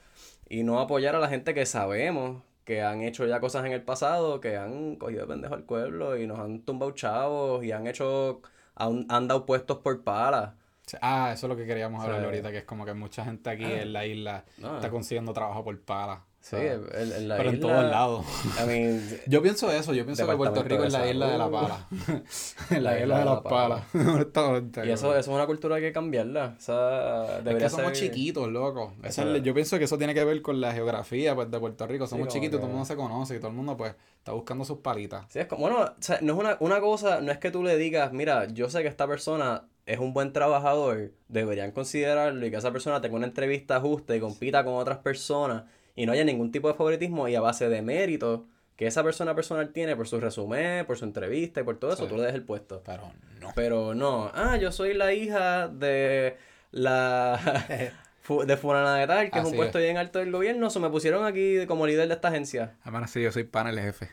Y 0.48 0.62
no 0.62 0.81
apoyar 0.81 1.16
a 1.16 1.18
la 1.18 1.28
gente 1.28 1.54
que 1.54 1.66
sabemos 1.66 2.42
que 2.64 2.83
han 2.83 3.02
hecho 3.02 3.26
ya 3.26 3.40
cosas 3.40 3.64
en 3.64 3.72
el 3.72 3.83
pasado, 3.83 4.40
que 4.40 4.57
han 4.57 4.96
cogido 4.96 5.22
de 5.22 5.26
pendejo 5.28 5.54
al 5.54 5.64
pueblo 5.64 6.16
y 6.18 6.26
nos 6.26 6.38
han 6.38 6.62
tumbado 6.62 6.92
chavos 6.92 7.64
y 7.64 7.72
han 7.72 7.87
hecho, 7.87 8.42
han, 8.74 9.07
han 9.09 9.26
dado 9.28 9.46
puestos 9.46 9.78
por 9.78 10.04
palas. 10.04 10.52
Ah, 11.01 11.33
eso 11.35 11.46
es 11.46 11.51
lo 11.51 11.57
que 11.57 11.66
queríamos 11.66 12.03
hablar 12.03 12.24
ahorita, 12.24 12.51
que 12.51 12.59
es 12.59 12.64
como 12.64 12.85
que 12.85 12.94
mucha 12.94 13.24
gente 13.24 13.51
aquí 13.51 13.64
ah. 13.64 13.83
en 13.83 13.92
la 13.92 14.07
isla 14.07 14.44
está 14.57 14.90
consiguiendo 14.90 15.33
trabajo 15.33 15.64
por 15.64 15.81
pala. 15.81 16.24
Sí, 16.40 16.57
en, 16.57 17.29
la 17.29 17.37
Pero 17.37 17.51
en 17.51 17.61
todos 17.61 17.85
lados. 17.85 18.24
yo 19.27 19.42
pienso 19.42 19.70
eso, 19.70 19.92
yo 19.92 20.05
pienso 20.05 20.27
que 20.27 20.37
Puerto 20.37 20.62
Rico 20.62 20.85
es 20.85 20.92
la 20.92 21.11
isla 21.11 21.31
de 21.31 21.37
la 21.37 21.51
pala. 21.51 21.87
en 22.70 22.85
la, 22.85 22.98
isla 22.98 23.18
de 23.18 23.24
las 23.24 23.40
palas. 23.40 23.83
y 23.92 24.90
eso, 24.90 25.11
eso 25.11 25.18
es 25.18 25.29
una 25.29 25.46
cultura 25.46 25.77
que 25.77 25.87
hay 25.87 25.90
que 25.90 25.92
cambiarla. 25.92 26.55
O 26.57 26.61
sea, 26.61 27.40
debería 27.42 27.66
es 27.66 27.72
que 27.74 27.79
somos 27.79 27.92
chiquitos, 27.92 28.48
loco. 28.48 28.94
yo 29.42 29.53
pienso 29.53 29.79
que 29.79 29.85
eso 29.85 29.98
tiene 29.98 30.14
que 30.14 30.24
ver 30.24 30.40
con 30.40 30.61
la 30.61 30.72
geografía 30.72 31.35
pues, 31.35 31.51
de 31.51 31.59
Puerto 31.59 31.87
Rico. 31.87 32.07
Somos 32.07 32.29
chiquitos, 32.29 32.61
todo 32.61 32.68
el 32.68 32.72
mundo 32.72 32.87
se 32.87 32.96
conoce 32.96 33.37
y 33.37 33.38
todo 33.38 33.48
el 33.48 33.57
mundo 33.57 33.77
pues 33.77 33.94
está 34.16 34.33
buscando 34.33 34.64
sus 34.64 34.79
palitas. 34.79 35.27
Sí, 35.29 35.40
es 35.40 35.46
como, 35.46 35.62
bueno, 35.62 35.83
o 35.83 36.03
sea, 36.03 36.18
no 36.22 36.35
es 36.35 36.38
una, 36.38 36.57
una 36.61 36.81
cosa, 36.81 37.20
no 37.20 37.31
es 37.31 37.38
que 37.38 37.51
tú 37.51 37.62
le 37.62 37.77
digas, 37.77 38.12
mira, 38.12 38.46
yo 38.46 38.70
sé 38.70 38.81
que 38.81 38.88
esta 38.88 39.07
persona 39.07 39.64
es 39.88 39.98
un 39.98 40.12
buen 40.12 40.35
trabajador, 40.35 41.12
deberían 41.29 41.72
considerarlo 41.72 42.44
y 42.46 42.51
que 42.51 42.59
esa 42.59 42.70
persona 42.72 43.01
tenga 43.01 43.16
una 43.16 43.27
entrevista 43.27 43.81
justa 43.81 44.14
y 44.14 44.20
compita 44.20 44.62
con 44.62 44.74
otras 44.74 44.98
personas 44.98 45.64
y 45.96 46.05
no 46.05 46.12
haya 46.12 46.24
ningún 46.24 46.53
tipo 46.53 46.68
de 46.68 46.74
favoritismo 46.74 47.27
y 47.27 47.35
a 47.35 47.40
base 47.40 47.70
de 47.70 47.81
mérito 47.81 48.46
que 48.77 48.87
esa 48.87 49.03
persona 49.03 49.35
personal 49.35 49.70
tiene 49.70 49.96
por 49.96 50.07
su 50.07 50.20
resumen, 50.20 50.85
por 50.85 50.98
su 50.98 51.07
entrevista 51.07 51.62
y 51.62 51.64
por 51.64 51.79
todo 51.79 51.94
eso, 51.94 52.07
tú 52.07 52.16
le 52.16 52.24
des 52.24 52.35
el 52.35 52.42
puesto. 52.42 52.83
Pero 52.85 53.11
no. 53.40 53.53
Pero 53.55 53.94
no. 53.94 54.31
Ah, 54.35 54.59
yo 54.59 54.72
soy 54.72 54.92
la 54.92 55.14
hija 55.14 55.68
de 55.68 56.37
la... 56.70 57.40
de 58.46 58.57
Fulana 58.59 58.96
de 58.96 59.07
Tal, 59.07 59.31
que 59.31 59.38
es 59.38 59.44
un 59.46 59.57
puesto 59.57 59.79
bien 59.79 59.96
alto 59.96 60.18
del 60.18 60.31
gobierno, 60.31 60.68
se 60.68 60.81
me 60.81 60.90
pusieron 60.90 61.24
aquí 61.24 61.66
como 61.66 61.87
líder 61.87 62.09
de 62.09 62.14
esta 62.14 62.29
agencia. 62.29 62.77
Ahora 62.85 63.07
sí, 63.07 63.22
yo 63.22 63.33
soy 63.33 63.44
panel 63.44 63.81
jefe. 63.81 64.11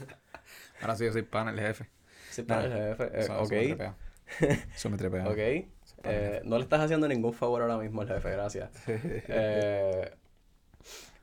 Ahora 0.80 0.96
sí, 0.96 1.04
yo 1.04 1.12
soy 1.12 1.22
panel 1.22 1.60
jefe. 1.60 1.86
Soy 2.30 2.44
panel 2.44 2.72
jefe, 2.72 3.10
eh, 3.12 3.28
ok. 3.30 3.94
Eso 4.74 4.90
me 4.90 4.96
trepea. 4.96 5.28
ok. 5.28 5.38
Eh, 6.04 6.40
no 6.44 6.56
le 6.56 6.62
estás 6.62 6.80
haciendo 6.80 7.08
ningún 7.08 7.32
favor 7.32 7.62
ahora 7.62 7.78
mismo 7.78 8.02
al 8.02 8.08
jefe, 8.08 8.30
gracias. 8.30 8.70
eh, 8.86 10.10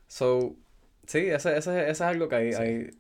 so, 0.07 0.55
sí, 1.05 1.19
ese, 1.19 1.57
ese, 1.57 1.89
es 1.89 2.01
algo 2.01 2.27
que 2.27 2.35
hay, 2.35 2.51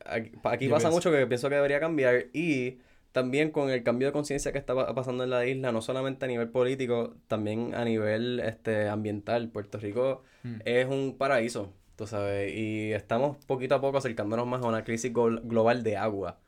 hay, 0.05 0.31
aquí 0.43 0.69
pasa 0.69 0.89
mucho 0.89 1.11
que 1.11 1.27
pienso 1.27 1.49
que 1.49 1.55
debería 1.55 1.79
cambiar 1.79 2.27
y 2.31 2.79
también 3.11 3.51
con 3.51 3.69
el 3.69 3.83
cambio 3.83 4.07
de 4.07 4.11
conciencia 4.11 4.51
que 4.51 4.57
está 4.57 4.75
pasando 4.95 5.23
en 5.23 5.29
la 5.29 5.45
isla, 5.45 5.71
no 5.71 5.81
solamente 5.81 6.25
a 6.25 6.27
nivel 6.27 6.49
político, 6.49 7.15
también 7.27 7.75
a 7.75 7.85
nivel 7.85 8.39
este 8.39 8.89
ambiental. 8.89 9.49
Puerto 9.49 9.77
Rico 9.77 10.23
hmm. 10.43 10.55
es 10.65 10.87
un 10.87 11.15
paraíso, 11.17 11.73
tú 11.95 12.07
sabes, 12.07 12.53
y 12.53 12.91
estamos 12.91 13.37
poquito 13.45 13.75
a 13.75 13.81
poco 13.81 13.97
acercándonos 13.97 14.47
más 14.47 14.63
a 14.63 14.67
una 14.67 14.83
crisis 14.83 15.13
global 15.13 15.83
de 15.83 15.97
agua. 15.97 16.39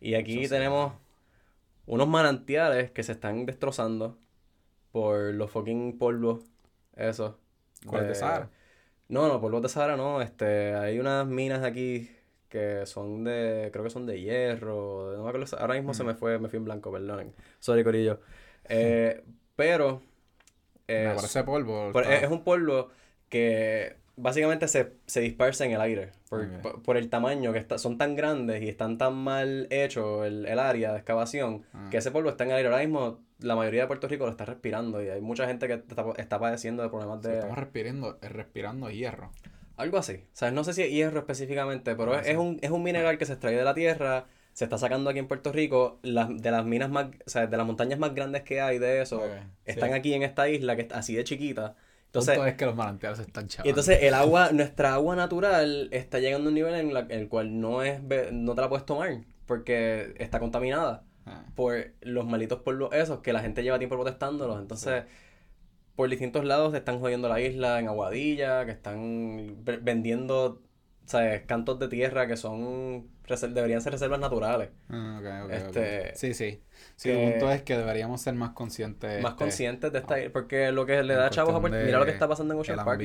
Y 0.00 0.14
aquí 0.14 0.48
tenemos 0.48 0.94
unos 1.86 2.08
manantiales 2.08 2.90
que 2.90 3.02
se 3.02 3.12
están 3.12 3.46
destrozando 3.46 4.18
por 4.92 5.34
los 5.34 5.50
fucking 5.50 5.98
polvos, 5.98 6.44
eso. 6.96 7.38
¿Cuál 7.86 8.08
de, 8.08 8.14
Sahara? 8.14 8.50
No, 9.08 9.28
no, 9.28 9.40
polvos 9.40 9.62
de 9.62 9.68
Sahara 9.68 9.96
no, 9.96 10.20
este, 10.20 10.74
hay 10.74 10.98
unas 10.98 11.26
minas 11.26 11.62
aquí 11.62 12.10
que 12.48 12.86
son 12.86 13.24
de, 13.24 13.70
creo 13.72 13.84
que 13.84 13.90
son 13.90 14.06
de 14.06 14.20
hierro, 14.20 15.12
no 15.16 15.24
me 15.24 15.28
acuerdo, 15.28 15.58
ahora 15.58 15.74
mismo 15.74 15.94
se 15.94 16.04
me 16.04 16.14
fue, 16.14 16.38
me 16.38 16.48
fui 16.48 16.58
en 16.58 16.64
blanco, 16.64 16.92
perdonen, 16.92 17.34
sorry 17.58 17.84
corillo, 17.84 18.20
eh, 18.68 19.22
pero... 19.54 20.02
me 20.86 21.14
parece 21.14 21.44
polvo. 21.44 21.92
es 22.00 22.30
un 22.30 22.44
polvo 22.44 22.90
que 23.28 23.96
básicamente 24.16 24.66
se, 24.66 24.94
se 25.06 25.20
dispersa 25.20 25.64
en 25.64 25.72
el 25.72 25.80
aire 25.80 26.12
por, 26.84 26.96
el 26.96 27.08
tamaño 27.08 27.52
que 27.52 27.58
está, 27.58 27.78
son 27.78 27.98
tan 27.98 28.16
grandes 28.16 28.62
y 28.62 28.68
están 28.68 28.98
tan 28.98 29.14
mal 29.14 29.68
hechos 29.70 30.26
el, 30.26 30.58
área 30.58 30.92
de 30.92 30.98
excavación 30.98 31.64
ah. 31.72 31.88
que 31.90 31.98
ese 31.98 32.10
polvo 32.10 32.30
está 32.30 32.44
en 32.44 32.50
el 32.50 32.56
aire. 32.56 32.68
Ahora 32.68 32.80
mismo 32.80 33.20
la 33.38 33.54
mayoría 33.54 33.82
de 33.82 33.86
Puerto 33.86 34.08
Rico 34.08 34.24
lo 34.24 34.30
está 34.30 34.46
respirando 34.46 35.02
y 35.02 35.08
hay 35.08 35.20
mucha 35.20 35.46
gente 35.46 35.68
que 35.68 35.82
está, 36.16 36.38
padeciendo 36.38 36.82
de 36.82 36.88
problemas 36.88 37.22
de... 37.22 37.34
estamos 37.34 37.58
respirando, 37.58 38.18
eh, 38.22 38.28
respirando 38.28 38.90
hierro. 38.90 39.30
Algo 39.76 39.98
así. 39.98 40.14
O 40.14 40.36
sea, 40.36 40.50
no 40.50 40.64
sé 40.64 40.72
si 40.72 40.82
es 40.82 40.90
hierro 40.90 41.18
específicamente, 41.18 41.94
pero 41.94 42.18
es, 42.18 42.36
un, 42.36 42.58
es 42.62 42.70
un 42.70 42.82
mineral 42.82 43.18
que 43.18 43.26
se 43.26 43.34
extrae 43.34 43.54
de 43.54 43.64
la 43.64 43.74
tierra, 43.74 44.24
se 44.54 44.64
está 44.64 44.78
sacando 44.78 45.10
aquí 45.10 45.18
en 45.18 45.28
Puerto 45.28 45.52
Rico, 45.52 45.98
las, 46.02 46.28
de 46.40 46.50
las 46.50 46.64
minas 46.64 46.88
más, 46.88 47.08
o 47.26 47.30
sea, 47.30 47.46
de 47.46 47.56
las 47.58 47.66
montañas 47.66 47.98
más 47.98 48.14
grandes 48.14 48.42
que 48.42 48.62
hay 48.62 48.78
de 48.78 49.02
eso, 49.02 49.22
están 49.66 49.92
aquí 49.92 50.14
en 50.14 50.22
esta 50.22 50.48
isla 50.48 50.76
que 50.76 50.82
es 50.82 50.92
así 50.92 51.14
de 51.14 51.24
chiquita 51.24 51.76
entonces, 52.20 52.46
es 52.46 52.54
que 52.54 52.66
los 52.66 52.76
manantiales 52.76 53.18
están 53.18 53.48
chavos. 53.48 53.66
Y 53.66 53.68
entonces 53.70 54.02
el 54.02 54.14
agua, 54.14 54.50
nuestra 54.52 54.94
agua 54.94 55.16
natural 55.16 55.88
está 55.92 56.18
llegando 56.18 56.46
a 56.46 56.48
un 56.48 56.54
nivel 56.54 56.74
en, 56.74 57.10
el 57.10 57.28
cual 57.28 57.60
no 57.60 57.82
es 57.82 58.00
no 58.32 58.54
te 58.54 58.60
la 58.60 58.68
puedes 58.68 58.86
tomar 58.86 59.20
porque 59.46 60.14
está 60.18 60.40
contaminada 60.40 61.04
ah. 61.24 61.44
por 61.54 61.92
los 62.00 62.26
malitos 62.26 62.60
polvos 62.60 62.90
esos 62.92 63.20
que 63.20 63.32
la 63.32 63.40
gente 63.40 63.62
lleva 63.62 63.78
tiempo 63.78 63.96
protestándolos. 63.96 64.60
Entonces, 64.60 65.04
por 65.94 66.10
distintos 66.10 66.44
lados 66.44 66.74
están 66.74 67.00
jodiendo 67.00 67.28
la 67.28 67.40
isla 67.40 67.78
en 67.78 67.88
Aguadilla, 67.88 68.66
que 68.66 68.72
están 68.72 69.56
vendiendo 69.82 70.62
¿sabes? 71.06 71.42
cantos 71.46 71.78
de 71.78 71.88
tierra 71.88 72.26
que 72.26 72.36
son 72.36 73.08
deberían 73.26 73.80
ser 73.80 73.92
reservas 73.92 74.20
naturales. 74.20 74.70
Ah, 74.88 75.46
este, 75.50 76.14
Sí, 76.14 76.34
sí. 76.34 76.62
Sí, 76.94 77.10
el 77.10 77.32
punto 77.32 77.50
es 77.50 77.62
que 77.62 77.76
deberíamos 77.76 78.20
ser 78.20 78.34
más 78.34 78.50
conscientes. 78.50 79.22
Más 79.22 79.32
este, 79.32 79.44
conscientes 79.44 79.92
de 79.92 79.98
esta... 79.98 80.16
Porque 80.32 80.70
lo 80.70 80.86
que 80.86 81.02
le 81.02 81.14
da 81.14 81.28
chavos 81.30 81.54
a 81.54 81.60
Mira 81.60 81.98
lo 81.98 82.04
que 82.04 82.12
está 82.12 82.28
pasando 82.28 82.54
en 82.54 82.60
Ocean 82.60 82.84
Park, 82.84 83.02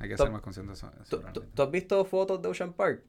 Hay 0.00 0.08
que 0.08 0.16
ser 0.16 0.30
más 0.30 0.40
conscientes 0.40 0.80
de 0.80 0.88
eso. 1.02 1.22
¿Tú, 1.32 1.62
has 1.62 1.70
visto 1.70 2.04
fotos 2.04 2.40
de 2.40 2.48
Ocean 2.48 2.72
Park? 2.72 3.02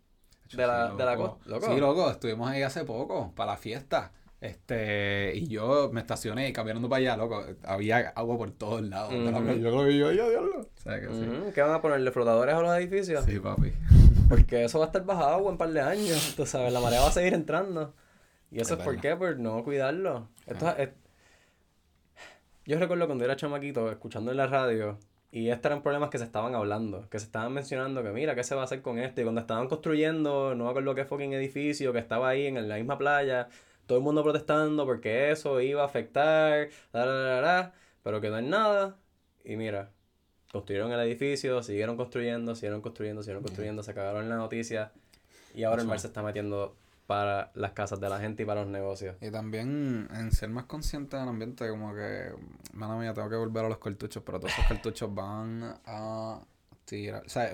De 0.52 0.66
la, 0.66 0.96
de 0.96 1.06
la 1.06 1.16
costa. 1.16 1.60
Sí, 1.62 1.80
loco. 1.80 2.10
Estuvimos 2.10 2.50
ahí 2.50 2.64
hace 2.64 2.84
poco, 2.84 3.34
para 3.36 3.52
la 3.52 3.58
fiesta. 3.58 4.12
Este, 4.42 5.34
y 5.36 5.48
yo 5.48 5.90
me 5.92 6.00
estacioné 6.00 6.48
y 6.48 6.54
caminando 6.54 6.88
para 6.90 7.00
allá, 7.00 7.18
loco. 7.18 7.44
Había 7.64 8.10
agua 8.16 8.38
por 8.38 8.52
todos 8.52 8.82
lados. 8.82 9.14
Yo 9.14 9.72
lo 9.72 9.84
vi, 9.84 9.98
yo, 9.98 10.12
diablo. 10.12 10.70
¿Qué 11.54 11.62
van 11.62 11.74
a 11.74 11.82
ponerle 11.82 12.12
flotadores 12.12 12.56
a 12.56 12.62
los 12.62 12.76
edificios? 12.78 13.26
Sí, 13.26 13.40
papi. 13.40 13.74
Porque 14.30 14.64
eso 14.64 14.80
va 14.80 14.86
a 14.86 14.88
estar 14.88 15.04
bajado 15.04 15.40
un 15.40 15.58
par 15.58 15.70
de 15.70 15.82
años. 15.82 16.36
Tú 16.36 16.46
sabes, 16.46 16.72
la 16.72 16.80
marea 16.80 17.02
va 17.02 17.08
a 17.08 17.12
seguir 17.12 17.34
entrando. 17.34 17.94
¿Y 18.52 18.62
eso 18.62 18.76
es, 18.76 18.84
por 18.84 19.00
qué? 19.02 19.16
Por 19.16 19.38
no 19.40 19.64
cuidarlo. 19.64 20.30
Esto 20.46 20.70
es... 20.78 20.90
Yo 22.66 22.78
recuerdo 22.78 23.08
cuando 23.08 23.26
era 23.26 23.36
chamaquito, 23.36 23.90
escuchando 23.92 24.30
en 24.30 24.38
la 24.38 24.46
radio, 24.46 25.00
y 25.32 25.50
estos 25.50 25.66
eran 25.72 25.82
problemas 25.82 26.12
que 26.12 26.20
se 26.20 26.24
estaban 26.24 26.54
hablando, 26.54 27.10
que 27.10 27.18
se 27.18 27.26
estaban 27.26 27.52
mencionando 27.52 28.04
que 28.04 28.12
mira, 28.12 28.36
¿qué 28.36 28.44
se 28.44 28.54
va 28.54 28.62
a 28.62 28.66
hacer 28.66 28.84
con 28.84 29.00
esto? 29.00 29.22
Y 29.22 29.24
cuando 29.24 29.42
estaban 29.42 29.68
construyendo, 29.68 30.54
no 30.54 30.66
me 30.66 30.70
acuerdo 30.70 30.94
qué 30.94 31.06
fucking 31.06 31.34
edificio, 31.34 31.92
que 31.94 32.00
estaba 32.00 32.30
ahí 32.30 32.46
en 32.46 32.70
la 32.70 32.76
misma 32.76 32.98
playa, 33.00 33.48
todo 33.88 33.98
el 33.98 34.04
mundo 34.04 34.22
protestando 34.24 34.86
porque 34.86 35.32
eso 35.32 35.60
iba 35.62 35.82
a 35.82 35.86
afectar, 35.86 36.70
pero 36.92 38.22
quedó 38.22 38.38
en 38.38 38.52
nada. 38.52 38.98
Y 39.44 39.56
mira, 39.56 39.92
construyeron 40.52 40.92
el 40.92 41.00
edificio, 41.02 41.62
siguieron 41.64 41.98
construyendo, 41.98 42.56
siguieron 42.56 42.82
construyendo, 42.82 43.22
siguieron 43.22 43.44
construyendo, 43.44 43.84
se 43.84 43.94
cagaron 43.94 44.24
en 44.24 44.30
la 44.30 44.38
noticia. 44.38 44.92
Y 45.54 45.64
ahora 45.64 45.82
el 45.82 45.88
mar 45.88 46.00
se 46.00 46.08
está 46.08 46.22
metiendo 46.22 46.76
para 47.08 47.52
las 47.56 47.72
casas 47.72 48.00
de 48.00 48.08
la 48.08 48.20
gente 48.20 48.44
y 48.44 48.46
para 48.46 48.62
los 48.62 48.70
negocios. 48.70 49.16
Y 49.20 49.32
también 49.32 50.08
en 50.14 50.32
ser 50.32 50.50
más 50.50 50.66
consciente 50.66 51.18
del 51.18 51.28
ambiente, 51.28 51.68
como 51.70 51.94
que, 51.96 52.32
mano 52.74 53.00
mía, 53.00 53.14
tengo 53.14 53.30
que 53.30 53.36
volver 53.36 53.66
a 53.66 53.70
los 53.70 53.80
cartuchos, 53.80 54.22
pero 54.24 54.40
todos 54.40 54.54
esos 54.54 54.66
cartuchos 54.66 55.14
van 55.14 55.76
a 55.86 56.40
tirar, 56.90 57.24
o 57.26 57.30
sea, 57.30 57.54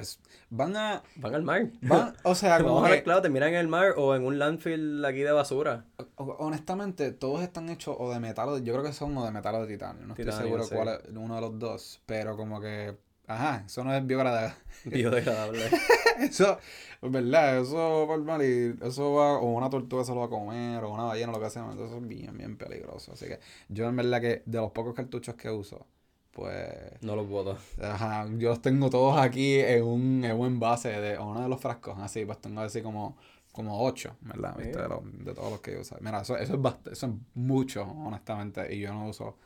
van 0.50 0.76
a... 0.76 1.04
Van 1.18 1.36
al 1.36 1.44
mar. 1.44 1.70
Van, 1.82 2.16
o 2.24 2.36
sea, 2.36 2.60
como 2.64 2.84
que... 2.84 3.04
claro, 3.04 3.22
te 3.22 3.30
miran 3.30 3.50
en 3.50 3.56
el 3.56 3.68
mar 3.68 3.94
o 3.98 4.16
en 4.16 4.26
un 4.26 4.40
landfill 4.40 5.04
aquí 5.06 5.20
de 5.20 5.32
basura. 5.32 5.86
Honestamente, 6.16 7.12
todos 7.12 7.42
están 7.42 7.70
hechos 7.70 7.96
o 8.00 8.12
de 8.12 8.20
metal, 8.20 8.64
yo 8.64 8.74
creo 8.74 8.84
que 8.84 8.94
son 8.94 9.18
o 9.18 9.26
de 9.26 9.32
metal 9.32 9.56
o 9.56 9.66
de 9.66 9.68
titanio, 9.68 10.06
no 10.06 10.16
estoy 10.16 10.32
seguro 10.32 10.66
cuál 10.70 10.88
es 10.90 11.00
uno 11.16 11.36
de 11.36 11.42
los 11.42 11.60
dos, 11.60 12.02
pero 12.06 12.36
como 12.38 12.60
que 12.60 12.98
Ajá, 13.28 13.64
eso 13.66 13.84
no 13.84 13.94
es 13.94 14.06
biodegradable. 14.08 14.56
Biodegradable. 14.86 15.70
eso, 16.20 16.60
¿verdad? 17.02 17.60
Eso, 17.60 18.06
normal 18.08 18.44
y 18.44 18.86
eso 18.86 19.14
va, 19.14 19.38
o 19.40 19.54
una 19.54 19.70
tortuga 19.70 20.04
se 20.04 20.14
lo 20.14 20.20
va 20.20 20.26
a 20.26 20.30
comer, 20.30 20.84
o 20.84 20.94
una 20.94 21.04
ballena, 21.04 21.32
lo 21.32 21.40
que 21.40 21.50
sea. 21.50 21.64
Entonces 21.64 21.88
eso 21.88 21.98
es 21.98 22.08
bien, 22.08 22.38
bien 22.38 22.58
peligroso. 22.58 23.14
Así 23.14 23.26
que 23.26 23.40
yo 23.70 23.88
en 23.88 23.96
verdad 23.96 24.22
que 24.22 24.44
de 24.46 24.58
los 24.60 24.72
pocos 24.72 24.94
cartuchos 24.94 25.36
que 25.36 25.50
uso, 25.50 25.88
pues... 26.36 27.02
No 27.02 27.16
los 27.16 27.28
boto. 27.28 27.58
Ajá, 27.82 28.28
yo 28.38 28.50
los 28.50 28.62
tengo 28.62 28.90
todos 28.90 29.18
aquí 29.18 29.58
en 29.60 29.84
un, 29.84 30.24
en 30.26 30.38
un 30.38 30.48
envase 30.48 30.90
de 30.90 31.18
uno 31.18 31.42
de 31.42 31.50
los 31.50 31.62
frascos, 31.62 31.98
así, 32.00 32.26
pues 32.26 32.40
tengo 32.40 32.62
así 32.62 32.82
como 32.82 33.18
como 33.54 33.86
ocho, 33.86 34.18
¿verdad? 34.20 34.54
¿Viste? 34.58 34.78
De, 34.78 34.88
de, 35.24 35.34
todos 35.34 35.50
los 35.50 35.62
que 35.62 35.72
yo 35.72 35.80
uso. 35.80 35.96
Mira, 36.02 36.20
eso, 36.20 36.36
eso, 36.36 36.56
es 36.56 36.92
eso 36.92 37.06
es 37.08 37.14
mucho, 37.36 37.84
honestamente, 37.84 38.76
y 38.76 38.82
yo 38.82 38.94
no 38.94 39.08
uso 39.08 39.38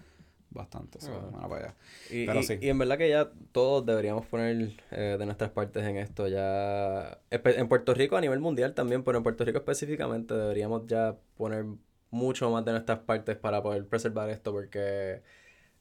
bastante. 0.49 0.97
Eso, 0.97 1.29
para 1.31 1.55
allá. 1.55 1.75
Y, 2.09 2.25
Pero 2.25 2.41
sí. 2.41 2.57
y 2.59 2.69
en 2.69 2.79
verdad 2.79 2.97
que 2.97 3.07
ya 3.07 3.29
todos 3.51 3.85
deberíamos 3.85 4.25
poner 4.25 4.71
eh, 4.89 5.15
de 5.19 5.25
nuestras 5.27 5.51
partes 5.51 5.85
en 5.85 5.97
esto. 5.97 6.27
Ya 6.27 7.19
en 7.29 7.67
Puerto 7.67 7.93
Rico 7.93 8.17
a 8.17 8.21
nivel 8.21 8.39
mundial 8.39 8.73
también, 8.73 9.03
pero 9.03 9.19
en 9.19 9.23
Puerto 9.23 9.45
Rico 9.45 9.59
específicamente 9.59 10.33
deberíamos 10.33 10.87
ya 10.87 11.15
poner 11.37 11.65
mucho 12.09 12.49
más 12.49 12.65
de 12.65 12.71
nuestras 12.71 12.99
partes 12.99 13.37
para 13.37 13.61
poder 13.61 13.85
preservar 13.85 14.29
esto 14.31 14.51
porque 14.51 15.21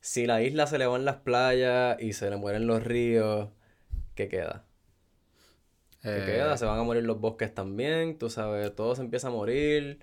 si 0.09 0.25
la 0.25 0.41
isla 0.41 0.67
se 0.67 0.79
le 0.79 0.87
van 0.87 1.05
las 1.05 1.17
playas 1.17 2.01
y 2.01 2.15
se 2.15 2.31
le 2.31 2.39
mueren 2.39 2.67
los 2.67 2.83
ríos, 2.83 3.51
¿qué 4.15 4.27
queda? 4.27 4.65
¿Qué 6.01 6.23
queda? 6.25 6.57
Se 6.57 6.65
van 6.65 6.79
a 6.79 6.83
morir 6.83 7.05
los 7.05 7.21
bosques 7.21 7.55
también, 7.55 8.17
tú 8.17 8.31
sabes, 8.31 8.75
todo 8.75 8.95
se 8.95 9.03
empieza 9.03 9.29
a 9.29 9.33
morir. 9.33 9.99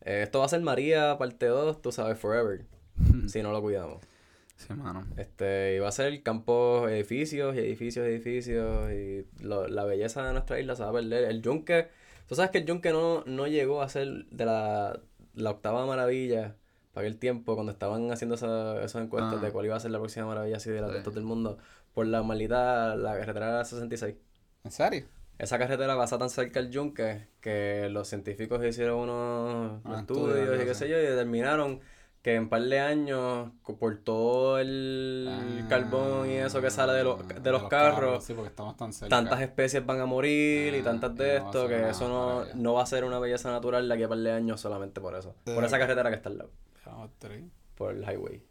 Eh, 0.00 0.22
esto 0.22 0.38
va 0.38 0.46
a 0.46 0.48
ser 0.48 0.62
María 0.62 1.18
parte 1.18 1.44
2, 1.44 1.82
tú 1.82 1.92
sabes, 1.92 2.18
forever, 2.18 2.64
si 3.28 3.42
no 3.42 3.52
lo 3.52 3.60
cuidamos. 3.60 4.02
Sí, 4.56 4.72
mano. 4.72 5.06
Este, 5.18 5.76
y 5.76 5.80
va 5.80 5.88
a 5.88 5.92
ser 5.92 6.22
campos, 6.22 6.90
edificios 6.90 7.54
y 7.54 7.58
edificios, 7.58 8.06
edificios, 8.06 8.90
y 8.90 9.26
la 9.44 9.84
belleza 9.84 10.26
de 10.26 10.32
nuestra 10.32 10.60
isla 10.60 10.76
se 10.76 10.82
va 10.82 10.88
a 10.88 10.94
perder. 10.94 11.24
El 11.24 11.42
yunque, 11.42 11.88
tú 12.26 12.36
sabes 12.36 12.50
que 12.52 12.58
el 12.58 12.64
yunque 12.64 12.90
no, 12.90 13.22
no 13.26 13.46
llegó 13.46 13.82
a 13.82 13.90
ser 13.90 14.24
de 14.30 14.46
la, 14.46 14.98
la 15.34 15.50
octava 15.50 15.84
maravilla 15.84 16.56
para 16.92 17.06
aquel 17.06 17.18
tiempo, 17.18 17.54
cuando 17.54 17.72
estaban 17.72 18.10
haciendo 18.12 18.34
esa, 18.34 18.82
esas 18.82 19.02
encuestas 19.02 19.40
de 19.40 19.48
ah. 19.48 19.52
cuál 19.52 19.66
iba 19.66 19.76
a 19.76 19.80
ser 19.80 19.90
la 19.90 19.98
próxima 19.98 20.26
maravilla 20.26 20.56
así 20.56 20.70
de 20.70 20.80
la 20.80 20.88
de 20.88 21.02
todo 21.02 21.18
el 21.18 21.24
mundo, 21.24 21.58
por 21.94 22.06
la 22.06 22.22
maldita, 22.22 22.96
la 22.96 23.18
carretera 23.18 23.64
66. 23.64 24.14
¿En 24.64 24.70
serio? 24.70 25.06
esa 25.42 25.58
carretera 25.58 25.96
pasa 25.96 26.18
tan 26.18 26.30
cerca 26.30 26.60
del 26.60 26.70
yunque 26.70 27.26
que 27.40 27.88
los 27.90 28.06
científicos 28.06 28.64
hicieron 28.64 29.00
unos 29.00 29.80
ah, 29.84 29.98
estudios 29.98 30.62
y 30.62 30.64
qué 30.64 30.74
sé 30.74 30.88
yo 30.88 30.96
y 30.96 31.02
determinaron 31.02 31.80
que 32.22 32.36
en 32.36 32.44
un 32.44 32.48
par 32.48 32.62
de 32.62 32.78
años, 32.78 33.50
por 33.80 33.96
todo 33.96 34.60
el 34.60 35.28
ah, 35.28 35.66
carbón 35.68 36.30
y 36.30 36.34
eso 36.34 36.60
que 36.60 36.70
sale 36.70 36.92
de, 36.92 36.98
de, 36.98 37.50
los, 37.50 37.64
carros, 37.64 38.24
tantas 39.08 39.40
especies 39.40 39.84
van 39.84 40.00
a 40.00 40.06
morir 40.06 40.72
y 40.72 40.78
ah, 40.78 40.84
tantas 40.84 41.16
de 41.16 41.38
esto, 41.38 41.66
que 41.66 41.88
eso 41.88 42.08
no, 42.08 42.44
no, 42.54 42.74
va 42.74 42.84
a 42.84 42.86
ser 42.86 43.02
una 43.02 43.18
belleza 43.18 43.50
natural 43.50 43.88
de 43.88 43.94
aquí 43.94 44.04
a 44.04 44.08
par 44.08 44.18
de 44.18 44.30
años 44.30 44.60
solamente 44.60 45.00
por 45.00 45.16
eso. 45.16 45.34
Por 45.44 45.64
esa 45.64 45.80
carretera 45.80 46.10
que 46.10 46.16
está 46.16 46.28
al 46.28 46.38
lado. 46.38 46.50
Por 47.74 47.94
el 47.94 48.02
highway. 48.02 48.44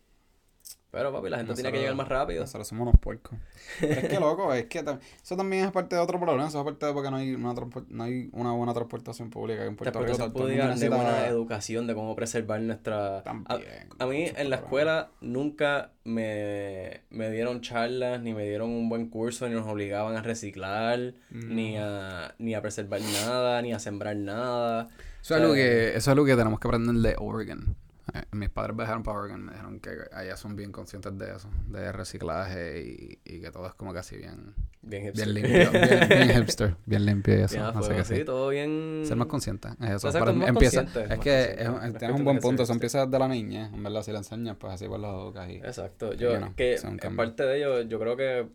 Pero, 0.91 1.13
papi, 1.13 1.29
la 1.29 1.37
gente 1.37 1.53
tiene 1.53 1.71
que 1.71 1.79
llegar 1.79 1.95
más 1.95 2.09
rápido. 2.09 2.41
Nosotros 2.41 2.67
somos 2.67 2.81
unos 2.81 2.99
puercos. 2.99 3.39
es 3.81 4.09
que, 4.09 4.19
loco, 4.19 4.53
es 4.53 4.65
que 4.65 4.79
eso 4.79 5.37
también 5.37 5.63
es 5.63 5.71
parte 5.71 5.95
de 5.95 6.01
otro 6.01 6.19
problema. 6.19 6.45
Eso 6.45 6.59
es 6.59 6.65
parte 6.65 6.85
de 6.85 6.91
porque 6.91 7.09
no 7.09 7.15
hay 7.15 7.33
una, 7.33 7.53
no 7.53 8.03
hay 8.03 8.29
una 8.33 8.51
buena 8.51 8.73
transportación 8.73 9.29
pública 9.29 9.63
en 9.63 9.77
Puerto 9.77 10.01
Rico. 10.01 10.31
Todo 10.31 10.47
de 10.47 10.89
buena 10.89 11.27
educación, 11.27 11.87
de 11.87 11.95
cómo 11.95 12.13
preservar 12.17 12.59
nuestra... 12.59 13.19
a, 13.19 14.05
mí, 14.05 14.25
en 14.35 14.49
la 14.49 14.57
escuela, 14.57 15.11
nunca 15.21 15.91
me, 16.03 17.01
me, 17.09 17.31
dieron 17.31 17.61
charlas, 17.61 18.21
ni 18.21 18.33
me 18.33 18.43
dieron 18.43 18.69
un 18.69 18.89
buen 18.89 19.07
curso, 19.07 19.47
ni 19.47 19.55
nos 19.55 19.67
obligaban 19.67 20.17
a 20.17 20.21
reciclar, 20.21 21.13
ni, 21.29 21.77
a, 21.77 22.35
ni 22.37 22.53
a 22.53 22.61
preservar 22.61 22.99
nada, 22.99 23.61
ni 23.61 23.71
a 23.71 23.79
sembrar 23.79 24.17
nada. 24.17 24.89
Eso, 25.21 25.35
es 25.35 25.41
algo 25.41 25.53
que, 25.53 25.89
eso 25.89 25.97
es 25.97 26.07
algo 26.09 26.25
que 26.25 26.35
tenemos 26.35 26.59
que 26.59 26.67
aprender 26.67 26.95
de 26.95 27.15
Oregon. 27.17 27.77
Eh, 28.13 28.23
mis 28.31 28.49
padres 28.49 28.75
viajaron 28.75 29.03
para 29.03 29.19
Oregon, 29.19 29.45
me 29.45 29.51
dijeron 29.53 29.79
que 29.79 29.91
allá 30.11 30.35
son 30.35 30.55
bien 30.55 30.71
conscientes 30.71 31.17
de 31.17 31.35
eso, 31.35 31.49
de 31.67 31.91
reciclaje 31.91 32.81
y, 32.81 33.19
y 33.23 33.41
que 33.41 33.51
todo 33.51 33.67
es 33.67 33.73
como 33.73 33.93
casi 33.93 34.17
bien, 34.17 34.53
bien, 34.81 35.03
hipster. 35.03 35.33
bien 35.33 35.43
limpio, 35.43 35.71
bien, 36.09 36.29
hipster, 36.29 36.75
bien 36.85 37.05
limpio 37.05 37.39
y 37.39 37.41
eso. 37.41 37.55
Bien 37.89 38.05
sí, 38.05 38.25
todo 38.25 38.49
bien. 38.49 39.03
Ser 39.05 39.15
más 39.15 39.27
consciente, 39.27 39.69
es 39.81 40.03
eso. 40.03 40.09
empieza, 40.27 40.81
es 40.81 41.19
que 41.19 41.55
tienes 41.97 42.17
un 42.17 42.25
buen 42.25 42.39
punto, 42.39 42.63
eso 42.63 42.73
empieza 42.73 43.05
desde 43.05 43.19
la 43.19 43.27
niña, 43.27 43.71
en 43.73 43.81
verdad, 43.81 44.03
si 44.03 44.11
le 44.11 44.17
enseñas, 44.17 44.57
pues 44.57 44.73
así 44.73 44.87
por 44.87 44.99
los 44.99 45.13
educas 45.13 45.49
y... 45.49 45.55
Exacto, 45.57 46.13
yo, 46.13 46.33
que 46.55 46.75
en 46.75 47.15
parte 47.15 47.43
de 47.43 47.57
ello, 47.57 47.81
yo 47.81 47.99
creo 47.99 48.17
que 48.17 48.47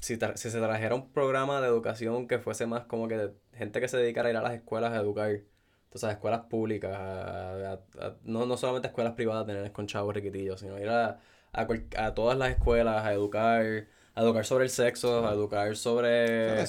si, 0.00 0.18
si 0.34 0.50
se 0.50 0.58
trajera 0.58 0.94
un 0.94 1.12
programa 1.12 1.60
de 1.60 1.68
educación 1.68 2.26
que 2.26 2.38
fuese 2.38 2.66
más 2.66 2.84
como 2.84 3.08
que 3.08 3.30
gente 3.52 3.80
que 3.80 3.88
se 3.88 3.96
dedicara 3.96 4.28
a 4.28 4.30
ir 4.32 4.36
a 4.36 4.42
las 4.42 4.54
escuelas 4.54 4.92
a 4.92 4.96
educar 4.96 5.40
o 5.96 5.98
sea, 5.98 6.12
escuelas 6.12 6.42
públicas, 6.42 6.98
no, 8.24 8.44
no 8.44 8.56
solamente 8.56 8.88
escuelas 8.88 9.14
privadas 9.14 9.46
tener 9.46 9.72
con 9.72 9.86
chavos 9.86 10.14
riquitillos, 10.14 10.60
sino 10.60 10.78
ir 10.78 10.88
a, 10.90 11.18
a, 11.52 12.14
todas 12.14 12.38
las 12.38 12.50
escuelas 12.50 13.04
a 13.04 13.12
educar, 13.14 13.86
a 14.14 14.22
educar 14.22 14.44
sobre 14.44 14.64
el 14.64 14.70
sexo, 14.70 15.26
a 15.26 15.32
educar 15.32 15.74
sobre 15.74 16.62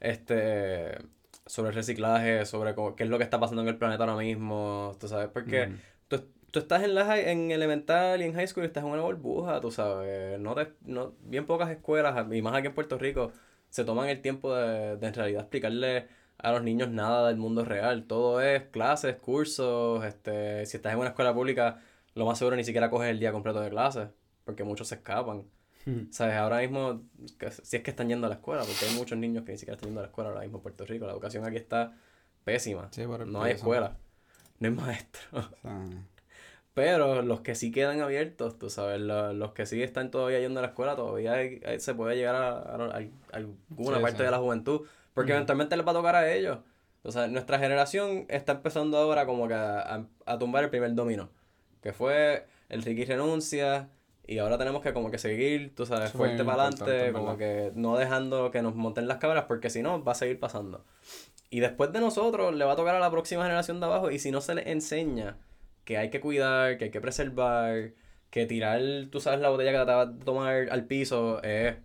este 0.00 0.98
sobre 1.46 1.70
el 1.70 1.74
reciclaje, 1.74 2.44
sobre 2.44 2.74
qué 2.96 3.04
es 3.04 3.08
lo 3.08 3.18
que 3.18 3.24
está 3.24 3.40
pasando 3.40 3.62
en 3.62 3.68
el 3.68 3.76
planeta 3.78 4.04
ahora 4.04 4.16
mismo, 4.16 4.94
tú 5.00 5.08
sabes, 5.08 5.28
porque 5.28 5.70
tú, 6.08 6.24
tú, 6.50 6.58
estás 6.58 6.82
en 6.82 6.94
la 6.94 7.18
en 7.18 7.50
elemental 7.52 8.20
y 8.20 8.24
en 8.24 8.34
high 8.34 8.48
school 8.48 8.64
y 8.64 8.66
estás 8.66 8.84
en 8.84 8.90
una 8.90 9.02
burbuja, 9.02 9.60
tú 9.60 9.70
sabes, 9.70 10.38
no 10.40 10.54
te, 10.54 10.72
no, 10.84 11.14
bien 11.22 11.46
pocas 11.46 11.70
escuelas, 11.70 12.26
y 12.30 12.42
más 12.42 12.54
aquí 12.54 12.66
en 12.66 12.74
Puerto 12.74 12.98
Rico, 12.98 13.32
se 13.70 13.84
toman 13.84 14.08
el 14.08 14.20
tiempo 14.20 14.54
de, 14.54 14.96
de 14.96 15.06
en 15.06 15.14
realidad 15.14 15.42
explicarle 15.42 16.08
a 16.38 16.52
los 16.52 16.62
niños 16.62 16.90
nada 16.90 17.28
del 17.28 17.36
mundo 17.36 17.64
real. 17.64 18.04
Todo 18.04 18.40
es 18.40 18.64
clases, 18.64 19.16
cursos, 19.16 20.04
este, 20.04 20.66
si 20.66 20.76
estás 20.76 20.92
en 20.92 20.98
una 20.98 21.08
escuela 21.08 21.34
pública, 21.34 21.80
lo 22.14 22.26
más 22.26 22.38
seguro 22.38 22.56
ni 22.56 22.64
siquiera 22.64 22.90
coges 22.90 23.10
el 23.10 23.18
día 23.18 23.32
completo 23.32 23.60
de 23.60 23.70
clases, 23.70 24.08
porque 24.44 24.64
muchos 24.64 24.88
se 24.88 24.96
escapan. 24.96 25.44
Hmm. 25.84 26.10
¿Sabes? 26.10 26.34
Ahora 26.34 26.58
mismo, 26.58 27.02
si 27.62 27.76
es 27.76 27.82
que 27.82 27.90
están 27.90 28.08
yendo 28.08 28.26
a 28.26 28.30
la 28.30 28.36
escuela, 28.36 28.62
porque 28.62 28.86
hay 28.86 28.94
muchos 28.96 29.16
niños 29.18 29.44
que 29.44 29.52
ni 29.52 29.58
siquiera 29.58 29.76
están 29.76 29.88
yendo 29.88 30.00
a 30.00 30.04
la 30.04 30.08
escuela 30.08 30.30
ahora 30.30 30.42
mismo 30.42 30.58
en 30.58 30.62
Puerto 30.62 30.84
Rico. 30.84 31.06
La 31.06 31.12
educación 31.12 31.44
aquí 31.44 31.56
está 31.56 31.94
pésima. 32.44 32.90
no 33.26 33.42
hay 33.42 33.52
escuela, 33.52 33.96
no 34.58 34.68
hay 34.68 34.74
maestro. 34.74 35.50
Pero 36.74 37.22
los 37.22 37.40
que 37.40 37.54
sí 37.54 37.72
quedan 37.72 38.02
abiertos, 38.02 38.58
tú 38.58 38.68
sabes, 38.68 39.00
los, 39.00 39.52
que 39.52 39.64
sí 39.64 39.82
están 39.82 40.10
todavía 40.10 40.40
yendo 40.40 40.60
a 40.60 40.62
la 40.62 40.68
escuela, 40.68 40.94
todavía 40.94 41.36
se 41.78 41.94
puede 41.94 42.16
llegar 42.16 42.34
a, 42.34 43.00
alguna 43.32 44.00
parte 44.02 44.22
de 44.22 44.30
la 44.30 44.38
juventud 44.38 44.82
porque 45.16 45.32
eventualmente 45.32 45.74
les 45.78 45.86
va 45.86 45.92
a 45.92 45.94
tocar 45.94 46.14
a 46.14 46.30
ellos. 46.30 46.58
O 47.02 47.10
sea, 47.10 47.26
nuestra 47.26 47.58
generación 47.58 48.26
está 48.28 48.52
empezando 48.52 48.98
ahora 48.98 49.24
como 49.24 49.48
que 49.48 49.54
a, 49.54 50.04
tumbar 50.38 50.64
el 50.64 50.68
primer 50.68 50.94
dominó. 50.94 51.30
Que 51.80 51.94
fue 51.94 52.44
el 52.68 52.82
Ricky 52.82 53.06
renuncia. 53.06 53.88
Y 54.26 54.36
ahora 54.36 54.58
tenemos 54.58 54.82
que 54.82 54.92
como 54.92 55.10
que 55.10 55.16
seguir, 55.16 55.74
tú 55.74 55.86
sabes, 55.86 56.12
fuerte 56.12 56.44
para 56.44 56.64
adelante, 56.64 57.12
como 57.12 57.38
que 57.38 57.72
no 57.74 57.96
dejando 57.96 58.50
que 58.50 58.60
nos 58.60 58.74
monten 58.74 59.08
las 59.08 59.16
cámaras, 59.16 59.44
porque 59.44 59.70
si 59.70 59.80
no, 59.80 60.04
va 60.04 60.12
a 60.12 60.16
seguir 60.16 60.38
pasando. 60.38 60.84
Y 61.48 61.60
después 61.60 61.92
de 61.92 62.00
nosotros, 62.00 62.54
le 62.54 62.66
va 62.66 62.72
a 62.72 62.76
tocar 62.76 62.94
a 62.94 63.00
la 63.00 63.10
próxima 63.10 63.44
generación 63.44 63.80
de 63.80 63.86
abajo, 63.86 64.10
y 64.10 64.18
si 64.18 64.30
no 64.30 64.42
se 64.42 64.54
les 64.54 64.66
enseña 64.66 65.38
que 65.84 65.96
hay 65.96 66.10
que 66.10 66.20
cuidar, 66.20 66.76
que 66.76 66.84
hay 66.86 66.90
que 66.90 67.00
preservar, 67.00 67.92
que 68.28 68.44
tirar, 68.44 68.82
tú 69.10 69.20
sabes, 69.20 69.40
la 69.40 69.48
botella 69.48 69.72
que 69.72 69.78
te 69.78 69.92
va 69.92 70.02
a 70.02 70.18
tomar 70.18 70.68
al 70.70 70.84
piso 70.84 71.42
es 71.42 71.76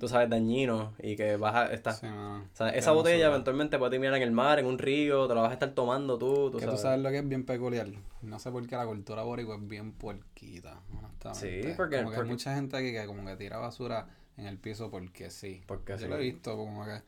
tú 0.00 0.08
sabes, 0.08 0.28
dañino 0.28 0.92
y 1.02 1.16
que 1.16 1.36
vas 1.36 1.54
a 1.54 1.72
estar... 1.72 1.94
o 1.94 2.42
sea, 2.52 2.70
esa 2.70 2.92
botella 2.92 3.26
eventualmente 3.26 3.78
puede 3.78 3.92
terminar 3.92 4.16
en 4.16 4.22
el 4.22 4.32
mar, 4.32 4.58
en 4.58 4.66
un 4.66 4.78
río, 4.78 5.28
te 5.28 5.34
la 5.34 5.42
vas 5.42 5.50
a 5.50 5.54
estar 5.54 5.70
tomando 5.70 6.18
tú, 6.18 6.50
tú 6.50 6.58
que 6.58 6.64
sabes. 6.64 6.80
tú 6.80 6.82
sabes 6.82 7.00
lo 7.00 7.10
que 7.10 7.18
es 7.18 7.28
bien 7.28 7.44
peculiar. 7.44 7.88
No 8.22 8.38
sé 8.38 8.50
por 8.50 8.66
qué 8.66 8.76
la 8.76 8.86
cultura 8.86 9.22
boricua 9.22 9.56
es 9.56 9.68
bien 9.68 9.92
puerquita, 9.92 10.80
honestamente. 10.96 11.62
Sí, 11.62 11.74
porque... 11.76 11.98
Como 11.98 12.10
que 12.10 12.16
hay 12.16 12.26
mucha 12.26 12.54
gente 12.54 12.76
aquí 12.76 12.92
que 12.92 13.06
como 13.06 13.24
que 13.24 13.36
tira 13.36 13.58
basura 13.58 14.06
en 14.36 14.46
el 14.46 14.58
piso 14.58 14.90
porque 14.90 15.30
sí. 15.30 15.62
Porque 15.66 15.96
Yo 15.98 16.08
lo 16.08 16.16
he 16.16 16.20
visto 16.20 16.56
como 16.56 16.84
que... 16.84 17.02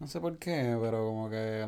No 0.00 0.06
sé 0.06 0.20
por 0.20 0.38
qué, 0.38 0.76
pero 0.80 1.06
como 1.06 1.28
que... 1.28 1.66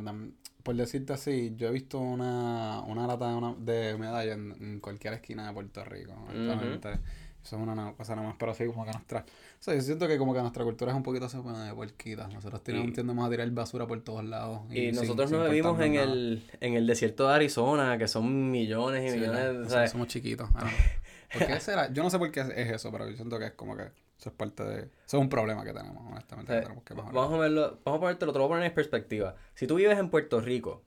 Por 0.63 0.77
decirte 0.77 1.15
así, 1.15 1.55
yo 1.57 1.69
he 1.69 1.73
visto 1.73 1.99
una, 1.99 2.83
una 2.83 3.07
lata 3.07 3.31
de, 3.31 3.35
una, 3.35 3.55
de 3.55 3.97
medalla 3.97 4.35
en, 4.35 4.79
cualquier 4.81 5.15
esquina 5.15 5.47
de 5.47 5.55
Puerto 5.55 5.83
Rico. 5.85 6.13
Honestamente. 6.29 7.01
Eso 7.43 7.57
es 7.57 7.63
una 7.63 7.93
cosa 7.95 8.15
nada 8.15 8.29
más, 8.29 8.37
pero 8.39 8.53
así 8.53 8.67
como 8.67 8.85
que 8.85 8.93
nuestra... 8.93 9.21
O 9.21 9.63
sea, 9.63 9.75
yo 9.75 9.81
siento 9.81 10.07
que 10.07 10.19
como 10.19 10.35
que 10.35 10.41
nuestra 10.41 10.65
cultura 10.65 10.91
es 10.91 10.97
un 10.97 11.03
poquito 11.03 11.27
así 11.27 11.37
de 11.37 11.75
puerquita. 11.75 12.29
Nosotros 12.29 12.63
tenemos, 12.63 12.93
tendemos 12.93 13.27
a 13.27 13.31
tirar 13.31 13.51
basura 13.51 13.87
por 13.87 14.01
todos 14.03 14.25
lados. 14.25 14.63
Y, 14.71 14.93
nosotros 14.93 15.31
no 15.31 15.45
vivimos 15.45 15.81
en 15.81 15.95
el, 15.95 16.43
en 16.61 16.75
el 16.75 16.87
desierto 16.87 17.29
de 17.29 17.35
Arizona, 17.35 17.97
que 17.99 18.09
son 18.09 18.51
millones 18.51 19.11
y 19.11 19.19
millones... 19.19 19.73
O 19.73 19.87
somos 19.89 20.09
chiquitos. 20.09 20.49
¿Por 21.33 21.47
qué 21.47 21.61
será? 21.61 21.93
Yo 21.93 22.03
no 22.03 22.11
sé 22.11 22.19
por 22.19 22.31
qué 22.31 22.41
es 22.41 22.71
eso, 22.71 22.91
pero 22.91 23.09
yo 23.09 23.17
siento 23.17 23.39
que 23.39 23.47
es 23.47 23.53
como 23.53 23.77
que 23.77 23.85
eso 24.19 24.29
es 24.29 24.35
parte 24.35 24.63
de... 24.65 24.79
Eso 24.81 24.91
es 25.07 25.15
un 25.15 25.29
problema 25.31 25.65
que 25.65 25.73
tenemos, 25.73 26.05
honestamente, 26.11 26.53
que 26.53 26.61
tenemos 26.61 26.85
que 26.85 26.93
Vamos 26.95 27.33
a 27.33 27.39
verlo, 27.39 27.81
vamos 27.85 27.99
a 27.99 28.01
ponerte 28.01 28.27
lo 28.27 28.33
voy 28.33 28.45
a 28.45 28.49
poner 28.49 28.65
en 28.65 28.75
perspectiva. 28.75 29.35
Si 29.55 29.67
tú 29.67 29.77
vives 29.77 29.99
en 29.99 30.11
Puerto 30.11 30.41
Rico 30.41 30.83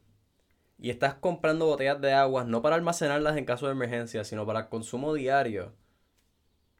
y 0.78 0.92
estás 0.92 1.16
comprando 1.16 1.66
botellas 1.66 2.00
de 2.00 2.14
agua, 2.14 2.44
no 2.44 2.62
para 2.62 2.76
almacenarlas 2.76 3.38
en 3.38 3.46
caso 3.46 3.66
de 3.66 3.72
emergencia, 3.72 4.24
sino 4.24 4.46
para 4.46 4.70
consumo 4.70 5.14
diario 5.14 5.74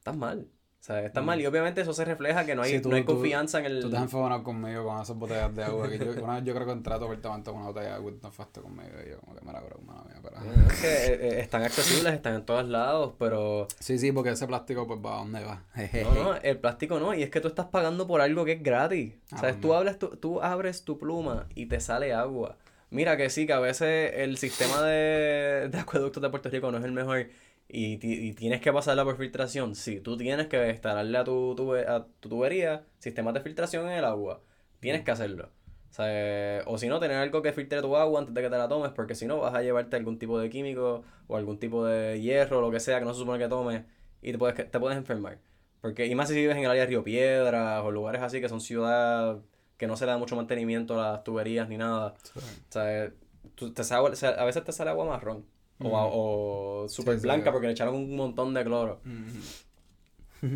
estás 0.04 0.18
mal. 0.18 0.48
O 0.84 0.86
sea, 0.86 1.06
está 1.06 1.22
mal 1.22 1.40
y 1.40 1.46
obviamente 1.46 1.80
eso 1.80 1.94
se 1.94 2.04
refleja 2.04 2.46
que 2.46 2.56
no 2.56 2.62
hay, 2.62 2.82
no 2.82 2.94
hay 2.94 3.06
confianza 3.06 3.60
en 3.60 3.68
el... 3.68 3.80
Tú 3.80 3.90
te 3.90 3.96
has 3.96 4.04
enfadado 4.04 4.44
conmigo 4.44 4.84
con 4.84 5.02
esas 5.02 5.16
botellas 5.16 5.56
de 5.56 5.64
agua. 5.64 5.88
Que 5.88 5.98
yo, 5.98 6.12
una 6.22 6.36
vez 6.36 6.44
yo 6.44 6.54
creo 6.54 6.68
que 6.68 6.76
tu 6.82 6.90
apartamento 6.90 7.54
con 7.54 7.62
una 7.62 7.70
botella 7.70 7.88
de 7.88 7.94
agua 7.94 8.12
y 8.12 8.16
no 8.22 8.62
conmigo 8.62 8.92
y 9.02 9.12
yo 9.12 9.20
como 9.22 9.34
que 9.34 9.46
me 9.46 9.54
la 9.54 9.62
broma 9.62 10.04
mía. 10.04 10.20
Pero... 10.22 10.36
Es 10.70 10.82
que 10.82 10.88
eh, 10.88 11.20
eh, 11.22 11.40
están 11.40 11.64
accesibles, 11.64 12.14
están 12.14 12.36
en 12.36 12.46
todos 12.46 12.68
lados, 12.68 13.14
pero... 13.18 13.70
Sí, 13.80 13.98
sí, 13.98 14.12
porque 14.12 14.32
ese 14.32 14.46
plástico 14.46 14.86
pues 14.86 15.00
va 15.00 15.14
a 15.14 15.20
dónde 15.20 15.42
va. 15.46 15.64
no, 16.04 16.14
no, 16.16 16.36
el 16.36 16.58
plástico 16.58 17.00
no. 17.00 17.14
Y 17.14 17.24
es 17.24 17.30
que 17.30 17.40
tú 17.40 17.48
estás 17.48 17.68
pagando 17.68 18.06
por 18.06 18.20
algo 18.20 18.44
que 18.44 18.52
es 18.52 18.62
gratis. 18.62 19.14
o 19.32 19.38
sea, 19.38 19.52
ah, 19.52 19.56
tú, 19.62 19.74
hablas, 19.74 20.00
tú, 20.00 20.18
tú 20.18 20.42
abres 20.42 20.84
tu 20.84 20.98
pluma 20.98 21.48
y 21.56 21.68
te 21.68 21.80
sale 21.80 22.12
agua. 22.12 22.58
Mira 22.90 23.16
que 23.16 23.30
sí, 23.30 23.48
que 23.48 23.54
a 23.54 23.60
veces 23.62 24.12
el 24.18 24.38
sistema 24.38 24.82
de, 24.82 25.70
de 25.72 25.80
acueductos 25.80 26.22
de 26.22 26.30
Puerto 26.30 26.50
Rico 26.50 26.72
no 26.74 26.78
es 26.78 26.84
el 26.84 26.92
mejor 26.92 27.26
y, 27.74 28.00
y, 28.02 28.34
tienes 28.34 28.62
que 28.62 28.72
pasarla 28.72 29.04
por 29.04 29.18
filtración, 29.18 29.76
sí, 29.76 30.00
tú 30.00 30.16
tienes 30.16 30.48
que 30.48 30.70
instalarle 30.70 31.18
a 31.18 31.24
tu, 31.24 31.56
tu, 31.56 31.74
a 31.74 32.06
tu 32.20 32.30
tubería 32.30 32.86
sistemas 33.00 33.34
de 33.34 33.42
filtración 33.42 33.88
en 33.88 33.94
el 33.94 34.06
agua. 34.06 34.42
Tienes 34.80 35.04
que 35.04 35.12
hacerlo. 35.12 35.50
O, 35.90 35.94
sea, 35.94 36.62
o 36.68 36.78
si 36.78 36.88
no, 36.88 37.00
tener 37.00 37.18
algo 37.18 37.42
que 37.42 37.52
filtre 37.52 37.82
tu 37.82 37.96
agua 37.96 38.20
antes 38.20 38.34
de 38.34 38.42
que 38.44 38.50
te 38.50 38.58
la 38.58 38.68
tomes, 38.68 38.92
porque 38.92 39.16
si 39.16 39.26
no 39.26 39.40
vas 39.40 39.56
a 39.56 39.62
llevarte 39.64 39.96
algún 39.96 40.20
tipo 40.20 40.40
de 40.40 40.50
químico 40.50 41.04
o 41.28 41.36
algún 41.36 41.58
tipo 41.60 41.86
de 41.86 42.22
hierro 42.22 42.60
o 42.60 42.62
lo 42.62 42.72
que 42.72 42.80
sea 42.80 43.00
que 43.00 43.06
no 43.06 43.14
se 43.14 43.20
supone 43.22 43.40
que 43.40 43.50
tomes 43.50 43.84
y 44.22 44.32
te 44.32 44.38
puedes, 44.38 44.70
te 44.70 44.80
puedes 44.80 44.98
enfermar. 44.98 45.40
Porque, 45.82 46.06
y 46.06 46.16
más 46.16 46.30
si 46.30 46.36
vives 46.36 46.56
en 46.56 46.64
el 46.64 46.70
área 46.70 46.84
de 46.84 46.88
Río 46.88 47.04
Piedras 47.04 47.84
o 47.84 47.92
lugares 47.92 48.22
así 48.22 48.40
que 48.40 48.50
son 48.50 48.62
ciudades 48.62 49.42
que 49.78 49.88
no 49.88 49.98
se 49.98 50.06
le 50.06 50.12
da 50.12 50.18
mucho 50.18 50.36
mantenimiento 50.36 51.02
a 51.02 51.14
las 51.14 51.24
tuberías 51.24 51.68
ni 51.70 51.78
nada. 51.78 52.14
O 52.36 52.72
sea, 52.72 53.12
te 53.56 53.94
a 53.94 54.46
veces 54.46 54.64
te 54.64 54.72
sale 54.72 54.92
agua 54.92 55.06
marrón. 55.06 55.46
O, 55.80 56.84
o 56.84 56.90
súper 56.90 57.18
blanca 57.20 57.52
porque 57.52 57.68
le 57.68 57.74
echaron 57.74 57.96
un 57.96 58.16
montón 58.16 58.54
de 58.54 58.64
cloro. 58.64 59.02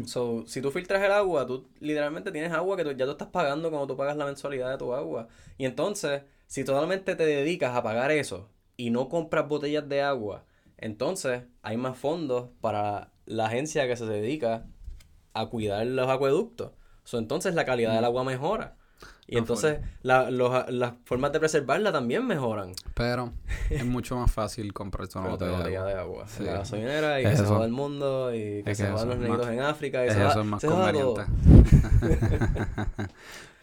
so, 0.05 0.45
si 0.47 0.61
tú 0.61 0.71
filtras 0.71 1.03
el 1.03 1.11
agua, 1.11 1.45
tú 1.45 1.67
literalmente 1.79 2.31
tienes 2.31 2.51
agua 2.51 2.77
que 2.77 2.83
tú, 2.83 2.91
ya 2.91 3.05
tú 3.05 3.11
estás 3.11 3.29
pagando 3.29 3.69
cuando 3.69 3.87
tú 3.87 3.97
pagas 3.97 4.15
la 4.15 4.25
mensualidad 4.25 4.71
de 4.71 4.77
tu 4.77 4.93
agua. 4.93 5.27
Y 5.57 5.65
entonces, 5.65 6.23
si 6.45 6.63
totalmente 6.63 7.15
te 7.15 7.25
dedicas 7.25 7.75
a 7.75 7.83
pagar 7.83 8.11
eso 8.11 8.49
y 8.77 8.89
no 8.89 9.09
compras 9.09 9.47
botellas 9.47 9.87
de 9.89 10.01
agua, 10.01 10.45
entonces 10.77 11.43
hay 11.61 11.77
más 11.77 11.97
fondos 11.97 12.49
para 12.61 13.11
la 13.25 13.47
agencia 13.47 13.87
que 13.87 13.97
se 13.97 14.05
dedica 14.05 14.65
a 15.33 15.47
cuidar 15.47 15.85
los 15.87 16.09
acueductos. 16.09 16.71
So, 17.03 17.17
entonces 17.17 17.55
la 17.55 17.65
calidad 17.65 17.95
del 17.95 18.05
agua 18.05 18.23
mejora. 18.23 18.76
Y 19.27 19.37
entonces 19.37 19.79
la, 20.03 20.31
las 20.31 20.93
formas 21.03 21.33
de 21.33 21.39
preservarla 21.39 21.91
también 21.91 22.25
mejoran. 22.25 22.71
Pero 22.93 23.33
es 23.69 23.85
mucho 23.85 24.15
más 24.15 24.31
fácil 24.31 24.71
comprar 24.73 25.09
una 25.15 25.29
botella, 25.29 25.83
de 25.83 25.93
agua. 25.93 26.25
De 26.39 26.45
La 26.45 26.53
gasolinera 26.53 27.19
y 27.19 27.25
que 27.25 27.35
se 27.35 27.43
joda 27.45 27.65
el 27.65 27.71
mundo 27.71 28.33
y 28.33 28.63
que 28.63 28.73
se 28.73 28.89
jodan 28.89 29.09
los 29.09 29.17
negritos 29.17 29.49
en 29.49 29.59
África. 29.59 30.05
Y 30.05 30.09
es 30.09 30.15
eso 30.15 30.39
es 30.41 30.45
más 30.45 30.63
conveniente. 30.63 31.23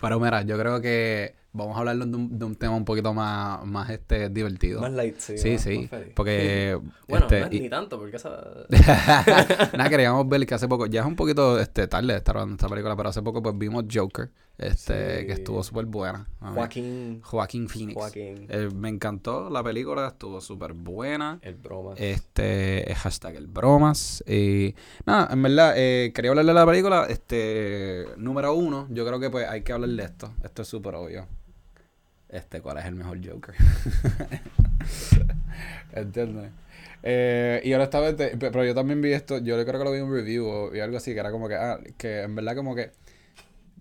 Pero 0.04 0.20
mira, 0.20 0.42
yo 0.42 0.58
creo 0.58 0.80
que 0.80 1.34
vamos 1.54 1.76
a 1.76 1.78
hablar 1.78 1.96
de 1.96 2.04
un, 2.04 2.38
de 2.38 2.44
un 2.44 2.56
tema 2.56 2.74
un 2.74 2.84
poquito 2.84 3.14
más, 3.14 3.64
más 3.64 3.88
este, 3.88 4.28
divertido. 4.28 4.80
Más 4.80 4.92
light, 4.92 5.18
sí. 5.18 5.38
Sí, 5.38 5.58
sí. 5.58 5.88
porque. 6.14 6.78
bueno, 7.08 7.26
este, 7.26 7.40
no 7.40 7.46
es 7.46 7.52
ni 7.52 7.70
tanto, 7.70 7.98
porque 7.98 8.16
esa. 8.16 8.44
Nada, 9.76 9.88
queríamos 9.88 10.28
ver 10.28 10.44
que 10.46 10.54
hace 10.54 10.68
poco, 10.68 10.86
ya 10.86 11.00
es 11.00 11.06
un 11.06 11.16
poquito 11.16 11.58
este, 11.58 11.86
tarde 11.86 12.12
de 12.12 12.18
estar 12.18 12.36
hablando 12.36 12.54
esta 12.56 12.68
película, 12.68 12.96
pero 12.96 13.08
hace 13.08 13.22
poco 13.22 13.42
pues 13.42 13.56
vimos 13.56 13.84
Joker, 13.90 14.30
este, 14.58 15.26
que 15.26 15.32
estuvo 15.32 15.62
súper 15.62 15.86
buena. 15.86 16.28
Joaquín. 16.40 17.20
Joaquín 17.22 17.68
Phoenix. 17.68 17.94
Joaquín. 17.94 18.46
Eh, 18.50 18.68
me 18.74 18.88
encantó 18.88 19.48
la 19.48 19.62
película, 19.62 20.08
estuvo 20.08 20.40
súper 20.40 20.72
buena. 20.72 21.38
El 21.40 21.54
bromas. 21.54 21.98
Este, 22.00 22.92
hashtag 22.96 23.36
el 23.36 23.46
bromas. 23.46 24.22
Y 24.26 24.74
nada, 25.06 25.32
en 25.32 25.42
verdad, 25.42 25.74
eh, 25.76 26.12
quería 26.14 26.32
hablarle 26.32 26.52
de 26.52 26.58
la 26.58 26.66
película. 26.66 27.06
Este, 27.08 28.06
número 28.16 28.54
uno, 28.54 28.88
yo 28.90 29.06
creo 29.06 29.20
que 29.20 29.30
pues 29.30 29.48
hay 29.48 29.62
que 29.62 29.72
hablar 29.72 29.90
de 29.96 30.04
esto. 30.04 30.34
Esto 30.42 30.62
es 30.62 30.68
súper 30.68 30.94
obvio 30.94 31.26
este, 32.34 32.60
cuál 32.60 32.78
es 32.78 32.84
el 32.84 32.96
mejor 32.96 33.24
Joker. 33.24 33.54
¿Entiendes? 35.92 36.50
Eh, 37.04 37.62
y 37.64 37.72
honestamente, 37.74 38.36
pero 38.38 38.64
yo 38.64 38.74
también 38.74 39.00
vi 39.00 39.12
esto, 39.12 39.38
yo 39.38 39.54
creo 39.64 39.78
que 39.78 39.84
lo 39.84 39.92
vi 39.92 39.98
en 39.98 40.04
un 40.04 40.12
review 40.12 40.46
o 40.46 40.72
algo 40.72 40.96
así, 40.96 41.14
que 41.14 41.20
era 41.20 41.30
como 41.30 41.48
que, 41.48 41.54
ah, 41.54 41.78
que 41.96 42.22
en 42.22 42.34
verdad 42.34 42.56
como 42.56 42.74
que 42.74 42.90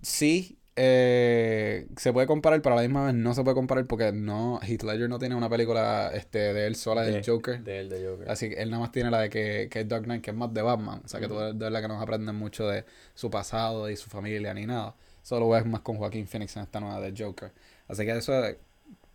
sí 0.04 0.60
eh, 0.76 1.88
se 1.98 2.14
puede 2.14 2.28
comparar, 2.28 2.62
pero 2.62 2.74
a 2.74 2.76
la 2.76 2.84
misma 2.84 3.06
vez 3.06 3.16
no 3.16 3.34
se 3.34 3.44
puede 3.44 3.56
comparar 3.56 3.88
porque 3.88 4.12
no, 4.12 4.60
Heath 4.62 4.84
Ledger 4.84 5.10
no 5.10 5.18
tiene 5.18 5.34
una 5.34 5.50
película 5.50 6.12
este, 6.14 6.54
de 6.54 6.68
él 6.68 6.76
sola 6.76 7.02
del 7.02 7.26
Joker. 7.26 7.64
De 7.64 7.80
él, 7.80 7.90
de 7.90 8.06
Joker. 8.06 8.30
Así 8.30 8.50
que 8.50 8.62
él 8.62 8.70
nada 8.70 8.82
más 8.82 8.92
tiene 8.92 9.10
la 9.10 9.22
de 9.22 9.32
que, 9.32 9.68
que 9.72 9.80
es 9.80 9.88
Dark 9.88 10.04
Knight, 10.04 10.22
que 10.22 10.30
es 10.30 10.38
más 10.38 10.54
de 10.54 10.62
Batman. 10.62 11.02
O 11.04 11.08
sea, 11.08 11.20
que 11.20 11.28
tú 11.28 11.40
de 11.40 11.54
verdad 11.54 11.82
que 11.82 11.88
no 11.88 12.00
aprendes 12.00 12.36
mucho 12.36 12.68
de 12.68 12.86
su 13.16 13.32
pasado 13.32 13.90
y 13.90 13.96
su 13.96 14.12
familia 14.12 14.54
ni 14.54 14.68
nada. 14.68 14.96
Solo 15.24 15.50
ves 15.50 15.66
más 15.66 15.82
con 15.82 15.98
Joaquín 15.98 16.28
Phoenix 16.28 16.56
en 16.58 16.64
esta 16.64 16.80
nueva 16.80 17.00
de 17.00 17.14
Joker. 17.18 17.52
Así 17.88 18.06
que 18.06 18.12
eso 18.12 18.46
es 18.46 18.58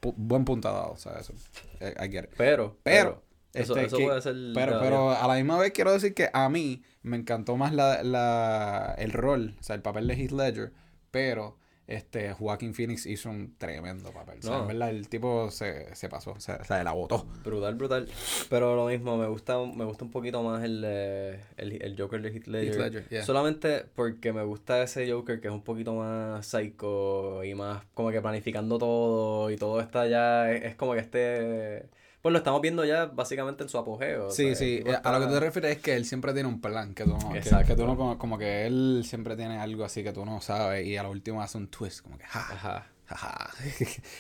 buen 0.01 0.45
punto 0.45 0.73
dado, 0.73 0.93
o 0.93 0.97
sea, 0.97 1.19
eso. 1.21 1.33
Eh, 1.81 1.95
I 1.99 2.11
get 2.11 2.25
it. 2.25 2.31
Pero, 2.37 2.77
pero, 2.83 3.23
eso, 3.53 3.77
este, 3.77 3.87
eso 3.87 4.05
puede 4.05 4.23
ser. 4.23 4.35
Pero, 4.55 4.81
pero 4.81 5.11
a 5.11 5.29
la 5.29 5.35
misma 5.35 5.59
vez 5.59 5.73
quiero 5.73 5.93
decir 5.93 6.15
que 6.15 6.31
a 6.33 6.49
mí 6.49 6.83
me 7.03 7.17
encantó 7.17 7.57
más 7.57 7.73
la, 7.73 8.03
la, 8.03 8.95
el 8.99 9.13
rol, 9.13 9.55
o 9.61 9.63
sea, 9.63 9.77
el 9.77 9.83
papel 9.83 10.09
de 10.09 10.15
Heath 10.15 10.33
Ledger, 10.33 10.73
pero 11.11 11.57
este 11.89 12.33
Joaquin 12.35 12.75
Phoenix 12.75 13.07
hizo 13.07 13.31
un 13.31 13.55
tremendo 13.57 14.13
papel. 14.13 14.39
O 14.39 14.43
sea, 14.43 14.59
en 14.59 14.67
verdad 14.69 14.91
el 14.91 15.09
tipo 15.09 15.51
se, 15.51 15.95
se 15.97 16.09
pasó, 16.09 16.33
o 16.33 16.41
sea, 16.41 16.63
se 16.63 16.85
la 16.85 16.93
botó. 16.93 17.27
Brutal, 17.43 17.75
brutal. 17.75 18.09
Pero 18.51 18.77
lo 18.77 18.87
mismo, 18.87 19.17
me 19.17 19.27
gusta, 19.27 19.59
me 19.59 19.85
gusta 19.87 20.05
un 20.05 20.11
poquito 20.11 20.43
más 20.43 20.63
el, 20.63 20.85
el, 20.85 21.83
el 21.83 21.97
Joker 21.99 22.21
de 22.21 22.29
Heath 22.29 22.47
Ledger. 22.47 23.25
Solamente 23.25 23.87
porque 23.95 24.33
me 24.33 24.45
gusta 24.45 24.83
ese 24.83 25.11
Joker 25.11 25.41
que 25.41 25.49
es 25.49 25.55
un 25.55 25.65
poquito 25.65 25.95
más 25.95 26.47
psycho 26.47 27.43
y 27.43 27.55
más 27.55 27.83
como 27.95 28.11
que 28.11 28.21
planificando 28.21 28.79
todo 28.79 29.51
y 29.51 29.57
todo 29.57 29.81
está 29.81 30.07
ya, 30.07 30.53
es 30.53 30.75
como 30.77 30.93
que 30.93 31.01
este 31.01 31.89
pues 32.21 32.33
lo 32.33 32.39
estamos 32.39 32.61
viendo 32.61 32.85
ya 32.85 33.07
básicamente 33.07 33.63
en 33.63 33.69
su 33.69 33.79
apogeo. 33.79 34.31
Sí, 34.31 34.55
sí. 34.55 34.83
Eh, 34.85 34.97
a 35.03 35.13
lo 35.13 35.21
que 35.21 35.27
tú 35.27 35.33
te 35.35 35.41
refieres 35.41 35.77
es 35.77 35.83
que 35.83 35.95
él 35.95 36.05
siempre 36.05 36.33
tiene 36.33 36.49
un 36.49 36.61
plan 36.61 36.95
que 36.95 37.05
tú 37.05 37.11
no. 37.11 37.33
Que, 37.33 37.75
tú 37.77 37.87
no 37.87 38.19
como, 38.19 38.39
que 38.39 38.67
él 38.67 39.03
siempre 39.05 39.37
tiene 39.37 39.59
algo 39.59 39.85
así 39.85 40.03
que 40.03 40.13
tú 40.13 40.25
no 40.25 40.41
sabes 40.41 40.87
y 40.87 40.97
a 40.97 41.05
lo 41.05 41.11
último 41.11 41.43
hace 41.43 41.59
un 41.59 41.69
twist, 41.69 42.01
como 42.01 42.19
que 42.19 42.25
ja. 42.25 42.41
Ajá. 42.41 42.87
Ajá. 43.11 43.51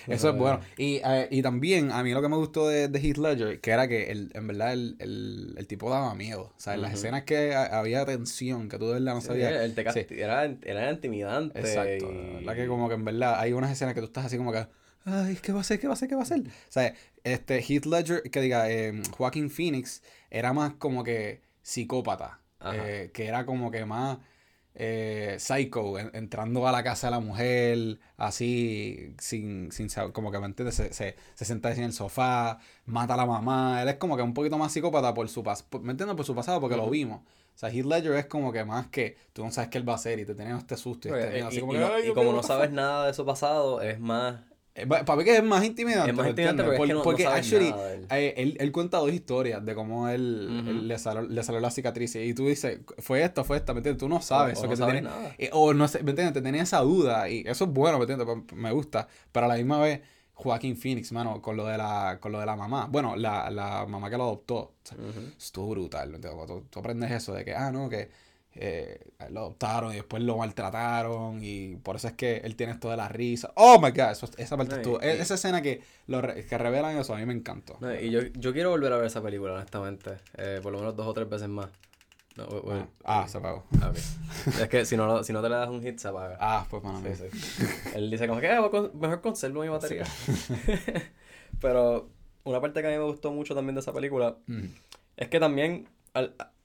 Eso 0.06 0.30
es 0.30 0.36
bueno. 0.36 0.60
Y, 0.78 1.02
eh, 1.04 1.28
y 1.30 1.42
también 1.42 1.92
a 1.92 2.02
mí 2.02 2.14
lo 2.14 2.22
que 2.22 2.28
me 2.30 2.36
gustó 2.36 2.68
de, 2.68 2.88
de 2.88 2.98
Heath 2.98 3.18
Ledger, 3.18 3.60
que 3.60 3.70
era 3.70 3.86
que 3.86 4.10
el, 4.10 4.30
en 4.32 4.46
verdad 4.46 4.72
el, 4.72 4.96
el, 4.98 5.54
el 5.58 5.66
tipo 5.66 5.90
daba 5.90 6.14
miedo. 6.14 6.54
O 6.56 6.60
sea, 6.60 6.72
en 6.72 6.80
las 6.80 6.94
escenas 6.94 7.24
que 7.24 7.54
había 7.54 8.06
tensión, 8.06 8.70
que 8.70 8.78
tú 8.78 8.86
de 8.86 8.94
verdad 8.94 9.14
no 9.14 9.20
sabías. 9.20 9.52
era, 10.10 10.44
era 10.44 10.90
intimidante. 10.90 11.58
Exacto. 11.58 12.10
La 12.40 12.54
que 12.54 12.66
como 12.66 12.88
que 12.88 12.94
en 12.94 13.04
verdad 13.04 13.38
hay 13.38 13.52
unas 13.52 13.70
escenas 13.70 13.92
que 13.92 14.00
tú 14.00 14.06
estás 14.06 14.24
así 14.24 14.38
como 14.38 14.52
que 14.52 14.66
ay, 15.04 15.38
¿qué 15.42 15.52
va 15.52 15.58
a 15.58 15.60
hacer? 15.62 15.80
¿Qué 15.80 15.86
va 15.86 15.92
a 15.92 15.94
hacer? 15.94 16.08
¿Qué 16.08 16.14
va 16.14 16.22
a 16.22 16.24
hacer? 16.24 16.40
O 16.40 16.72
sea, 16.72 16.94
este 17.24 17.62
Heath 17.62 17.86
Ledger, 17.86 18.22
que 18.22 18.40
diga, 18.40 18.70
eh, 18.70 19.02
Joaquin 19.16 19.50
Phoenix, 19.50 20.02
era 20.30 20.52
más 20.52 20.74
como 20.74 21.04
que 21.04 21.42
psicópata. 21.62 22.40
Eh, 22.72 23.10
que 23.14 23.26
era 23.26 23.46
como 23.46 23.70
que 23.70 23.84
más 23.84 24.18
eh, 24.74 25.36
psycho, 25.38 25.98
entrando 25.98 26.66
a 26.66 26.72
la 26.72 26.82
casa 26.82 27.08
de 27.08 27.10
la 27.12 27.20
mujer, 27.20 27.98
así, 28.16 29.14
sin, 29.18 29.70
sin 29.72 29.90
saber, 29.90 30.12
como 30.12 30.30
que, 30.30 30.38
¿me 30.38 30.46
entiendes? 30.46 30.76
Se, 30.76 30.92
se, 30.92 31.16
se 31.34 31.44
sienta 31.44 31.72
en 31.72 31.82
el 31.82 31.92
sofá, 31.92 32.58
mata 32.84 33.14
a 33.14 33.16
la 33.16 33.26
mamá. 33.26 33.82
Él 33.82 33.88
es 33.88 33.96
como 33.96 34.16
que 34.16 34.22
un 34.22 34.34
poquito 34.34 34.56
más 34.58 34.72
psicópata 34.72 35.14
por 35.14 35.28
su 35.28 35.42
pasado, 35.42 35.80
¿me 35.80 35.92
entiendes? 35.92 36.16
Por 36.16 36.24
su 36.24 36.34
pasado, 36.34 36.60
porque 36.60 36.76
lo 36.76 36.88
vimos. 36.88 37.20
O 37.20 37.58
sea, 37.58 37.70
Heath 37.70 37.86
Ledger 37.86 38.12
es 38.12 38.26
como 38.26 38.52
que 38.52 38.64
más 38.64 38.86
que 38.86 39.16
tú 39.32 39.44
no 39.44 39.50
sabes 39.50 39.68
qué 39.68 39.78
él 39.78 39.88
va 39.88 39.94
a 39.94 39.96
hacer 39.96 40.20
y 40.20 40.24
te 40.24 40.36
tienes 40.36 40.58
este 40.58 40.76
susto. 40.76 41.08
Y, 41.08 41.12
este, 41.12 41.42
así 41.42 41.60
como, 41.60 41.74
y 41.74 42.14
como 42.14 42.32
no 42.32 42.44
sabes 42.44 42.70
nada 42.70 43.08
de 43.08 43.14
su 43.14 43.26
pasado, 43.26 43.82
es 43.82 43.98
más 43.98 44.36
para 44.86 45.16
mí 45.16 45.24
que 45.24 45.36
es 45.36 45.42
más 45.42 45.64
intimidante. 45.64 46.10
Es 46.10 46.16
más 46.16 46.28
intimidante 46.28 46.62
porque, 47.02 47.26
actually, 47.26 47.74
eh, 48.10 48.34
él, 48.36 48.56
él, 48.60 48.72
cuenta 48.72 48.98
dos 48.98 49.12
historias 49.12 49.64
de 49.64 49.74
cómo 49.74 50.08
él, 50.08 50.86
le, 50.86 50.98
salió, 50.98 51.22
le 51.22 51.42
salió 51.42 51.60
la 51.60 51.70
cicatriz. 51.70 52.16
Y 52.16 52.34
tú 52.34 52.46
dices, 52.46 52.80
fue 52.98 53.22
esto, 53.22 53.44
fue 53.44 53.56
esta, 53.56 53.72
¿me 53.72 53.78
entiendes? 53.78 54.00
Tú 54.00 54.08
no 54.08 54.20
sabes. 54.20 54.58
O, 54.58 54.64
no 54.64 54.68
que 54.68 54.76
sabes 54.76 55.02
nada. 55.02 55.34
Eh, 55.38 55.50
o 55.52 55.74
no 55.74 55.88
sé, 55.88 56.02
¿me 56.02 56.10
entiendes? 56.10 56.34
Te 56.34 56.42
tenía 56.42 56.62
esa 56.62 56.80
duda. 56.80 57.28
Y 57.28 57.40
eso 57.46 57.64
es 57.64 57.70
bueno, 57.70 57.98
¿me 57.98 58.04
entiendes? 58.04 58.28
Me 58.54 58.72
gusta. 58.72 59.08
Pero 59.32 59.46
a 59.46 59.48
la 59.48 59.56
misma 59.56 59.80
vez, 59.80 60.00
Joaquín 60.34 60.76
Phoenix, 60.76 61.10
mano, 61.12 61.42
con 61.42 61.56
lo 61.56 61.66
de 61.66 61.78
la, 61.78 62.18
con 62.20 62.32
lo 62.32 62.40
de 62.40 62.46
la 62.46 62.54
mamá. 62.54 62.86
Bueno, 62.90 63.16
la, 63.16 63.50
la 63.50 63.86
mamá 63.86 64.08
que 64.10 64.16
lo 64.16 64.24
adoptó. 64.24 64.74
Estuvo 65.36 65.70
brutal, 65.70 66.10
¿me 66.10 66.16
entiendes? 66.16 66.46
Tú, 66.46 66.66
tú 66.70 66.78
aprendes 66.78 67.10
eso 67.10 67.34
de 67.34 67.44
que, 67.44 67.54
ah, 67.54 67.72
no, 67.72 67.88
que 67.88 68.27
eh, 68.54 69.00
lo 69.30 69.40
adoptaron 69.40 69.92
y 69.92 69.96
después 69.96 70.22
lo 70.22 70.36
maltrataron 70.36 71.38
y 71.42 71.76
por 71.76 71.96
eso 71.96 72.08
es 72.08 72.14
que 72.14 72.38
él 72.38 72.56
tiene 72.56 72.72
esto 72.72 72.90
de 72.90 72.96
la 72.96 73.08
risa. 73.08 73.52
Oh 73.54 73.78
my 73.80 73.90
god, 73.90 74.16
esa 74.36 74.56
parte 74.56 74.76
estuvo. 74.76 75.00
E, 75.00 75.20
esa 75.20 75.34
escena 75.34 75.62
que, 75.62 75.82
lo 76.06 76.20
que 76.22 76.58
revelan 76.58 76.96
eso 76.96 77.14
a 77.14 77.18
mí 77.18 77.26
me 77.26 77.34
encantó. 77.34 77.78
y 78.00 78.10
yo, 78.10 78.20
yo 78.34 78.52
quiero 78.52 78.70
volver 78.70 78.92
a 78.92 78.96
ver 78.96 79.06
esa 79.06 79.22
película, 79.22 79.54
honestamente. 79.54 80.18
Eh, 80.36 80.60
por 80.62 80.72
lo 80.72 80.78
menos 80.78 80.96
dos 80.96 81.06
o 81.06 81.14
tres 81.14 81.28
veces 81.28 81.48
más. 81.48 81.68
ah, 83.04 83.26
se 83.28 83.38
apagó. 83.38 83.64
Ah, 83.80 83.92
es 83.94 84.68
que 84.68 84.84
si 84.84 84.96
no, 84.96 85.22
si 85.22 85.32
no 85.32 85.40
te 85.40 85.48
le 85.48 85.54
das 85.54 85.68
un 85.68 85.82
hit, 85.82 85.98
se 85.98 86.08
apaga. 86.08 86.36
Ah, 86.40 86.66
pues 86.68 86.82
para 86.82 86.98
mí. 86.98 87.10
Él 87.94 88.10
dice 88.10 88.26
como 88.26 88.40
que 88.40 88.50
ah, 88.50 88.68
mejor 88.94 89.20
conservo 89.20 89.62
mi 89.62 89.68
batería. 89.68 90.04
Pero 91.60 92.08
una 92.44 92.60
parte 92.60 92.80
que 92.80 92.88
a 92.88 92.90
mí 92.90 92.96
me 92.96 93.04
gustó 93.04 93.30
mucho 93.30 93.54
también 93.54 93.74
de 93.74 93.82
esa 93.82 93.92
película 93.92 94.36
es 95.16 95.28
que 95.28 95.40
también, 95.40 95.88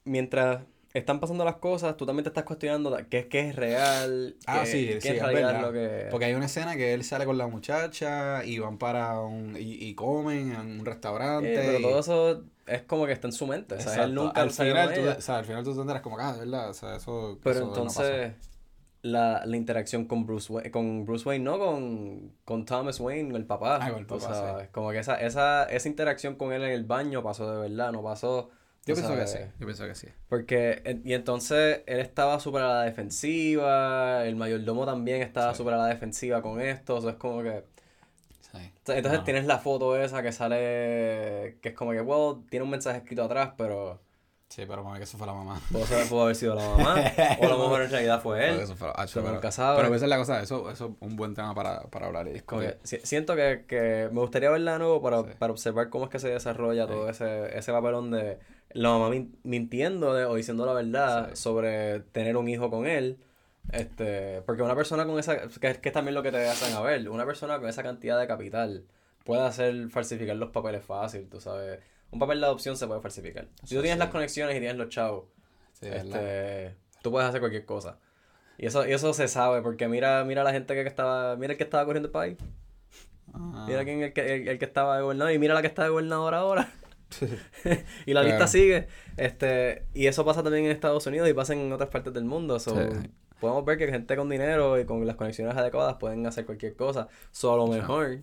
mientras 0.06 0.62
están 0.94 1.20
pasando 1.20 1.44
las 1.44 1.56
cosas, 1.56 1.98
tú 1.98 2.06
también 2.06 2.24
te 2.24 2.30
estás 2.30 2.44
cuestionando 2.44 2.96
qué 3.10 3.20
es, 3.20 3.26
qué 3.26 3.50
es 3.50 3.56
real. 3.56 4.36
Ah, 4.46 4.64
sí, 4.66 5.00
sí, 5.02 5.10
es, 5.10 5.22
lo 5.22 5.74
que... 5.74 6.08
Porque 6.12 6.26
hay 6.26 6.34
una 6.34 6.46
escena 6.46 6.76
que 6.76 6.94
él 6.94 7.04
sale 7.04 7.26
con 7.26 7.38
la 7.38 7.48
muchacha 7.48 8.46
y 8.46 8.60
van 8.60 8.78
para 8.78 9.20
un... 9.20 9.56
y, 9.58 9.86
y 9.86 9.96
comen 9.96 10.52
en 10.52 10.80
un 10.80 10.86
restaurante. 10.86 11.54
Eh, 11.54 11.62
pero 11.66 11.90
todo 11.90 12.00
eso 12.00 12.44
es 12.68 12.84
como 12.84 13.06
que 13.06 13.12
está 13.12 13.28
en 13.28 13.34
su 13.34 13.48
mente. 13.48 13.76
O 13.76 13.82
sea, 13.82 14.04
él 14.04 14.14
nunca 14.14 14.42
al 14.42 14.52
final, 14.52 14.94
tú, 14.94 15.02
o 15.02 15.22
sea, 15.22 15.38
al 15.40 15.46
final 15.46 15.64
tú 15.64 15.74
te 15.74 15.82
enteras 15.82 16.02
como, 16.02 16.20
ah, 16.20 16.36
¿verdad? 16.38 16.70
O 16.70 16.74
sea, 16.74 16.96
eso. 16.96 17.40
Pero 17.44 17.68
entonces, 17.68 18.34
la, 19.02 19.46
la, 19.46 19.58
interacción 19.58 20.06
con 20.06 20.26
Bruce 20.26 20.52
Wayne, 20.52 20.72
con 20.72 21.06
Bruce 21.06 21.28
Wayne, 21.28 21.44
no 21.44 21.60
con, 21.60 22.34
con 22.46 22.66
Thomas 22.66 23.00
Wayne, 23.00 23.36
el 23.36 23.46
papá. 23.46 23.80
Ah, 23.82 23.90
con 23.90 24.00
el 24.00 24.06
papá. 24.06 24.28
O 24.28 24.34
sea, 24.34 24.70
como 24.72 24.92
que 24.92 25.00
esa, 25.00 25.16
esa, 25.16 25.66
esa 25.66 25.90
interacción 25.90 26.36
con 26.36 26.54
él 26.54 26.64
en 26.64 26.72
el 26.72 26.86
baño 26.86 27.24
pasó 27.24 27.52
de 27.52 27.70
verdad, 27.70 27.92
no 27.92 28.04
pasó. 28.04 28.52
Yo 28.86 28.96
pienso 28.96 29.16
que 29.16 29.28
sí, 29.28 29.40
yo 29.60 29.66
pienso 29.66 29.86
que 29.86 29.96
sí. 29.96 30.08
Porque, 30.28 31.00
y 31.06 31.14
entonces 31.14 31.84
él 31.86 32.00
estaba 32.00 32.40
súper 32.40 32.64
a 32.64 32.68
la 32.68 32.82
defensiva, 32.84 34.26
el 34.26 34.36
mayordomo 34.36 34.86
también 34.86 35.22
estaba 35.22 35.54
súper 35.56 35.76
a 35.76 35.78
la 35.78 35.88
defensiva 35.88 36.42
con 36.42 36.60
esto, 36.60 36.96
o 36.96 37.02
sea, 37.02 37.12
es 37.12 37.18
como 37.18 37.42
que 37.44 37.64
entonces 38.88 39.24
tienes 39.24 39.46
la 39.46 39.60
foto 39.60 39.98
esa 39.98 40.22
que 40.22 40.32
sale, 40.32 41.58
que 41.62 41.70
es 41.70 41.76
como 41.76 41.92
que, 41.92 42.02
wow, 42.02 42.44
tiene 42.50 42.64
un 42.64 42.70
mensaje 42.70 43.00
escrito 43.00 43.24
atrás, 43.24 43.54
pero... 43.58 44.02
Sí, 44.54 44.66
pero 44.68 44.84
mami, 44.84 45.00
que 45.00 45.06
eso 45.06 45.18
fue 45.18 45.26
la 45.26 45.34
mamá. 45.34 45.60
Pudo, 45.72 46.22
haber 46.22 46.36
sido 46.36 46.54
la 46.54 46.62
mamá, 46.62 46.94
o 47.42 47.44
a 47.44 47.50
lo 47.50 47.58
mejor 47.58 47.82
en 47.82 47.90
realidad 47.90 48.22
fue 48.22 48.50
él. 48.50 48.60
Eso 48.60 48.76
fue, 48.76 48.88
ah, 48.94 49.08
pero, 49.12 49.34
pero 49.56 49.96
esa 49.96 50.06
es 50.06 50.10
la 50.10 50.18
cosa, 50.18 50.44
eso, 50.44 50.70
eso 50.70 50.86
es 50.86 50.96
un 51.00 51.16
buen 51.16 51.34
tema 51.34 51.56
para, 51.56 51.82
para 51.86 52.06
hablar. 52.06 52.28
Y 52.28 52.42
como 52.42 52.62
siento 52.84 53.36
que, 53.36 53.66
que 53.68 54.10
me 54.12 54.20
gustaría 54.20 54.52
verla 54.52 54.74
de 54.74 54.78
nuevo 54.78 55.02
para, 55.02 55.24
para 55.24 55.52
observar 55.52 55.90
cómo 55.90 56.06
es 56.06 56.12
que 56.12 56.20
se 56.20 56.30
desarrolla 56.30 56.86
todo 56.86 57.10
ese, 57.10 57.58
ese 57.58 57.72
papelón 57.72 58.12
de 58.12 58.38
la 58.74 58.90
mamá 58.90 59.10
mintiendo 59.42 60.10
o 60.12 60.36
diciendo 60.36 60.68
la 60.68 60.74
verdad 60.74 61.34
sobre 61.34 62.02
tener 62.12 62.38
un 62.38 62.48
hijo 62.48 62.70
con 62.70 62.86
él 62.86 63.18
este, 63.72 64.44
porque 64.44 64.62
una 64.62 64.76
persona 64.76 65.08
con 65.08 65.18
esa, 65.18 65.48
que, 65.48 65.74
que 65.80 65.90
es 65.90 65.94
también 65.94 66.14
lo 66.14 66.22
que 66.22 66.32
te 66.32 66.48
hacen 66.48 66.76
a 66.76 66.82
ver, 66.82 67.10
una 67.10 67.26
persona 67.26 67.58
con 67.58 67.70
esa 67.70 67.82
cantidad 67.82 68.20
de 68.20 68.28
capital 68.28 68.86
puede 69.24 69.44
hacer 69.44 69.90
falsificar 69.90 70.36
los 70.36 70.50
papeles 70.50 70.84
fácil, 70.84 71.28
tú 71.30 71.40
sabes. 71.40 71.80
Un 72.12 72.20
papel 72.20 72.40
de 72.40 72.46
adopción 72.46 72.78
se 72.78 72.88
puede 72.88 73.02
falsificar. 73.02 73.48
Si 73.64 73.76
tú 73.76 73.82
tienes 73.82 73.98
las 73.98 74.10
conexiones 74.10 74.56
y 74.56 74.60
tienes 74.60 74.78
los 74.78 74.90
chavos, 74.90 75.26
este, 75.82 76.76
tú 77.02 77.12
puedes 77.12 77.28
hacer 77.28 77.40
cualquier 77.40 77.66
cosa. 77.66 77.98
Y 78.58 78.68
eso, 78.68 78.88
y 78.88 78.94
eso 78.94 79.14
se 79.14 79.28
sabe, 79.28 79.62
porque 79.62 79.88
mira, 79.88 80.24
mira 80.24 80.44
la 80.44 80.52
gente 80.52 80.74
que 80.76 80.88
estaba, 80.88 81.36
mira 81.36 81.54
el 81.54 81.58
que 81.58 81.64
estaba 81.64 81.86
corriendo 81.86 82.08
el 82.08 82.12
país. 82.12 82.38
Ah. 83.34 83.66
Mira 83.68 83.84
quién 83.84 84.04
el 84.04 84.14
que, 84.14 84.36
el, 84.36 84.60
que 84.60 84.66
estaba 84.66 85.02
gobernador 85.02 85.34
y 85.34 85.40
mira 85.40 85.54
la 85.54 85.62
que 85.62 85.68
está 85.68 85.84
de 85.84 85.90
gobernador 85.90 86.36
ahora. 86.36 86.72
y 88.06 88.14
la 88.14 88.24
lista 88.24 88.48
sigue. 88.48 88.88
Este, 89.18 89.86
y 89.94 90.08
eso 90.08 90.24
pasa 90.26 90.44
también 90.44 90.66
en 90.66 90.72
Estados 90.72 91.06
Unidos 91.08 91.30
y 91.30 91.34
pasa 91.34 91.54
en 91.54 91.72
otras 91.72 91.90
partes 91.90 92.14
del 92.14 92.26
mundo. 92.26 92.60
So, 92.60 92.76
podemos 93.40 93.66
ver 93.66 93.78
que 93.78 93.88
gente 93.88 94.16
con 94.16 94.30
dinero 94.30 94.80
y 94.80 94.86
con 94.86 95.06
las 95.06 95.16
conexiones 95.16 95.56
adecuadas 95.56 95.96
pueden 95.96 96.26
hacer 96.26 96.46
cualquier 96.46 96.76
cosa. 96.76 97.08
Solo 97.32 97.68
mejor. 97.68 98.20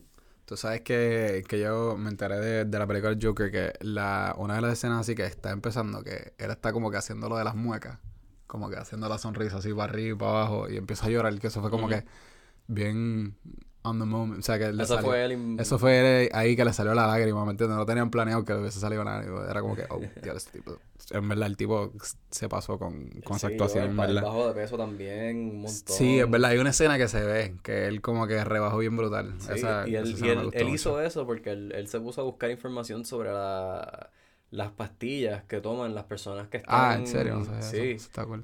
Tú 0.50 0.56
sabes 0.56 0.80
que, 0.80 1.44
que 1.46 1.60
yo 1.60 1.96
me 1.96 2.10
enteré 2.10 2.40
de, 2.40 2.64
de, 2.64 2.78
la 2.80 2.84
película 2.84 3.16
Joker, 3.22 3.52
que 3.52 3.72
la, 3.82 4.34
una 4.36 4.56
de 4.56 4.60
las 4.60 4.72
escenas 4.72 4.98
así 4.98 5.14
que 5.14 5.24
está 5.24 5.52
empezando, 5.52 6.02
que 6.02 6.34
él 6.38 6.50
está 6.50 6.72
como 6.72 6.90
que 6.90 6.96
haciendo 6.96 7.28
lo 7.28 7.36
de 7.36 7.44
las 7.44 7.54
muecas, 7.54 8.00
como 8.48 8.68
que 8.68 8.76
haciendo 8.76 9.08
la 9.08 9.18
sonrisa 9.18 9.58
así 9.58 9.72
para 9.72 9.92
arriba 9.92 10.16
y 10.16 10.18
para 10.18 10.30
abajo, 10.32 10.68
y 10.68 10.76
empieza 10.76 11.06
a 11.06 11.10
llorar, 11.10 11.38
que 11.38 11.46
eso 11.46 11.60
fue 11.60 11.70
como 11.70 11.86
que 11.86 12.04
bien 12.66 13.36
on 13.82 13.98
the 13.98 14.04
moment. 14.04 14.40
O 14.40 14.42
sea, 14.42 14.58
que 14.58 14.70
eso 14.70 14.98
fue. 14.98 15.38
Eso 15.58 15.78
fue 15.78 16.28
ahí 16.32 16.56
que 16.56 16.64
le 16.64 16.72
salió 16.72 16.94
la 16.94 17.06
lágrima, 17.06 17.44
¿me 17.44 17.52
entiendes? 17.52 17.76
No 17.76 17.86
tenían 17.86 18.10
planeado 18.10 18.44
que 18.44 18.52
le 18.52 18.60
hubiese 18.60 18.80
salido 18.80 19.04
nada. 19.04 19.24
Era 19.48 19.60
como 19.60 19.76
que, 19.76 19.86
oh, 19.90 20.00
tío, 20.22 20.34
este 20.34 20.58
tipo. 20.58 20.78
En 21.10 21.28
verdad, 21.28 21.48
el 21.48 21.56
tipo 21.56 21.92
se 22.30 22.48
pasó 22.48 22.78
con, 22.78 23.10
con 23.24 23.36
esa 23.36 23.48
actuación. 23.48 23.98
El, 23.98 24.16
el 24.16 24.22
bajo 24.22 24.48
de 24.48 24.54
peso 24.54 24.76
también, 24.76 25.36
un 25.36 25.60
montón. 25.62 25.96
Sí, 25.96 26.20
es 26.20 26.30
verdad. 26.30 26.50
Hay 26.50 26.58
una 26.58 26.70
escena 26.70 26.98
que 26.98 27.08
se 27.08 27.24
ve 27.24 27.56
que 27.62 27.86
él 27.86 28.00
como 28.00 28.26
que 28.26 28.42
rebajó 28.44 28.78
bien 28.78 28.96
brutal. 28.96 29.34
y 29.86 29.94
él, 29.94 30.16
y 30.22 30.28
él, 30.28 30.68
hizo 30.68 31.00
eso 31.00 31.26
porque 31.26 31.50
él, 31.50 31.72
él 31.74 31.88
se 31.88 32.00
puso 32.00 32.20
a 32.20 32.24
buscar 32.24 32.50
información 32.50 33.04
sobre 33.04 33.32
la 33.32 34.10
las 34.50 34.72
pastillas 34.72 35.44
que 35.44 35.60
toman 35.60 35.94
las 35.94 36.04
personas 36.04 36.48
que 36.48 36.58
están... 36.58 36.74
Ah, 36.76 36.94
¿en 36.96 37.06
serio? 37.06 37.46
sí. 37.60 37.96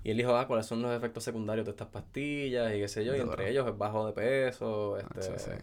Y 0.04 0.10
él 0.10 0.16
dijo, 0.16 0.36
ah, 0.36 0.46
¿cuáles 0.46 0.66
son 0.66 0.80
los 0.82 0.96
efectos 0.96 1.24
secundarios 1.24 1.66
de 1.66 1.72
estas 1.72 1.88
pastillas? 1.88 2.72
Y 2.74 2.78
qué 2.78 2.88
sé 2.88 3.04
yo, 3.04 3.16
y 3.16 3.20
entre 3.20 3.50
ellos 3.50 3.66
es 3.66 3.76
bajo 3.76 4.06
de 4.06 4.12
peso, 4.12 4.96
ah, 4.96 5.04
este... 5.18 5.58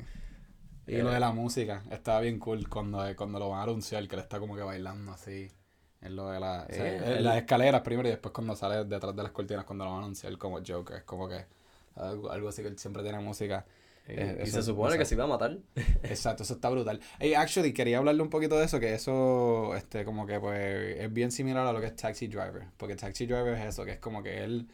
Y, 0.85 0.97
lo 0.97 1.11
de 1.11 1.19
la 1.21 1.31
música, 1.31 1.81
estaba 1.91 2.19
bien 2.19 2.39
cool 2.39 2.67
cuando, 2.67 3.03
cuando 3.15 3.39
lo 3.39 3.49
van 3.49 3.61
a 3.61 3.63
anunciar, 3.63 4.05
que 4.05 4.15
él 4.15 4.21
está 4.21 4.39
como 4.39 4.55
que 4.55 4.63
bailando 4.63 5.13
así. 5.13 5.49
En 6.01 6.17
lo 6.17 6.29
de 6.29 6.41
la, 6.41 6.67
las 7.21 7.37
escaleras 7.37 7.79
primero 7.79 8.09
y 8.09 8.11
después 8.11 8.33
cuando 8.33 8.57
sale 8.57 8.83
detrás 8.83 9.15
de 9.15 9.23
las 9.23 9.31
cortinas 9.31 9.63
cuando 9.63 9.85
lo 9.85 9.91
van 9.91 10.01
a 10.01 10.03
anunciar 10.03 10.37
como 10.37 10.59
Joker. 10.59 10.97
Es 10.97 11.03
como 11.03 11.29
que 11.29 11.45
algo, 11.95 12.29
algo 12.29 12.49
así 12.49 12.61
que 12.61 12.67
él 12.67 12.77
siempre 12.77 13.01
tiene 13.03 13.19
música 13.19 13.65
y 14.07 14.47
se 14.47 14.61
supone 14.61 14.97
que 14.97 15.05
se 15.05 15.15
iba 15.15 15.23
a 15.23 15.27
matar. 15.27 15.57
Exacto, 16.03 16.43
eso 16.43 16.55
está 16.55 16.69
brutal. 16.69 16.99
Hey, 17.19 17.33
actually, 17.35 17.73
quería 17.73 17.99
hablarle 17.99 18.21
un 18.21 18.29
poquito 18.29 18.57
de 18.57 18.65
eso, 18.65 18.79
que 18.79 18.93
eso, 18.93 19.75
este, 19.75 20.03
como 20.03 20.25
que, 20.25 20.39
pues, 20.39 20.97
es 20.99 21.13
bien 21.13 21.31
similar 21.31 21.65
a 21.65 21.71
lo 21.71 21.79
que 21.79 21.87
es 21.87 21.95
Taxi 21.95 22.27
Driver. 22.27 22.65
Porque 22.77 22.95
Taxi 22.95 23.25
Driver 23.25 23.53
es 23.53 23.65
eso, 23.65 23.85
que 23.85 23.91
es 23.91 23.99
como 23.99 24.21
que 24.21 24.43
él, 24.43 24.67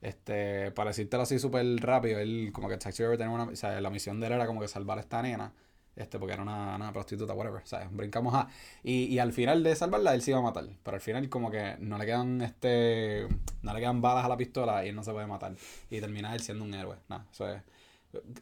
este, 0.00 0.72
para 0.72 0.90
decírtelo 0.90 1.22
así 1.22 1.38
súper 1.38 1.64
rápido, 1.76 2.18
él, 2.18 2.50
como 2.52 2.68
que 2.68 2.76
Taxi 2.76 3.02
Driver 3.04 3.18
tenía 3.18 3.32
una, 3.32 3.44
o 3.44 3.56
sea, 3.56 3.80
la 3.80 3.90
misión 3.90 4.18
de 4.18 4.26
él 4.26 4.32
era 4.32 4.46
como 4.46 4.60
que 4.60 4.66
salvar 4.68 4.98
a 4.98 5.02
esta 5.02 5.22
nena, 5.22 5.52
este, 5.94 6.18
porque 6.18 6.32
era 6.32 6.42
una, 6.42 6.74
una 6.74 6.92
prostituta, 6.92 7.34
whatever, 7.34 7.62
o 7.62 7.66
sea, 7.66 7.88
brincamos 7.92 8.34
a... 8.34 8.48
Y, 8.82 9.04
y 9.04 9.20
al 9.20 9.32
final 9.32 9.62
de 9.62 9.76
salvarla, 9.76 10.14
él 10.14 10.22
se 10.22 10.32
iba 10.32 10.40
a 10.40 10.42
matar. 10.42 10.64
Pero 10.82 10.94
al 10.96 11.00
final, 11.00 11.28
como 11.28 11.52
que 11.52 11.76
no 11.78 11.98
le 11.98 12.06
quedan, 12.06 12.40
este, 12.40 13.28
no 13.62 13.74
le 13.74 13.78
quedan 13.78 14.00
balas 14.00 14.24
a 14.24 14.28
la 14.28 14.36
pistola 14.36 14.84
y 14.84 14.88
él 14.88 14.96
no 14.96 15.04
se 15.04 15.12
puede 15.12 15.26
matar. 15.28 15.54
Y 15.88 16.00
termina 16.00 16.34
él 16.34 16.40
siendo 16.40 16.64
un 16.64 16.74
héroe. 16.74 16.96
Nada, 17.08 17.26
eso 17.30 17.48
es 17.48 17.62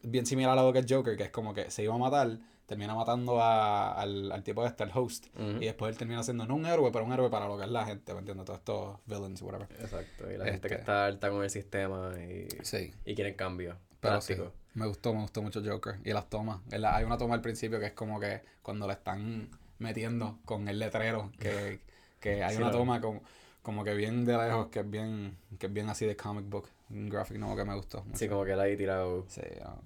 bien 0.03 0.27
similar 0.27 0.59
a 0.59 0.63
lo 0.63 0.73
que 0.73 0.81
es 0.81 0.87
Joker, 0.89 1.17
que 1.17 1.25
es 1.25 1.31
como 1.31 1.55
que 1.55 1.71
se 1.71 1.83
iba 1.83 1.95
a 1.95 1.99
matar, 1.99 2.39
termina 2.67 2.95
matando 2.95 3.41
a, 3.41 3.93
al, 3.93 4.31
al 4.31 4.43
tipo 4.43 4.65
este, 4.65 4.85
el 4.85 4.91
host, 4.95 5.27
y 5.61 5.65
después 5.65 5.93
él 5.93 5.99
termina 5.99 6.23
siendo 6.23 6.47
no 6.47 6.55
un 6.55 6.67
héroe, 6.67 6.91
pero 6.93 7.05
un 7.05 7.13
héroe 7.13 7.31
para 7.31 7.49
lo 7.49 7.57
que 7.59 7.65
es 7.65 7.71
la 7.71 7.85
gente, 7.85 8.13
¿me 8.13 8.21
entiendes? 8.21 8.47
Todos 8.47 8.59
estos 8.59 8.99
villains, 9.07 9.43
whatever. 9.43 9.69
Exacto, 9.81 10.31
y 10.31 10.37
la 10.37 10.45
gente 10.45 10.69
que 10.69 10.75
este 10.75 10.81
está 10.81 11.07
alta 11.07 11.31
con 11.31 11.43
el 11.43 11.51
sistema 11.51 12.13
y, 12.21 12.49
sí. 12.63 12.93
y 13.05 13.15
quieren 13.15 13.35
cambio. 13.35 13.77
Pero 14.01 14.21
sí, 14.21 14.35
me 14.75 14.87
gustó, 14.87 15.13
me 15.13 15.21
gustó 15.23 15.43
mucho 15.43 15.63
Joker. 15.65 15.97
Y 16.05 16.13
las 16.13 16.29
tomas. 16.31 16.61
Hay 16.71 17.05
una 17.05 17.19
toma 17.19 17.35
al 17.35 17.41
principio 17.41 17.81
que 17.81 17.87
es 17.87 17.93
como 17.93 18.19
que 18.21 18.41
cuando 18.63 18.87
le 18.87 18.95
están 18.95 19.51
metiendo 19.79 20.39
con 20.45 20.69
el 20.69 20.79
letrero, 20.79 21.33
que, 21.39 21.81
que 22.21 22.45
hay 22.45 22.57
una 22.57 22.71
toma 22.71 23.01
como, 23.01 23.23
como 23.63 23.85
que 23.85 23.95
bien 23.95 24.25
de 24.25 24.37
lejos, 24.39 24.69
que 24.69 24.81
es 24.81 24.91
bien, 24.91 25.37
que 25.59 25.67
es 25.67 25.73
bien 25.73 25.89
así 25.89 26.07
de 26.07 26.17
comic 26.17 26.49
book 26.49 26.69
un 26.91 27.09
graphic 27.09 27.39
novel 27.39 27.57
que 27.57 27.65
me 27.65 27.77
gustó. 27.77 28.05
Sí, 28.15 28.29
como 28.29 28.45
que 28.45 28.57
la 28.57 28.65
ahí 28.65 28.77
tirado. 28.77 29.25
Sí, 29.29 29.43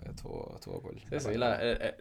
estuvo, 0.08 0.52
estuvo 0.54 0.80
cool. 0.82 1.00
Sí, 1.10 1.20
sí, 1.20 1.34
la, 1.34 1.56
eh, 1.62 1.78
eh, 1.80 1.96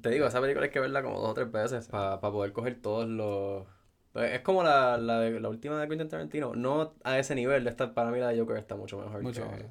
te 0.00 0.10
digo, 0.10 0.26
esa 0.26 0.40
película 0.40 0.64
hay 0.64 0.70
que 0.70 0.80
verla 0.80 1.02
como 1.02 1.20
dos 1.20 1.30
o 1.30 1.34
tres 1.34 1.50
veces 1.50 1.88
para 1.88 2.20
poder 2.20 2.52
coger 2.52 2.80
todos 2.80 3.08
los... 3.08 3.66
Es 4.14 4.40
como 4.40 4.62
la, 4.62 4.96
la, 4.96 5.20
de, 5.20 5.40
la 5.40 5.48
última 5.50 5.78
de 5.78 5.88
Quentin 5.88 6.08
Tarantino, 6.08 6.54
no 6.54 6.94
a 7.04 7.18
ese 7.18 7.34
nivel, 7.34 7.66
esta, 7.66 7.92
para 7.92 8.10
mí 8.10 8.18
la 8.18 8.28
de 8.28 8.38
Joker 8.38 8.56
está 8.56 8.74
mucho 8.74 8.98
mejor 8.98 9.22
mucho 9.22 9.42
que, 9.42 9.48
mejor. 9.48 9.70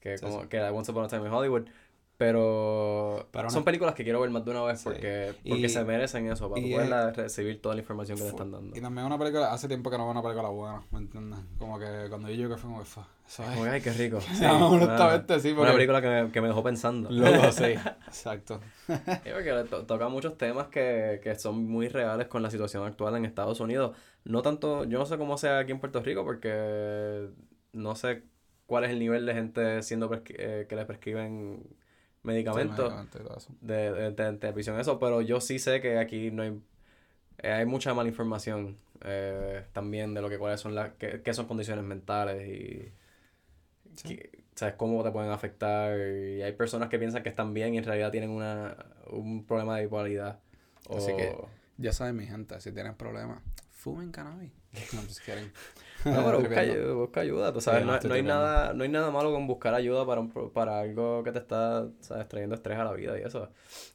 que, 0.00 0.18
como, 0.18 0.48
que 0.48 0.58
la 0.58 0.72
Once 0.72 0.90
Upon 0.90 1.04
a 1.04 1.08
Time 1.08 1.26
in 1.26 1.32
Hollywood. 1.32 1.68
Pero, 2.18 3.28
son 3.48 3.62
películas 3.62 3.94
que 3.94 4.02
quiero 4.02 4.20
ver 4.20 4.28
más 4.30 4.44
de 4.44 4.50
una 4.50 4.64
vez 4.64 4.82
porque, 4.82 5.34
porque 5.48 5.68
se 5.68 5.84
merecen 5.84 6.26
eso, 6.26 6.50
para 6.50 6.60
poder 6.60 7.16
recibir 7.16 7.62
toda 7.62 7.76
la 7.76 7.80
información 7.82 8.18
que 8.18 8.24
le 8.24 8.30
están 8.30 8.50
dando. 8.50 8.76
Y 8.76 8.80
también 8.80 9.06
una 9.06 9.16
película, 9.16 9.52
hace 9.52 9.68
tiempo 9.68 9.88
que 9.88 9.98
no 9.98 10.02
veo 10.02 10.10
una 10.10 10.22
película 10.22 10.48
buena, 10.48 10.82
¿me 10.90 10.98
entiendes? 10.98 11.38
Como 11.60 11.78
que 11.78 11.86
cuando 12.08 12.28
yo 12.28 12.48
que 12.48 12.56
fue 12.56 12.70
como 12.70 12.80
que 12.80 12.86
fue. 12.86 13.04
Como 13.36 13.64
ay, 13.64 13.80
qué 13.80 13.92
rico. 13.92 14.20
sí, 14.34 14.44
honestamente, 14.44 15.38
sí. 15.38 15.52
Una 15.52 15.72
película 15.72 16.02
que 16.02 16.08
me, 16.08 16.32
que 16.32 16.40
me 16.40 16.48
dejó 16.48 16.60
pensando. 16.64 17.08
Luego, 17.08 17.52
sí, 17.52 17.66
exacto. 18.06 18.60
sí, 18.88 18.94
porque 19.32 19.64
toca 19.86 20.08
muchos 20.08 20.36
temas 20.36 20.66
que, 20.66 21.20
que 21.22 21.36
son 21.36 21.68
muy 21.68 21.86
reales 21.86 22.26
con 22.26 22.42
la 22.42 22.50
situación 22.50 22.84
actual 22.84 23.14
en 23.14 23.26
Estados 23.26 23.60
Unidos. 23.60 23.96
No 24.24 24.42
tanto, 24.42 24.82
yo 24.86 24.98
no 24.98 25.06
sé 25.06 25.18
cómo 25.18 25.38
sea 25.38 25.60
aquí 25.60 25.70
en 25.70 25.78
Puerto 25.78 26.02
Rico 26.02 26.24
porque 26.24 27.28
no 27.72 27.94
sé 27.94 28.24
cuál 28.66 28.82
es 28.82 28.90
el 28.90 28.98
nivel 28.98 29.24
de 29.24 29.34
gente 29.34 29.82
siendo 29.84 30.10
eh, 30.12 30.66
que 30.68 30.74
les 30.74 30.84
prescriben 30.84 31.62
medicamentos 32.22 32.92
de, 33.60 33.92
de, 33.92 34.10
de, 34.10 34.32
televisión, 34.34 34.78
eso, 34.78 34.98
pero 34.98 35.20
yo 35.20 35.40
sí 35.40 35.58
sé 35.58 35.80
que 35.80 35.98
aquí 35.98 36.30
no 36.30 36.42
hay, 36.42 36.60
eh, 37.38 37.52
hay 37.52 37.66
mucha 37.66 37.94
mala 37.94 38.08
información 38.08 38.76
eh, 39.04 39.64
también 39.72 40.14
de 40.14 40.20
lo 40.20 40.28
que 40.28 40.38
cuáles 40.38 40.60
son 40.60 40.74
las, 40.74 40.92
qué, 40.94 41.32
son 41.32 41.46
condiciones 41.46 41.84
mentales 41.84 42.48
y 42.48 42.92
sabes 44.54 44.74
cómo 44.76 45.02
te 45.02 45.10
pueden 45.10 45.30
afectar 45.30 45.96
y 45.98 46.42
hay 46.42 46.52
personas 46.52 46.88
que 46.88 46.98
piensan 46.98 47.22
que 47.22 47.28
están 47.28 47.54
bien 47.54 47.74
y 47.74 47.78
en 47.78 47.84
realidad 47.84 48.10
tienen 48.10 48.30
una, 48.30 48.76
un 49.10 49.44
problema 49.44 49.76
de 49.76 49.84
bipolaridad. 49.84 50.40
Así 50.90 51.14
que 51.16 51.36
ya 51.76 51.92
saben 51.92 52.16
mi 52.16 52.26
gente, 52.26 52.60
si 52.60 52.72
tienen 52.72 52.94
problemas, 52.94 53.40
fumen 53.70 54.10
cannabis. 54.10 54.50
No. 54.92 55.02
No, 56.04 56.24
pero 56.24 56.40
busca, 56.40 56.92
busca 56.94 57.20
ayuda, 57.20 57.52
tú 57.52 57.60
sabes, 57.60 57.84
no, 57.84 58.14
hay 58.14 58.22
nada, 58.22 58.72
no 58.72 58.84
hay 58.84 58.88
nada 58.88 59.10
malo 59.10 59.32
con 59.32 59.46
buscar 59.46 59.74
ayuda 59.74 60.06
para, 60.06 60.22
para 60.52 60.80
algo 60.80 61.22
que 61.24 61.32
te 61.32 61.38
está, 61.38 61.88
sabes, 62.00 62.28
trayendo 62.28 62.54
estrés 62.54 62.78
a 62.78 62.84
la 62.84 62.92
vida 62.92 63.18
y 63.18 63.22
eso. 63.22 63.48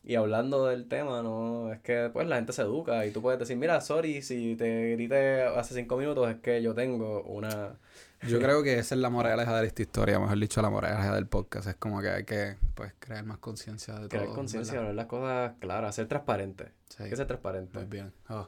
Y 0.04 0.16
hablando 0.16 0.68
del 0.68 0.88
tema, 0.88 1.22
no, 1.22 1.72
es 1.72 1.80
que 1.80 2.10
pues 2.12 2.28
la 2.28 2.36
gente 2.36 2.54
se 2.54 2.64
educa 2.64 3.06
y 3.06 3.12
tú 3.12 3.22
puedes 3.22 3.40
decir, 3.40 3.58
mira, 3.58 3.80
sorry, 3.82 4.22
si 4.22 4.56
te 4.56 4.92
grité 4.92 5.44
hace 5.44 5.74
cinco 5.76 5.98
minutos 5.98 6.30
es 6.30 6.38
que 6.38 6.62
yo 6.62 6.74
tengo 6.74 7.24
una... 7.24 7.76
Yo 8.26 8.40
creo 8.40 8.64
que 8.64 8.80
esa 8.80 8.96
es 8.96 9.02
la 9.02 9.10
moraleja 9.10 9.60
de 9.60 9.68
esta 9.68 9.82
historia, 9.82 10.18
mejor 10.18 10.40
dicho, 10.40 10.62
la 10.62 10.70
moraleja 10.70 11.14
del 11.14 11.28
podcast. 11.28 11.68
Es 11.68 11.76
como 11.76 12.02
que 12.02 12.08
hay 12.08 12.24
que, 12.24 12.56
pues, 12.74 12.94
crear 12.98 13.26
más 13.26 13.40
conciencia 13.40 13.96
de 13.96 14.08
todo. 14.08 14.22
Crear 14.22 14.28
conciencia, 14.34 14.80
ver 14.80 14.96
las 14.96 15.08
cosas 15.08 15.56
claras, 15.60 15.94
ser 15.94 16.08
transparente. 16.08 16.72
Sí. 16.88 17.04
Hay 17.04 17.10
que 17.10 17.18
ser 17.18 17.28
transparente. 17.28 17.78
Muy 17.78 17.88
bien. 17.88 18.14
Oh. 18.30 18.48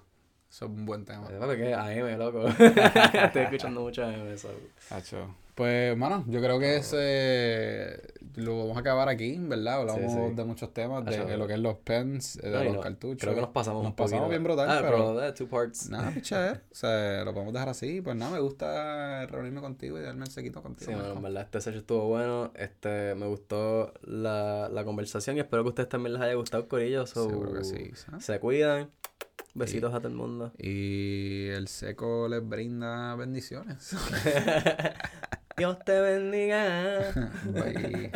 Eso 0.56 0.68
es 0.68 0.72
un 0.72 0.86
buen 0.86 1.03
tema. 1.03 1.28
Es 1.28 1.58
que 1.58 1.74
AM, 1.74 2.18
loco. 2.18 2.47
Estoy 2.47 3.41
escuchando 3.41 3.82
mucho 3.82 4.06
AM, 4.06 4.26
eso. 4.30 4.47
Pues, 5.53 5.97
mano, 5.97 6.24
yo 6.30 6.39
creo 6.39 6.60
que 6.60 6.78
ese 6.78 8.14
lo 8.36 8.60
vamos 8.60 8.78
a 8.78 8.80
acabar 8.80 9.10
aquí, 9.10 9.36
¿verdad? 9.38 9.82
Hablamos 9.82 10.34
de 10.34 10.45
muchos 10.45 10.74
temas, 10.74 11.03
de 11.03 11.36
lo 11.36 11.45
que 11.45 11.56
es 11.56 11.60
los 11.60 11.76
pens, 11.80 12.38
de 12.41 12.72
los 12.72 12.78
cartuchos. 12.78 13.20
Creo 13.20 13.36
que 13.36 13.41
nos 13.41 13.49
pasamos 13.49 13.84
nos 13.84 13.89
un 13.89 13.95
pasamos 13.97 14.30
bien 14.30 14.45
brutal, 14.45 14.70
ah, 14.70 14.80
pero... 14.82 15.18
de 15.18 15.34
two 15.34 15.45
parts. 15.45 15.89
Nada, 15.89 16.12
picha, 16.16 16.64
O 16.72 16.76
sea, 16.76 17.26
lo 17.26 17.34
podemos 17.34 17.53
dejar 17.53 17.68
así. 17.68 17.99
Pues 17.99 18.16
nada, 18.16 18.32
me 18.32 18.39
gusta 18.39 19.26
reunirme 19.26 19.60
contigo 19.60 19.99
y 19.99 20.03
darme 20.03 20.24
el 20.24 20.32
sequito 20.32 20.64
contigo. 20.64 20.89
Sí, 20.89 20.97
bueno, 20.97 21.18
en 21.18 21.22
verdad, 21.22 21.43
este 21.43 21.60
session 21.60 21.82
estuvo 21.82 22.08
bueno. 22.08 22.53
Este, 22.56 23.14
me 23.16 23.28
gustó 23.28 23.93
la, 24.03 24.70
la 24.70 24.86
conversación 24.86 25.36
y 25.36 25.41
espero 25.41 25.64
que 25.64 25.68
a 25.68 25.72
ustedes 25.72 25.89
también 25.89 26.14
les 26.14 26.22
haya 26.22 26.36
gustado, 26.36 26.66
Corillo. 26.70 27.06
Seguro 27.06 27.51
que 27.51 27.66
sí. 27.66 27.91
Se 28.20 28.39
cuidan. 28.39 28.89
Besitos 29.56 29.93
a 29.93 29.99
todo 29.99 30.10
el 30.10 30.16
mundo. 30.16 30.51
Y 30.58 31.47
el 31.47 31.70
seco 31.70 32.28
les 32.28 32.47
brinda 32.47 33.16
bendiciones. 33.16 33.95
Dios 35.58 35.80
te 35.86 36.01
bendiga. 36.01 37.14
Bye. 37.45 38.12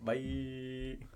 Bye. 0.00 1.13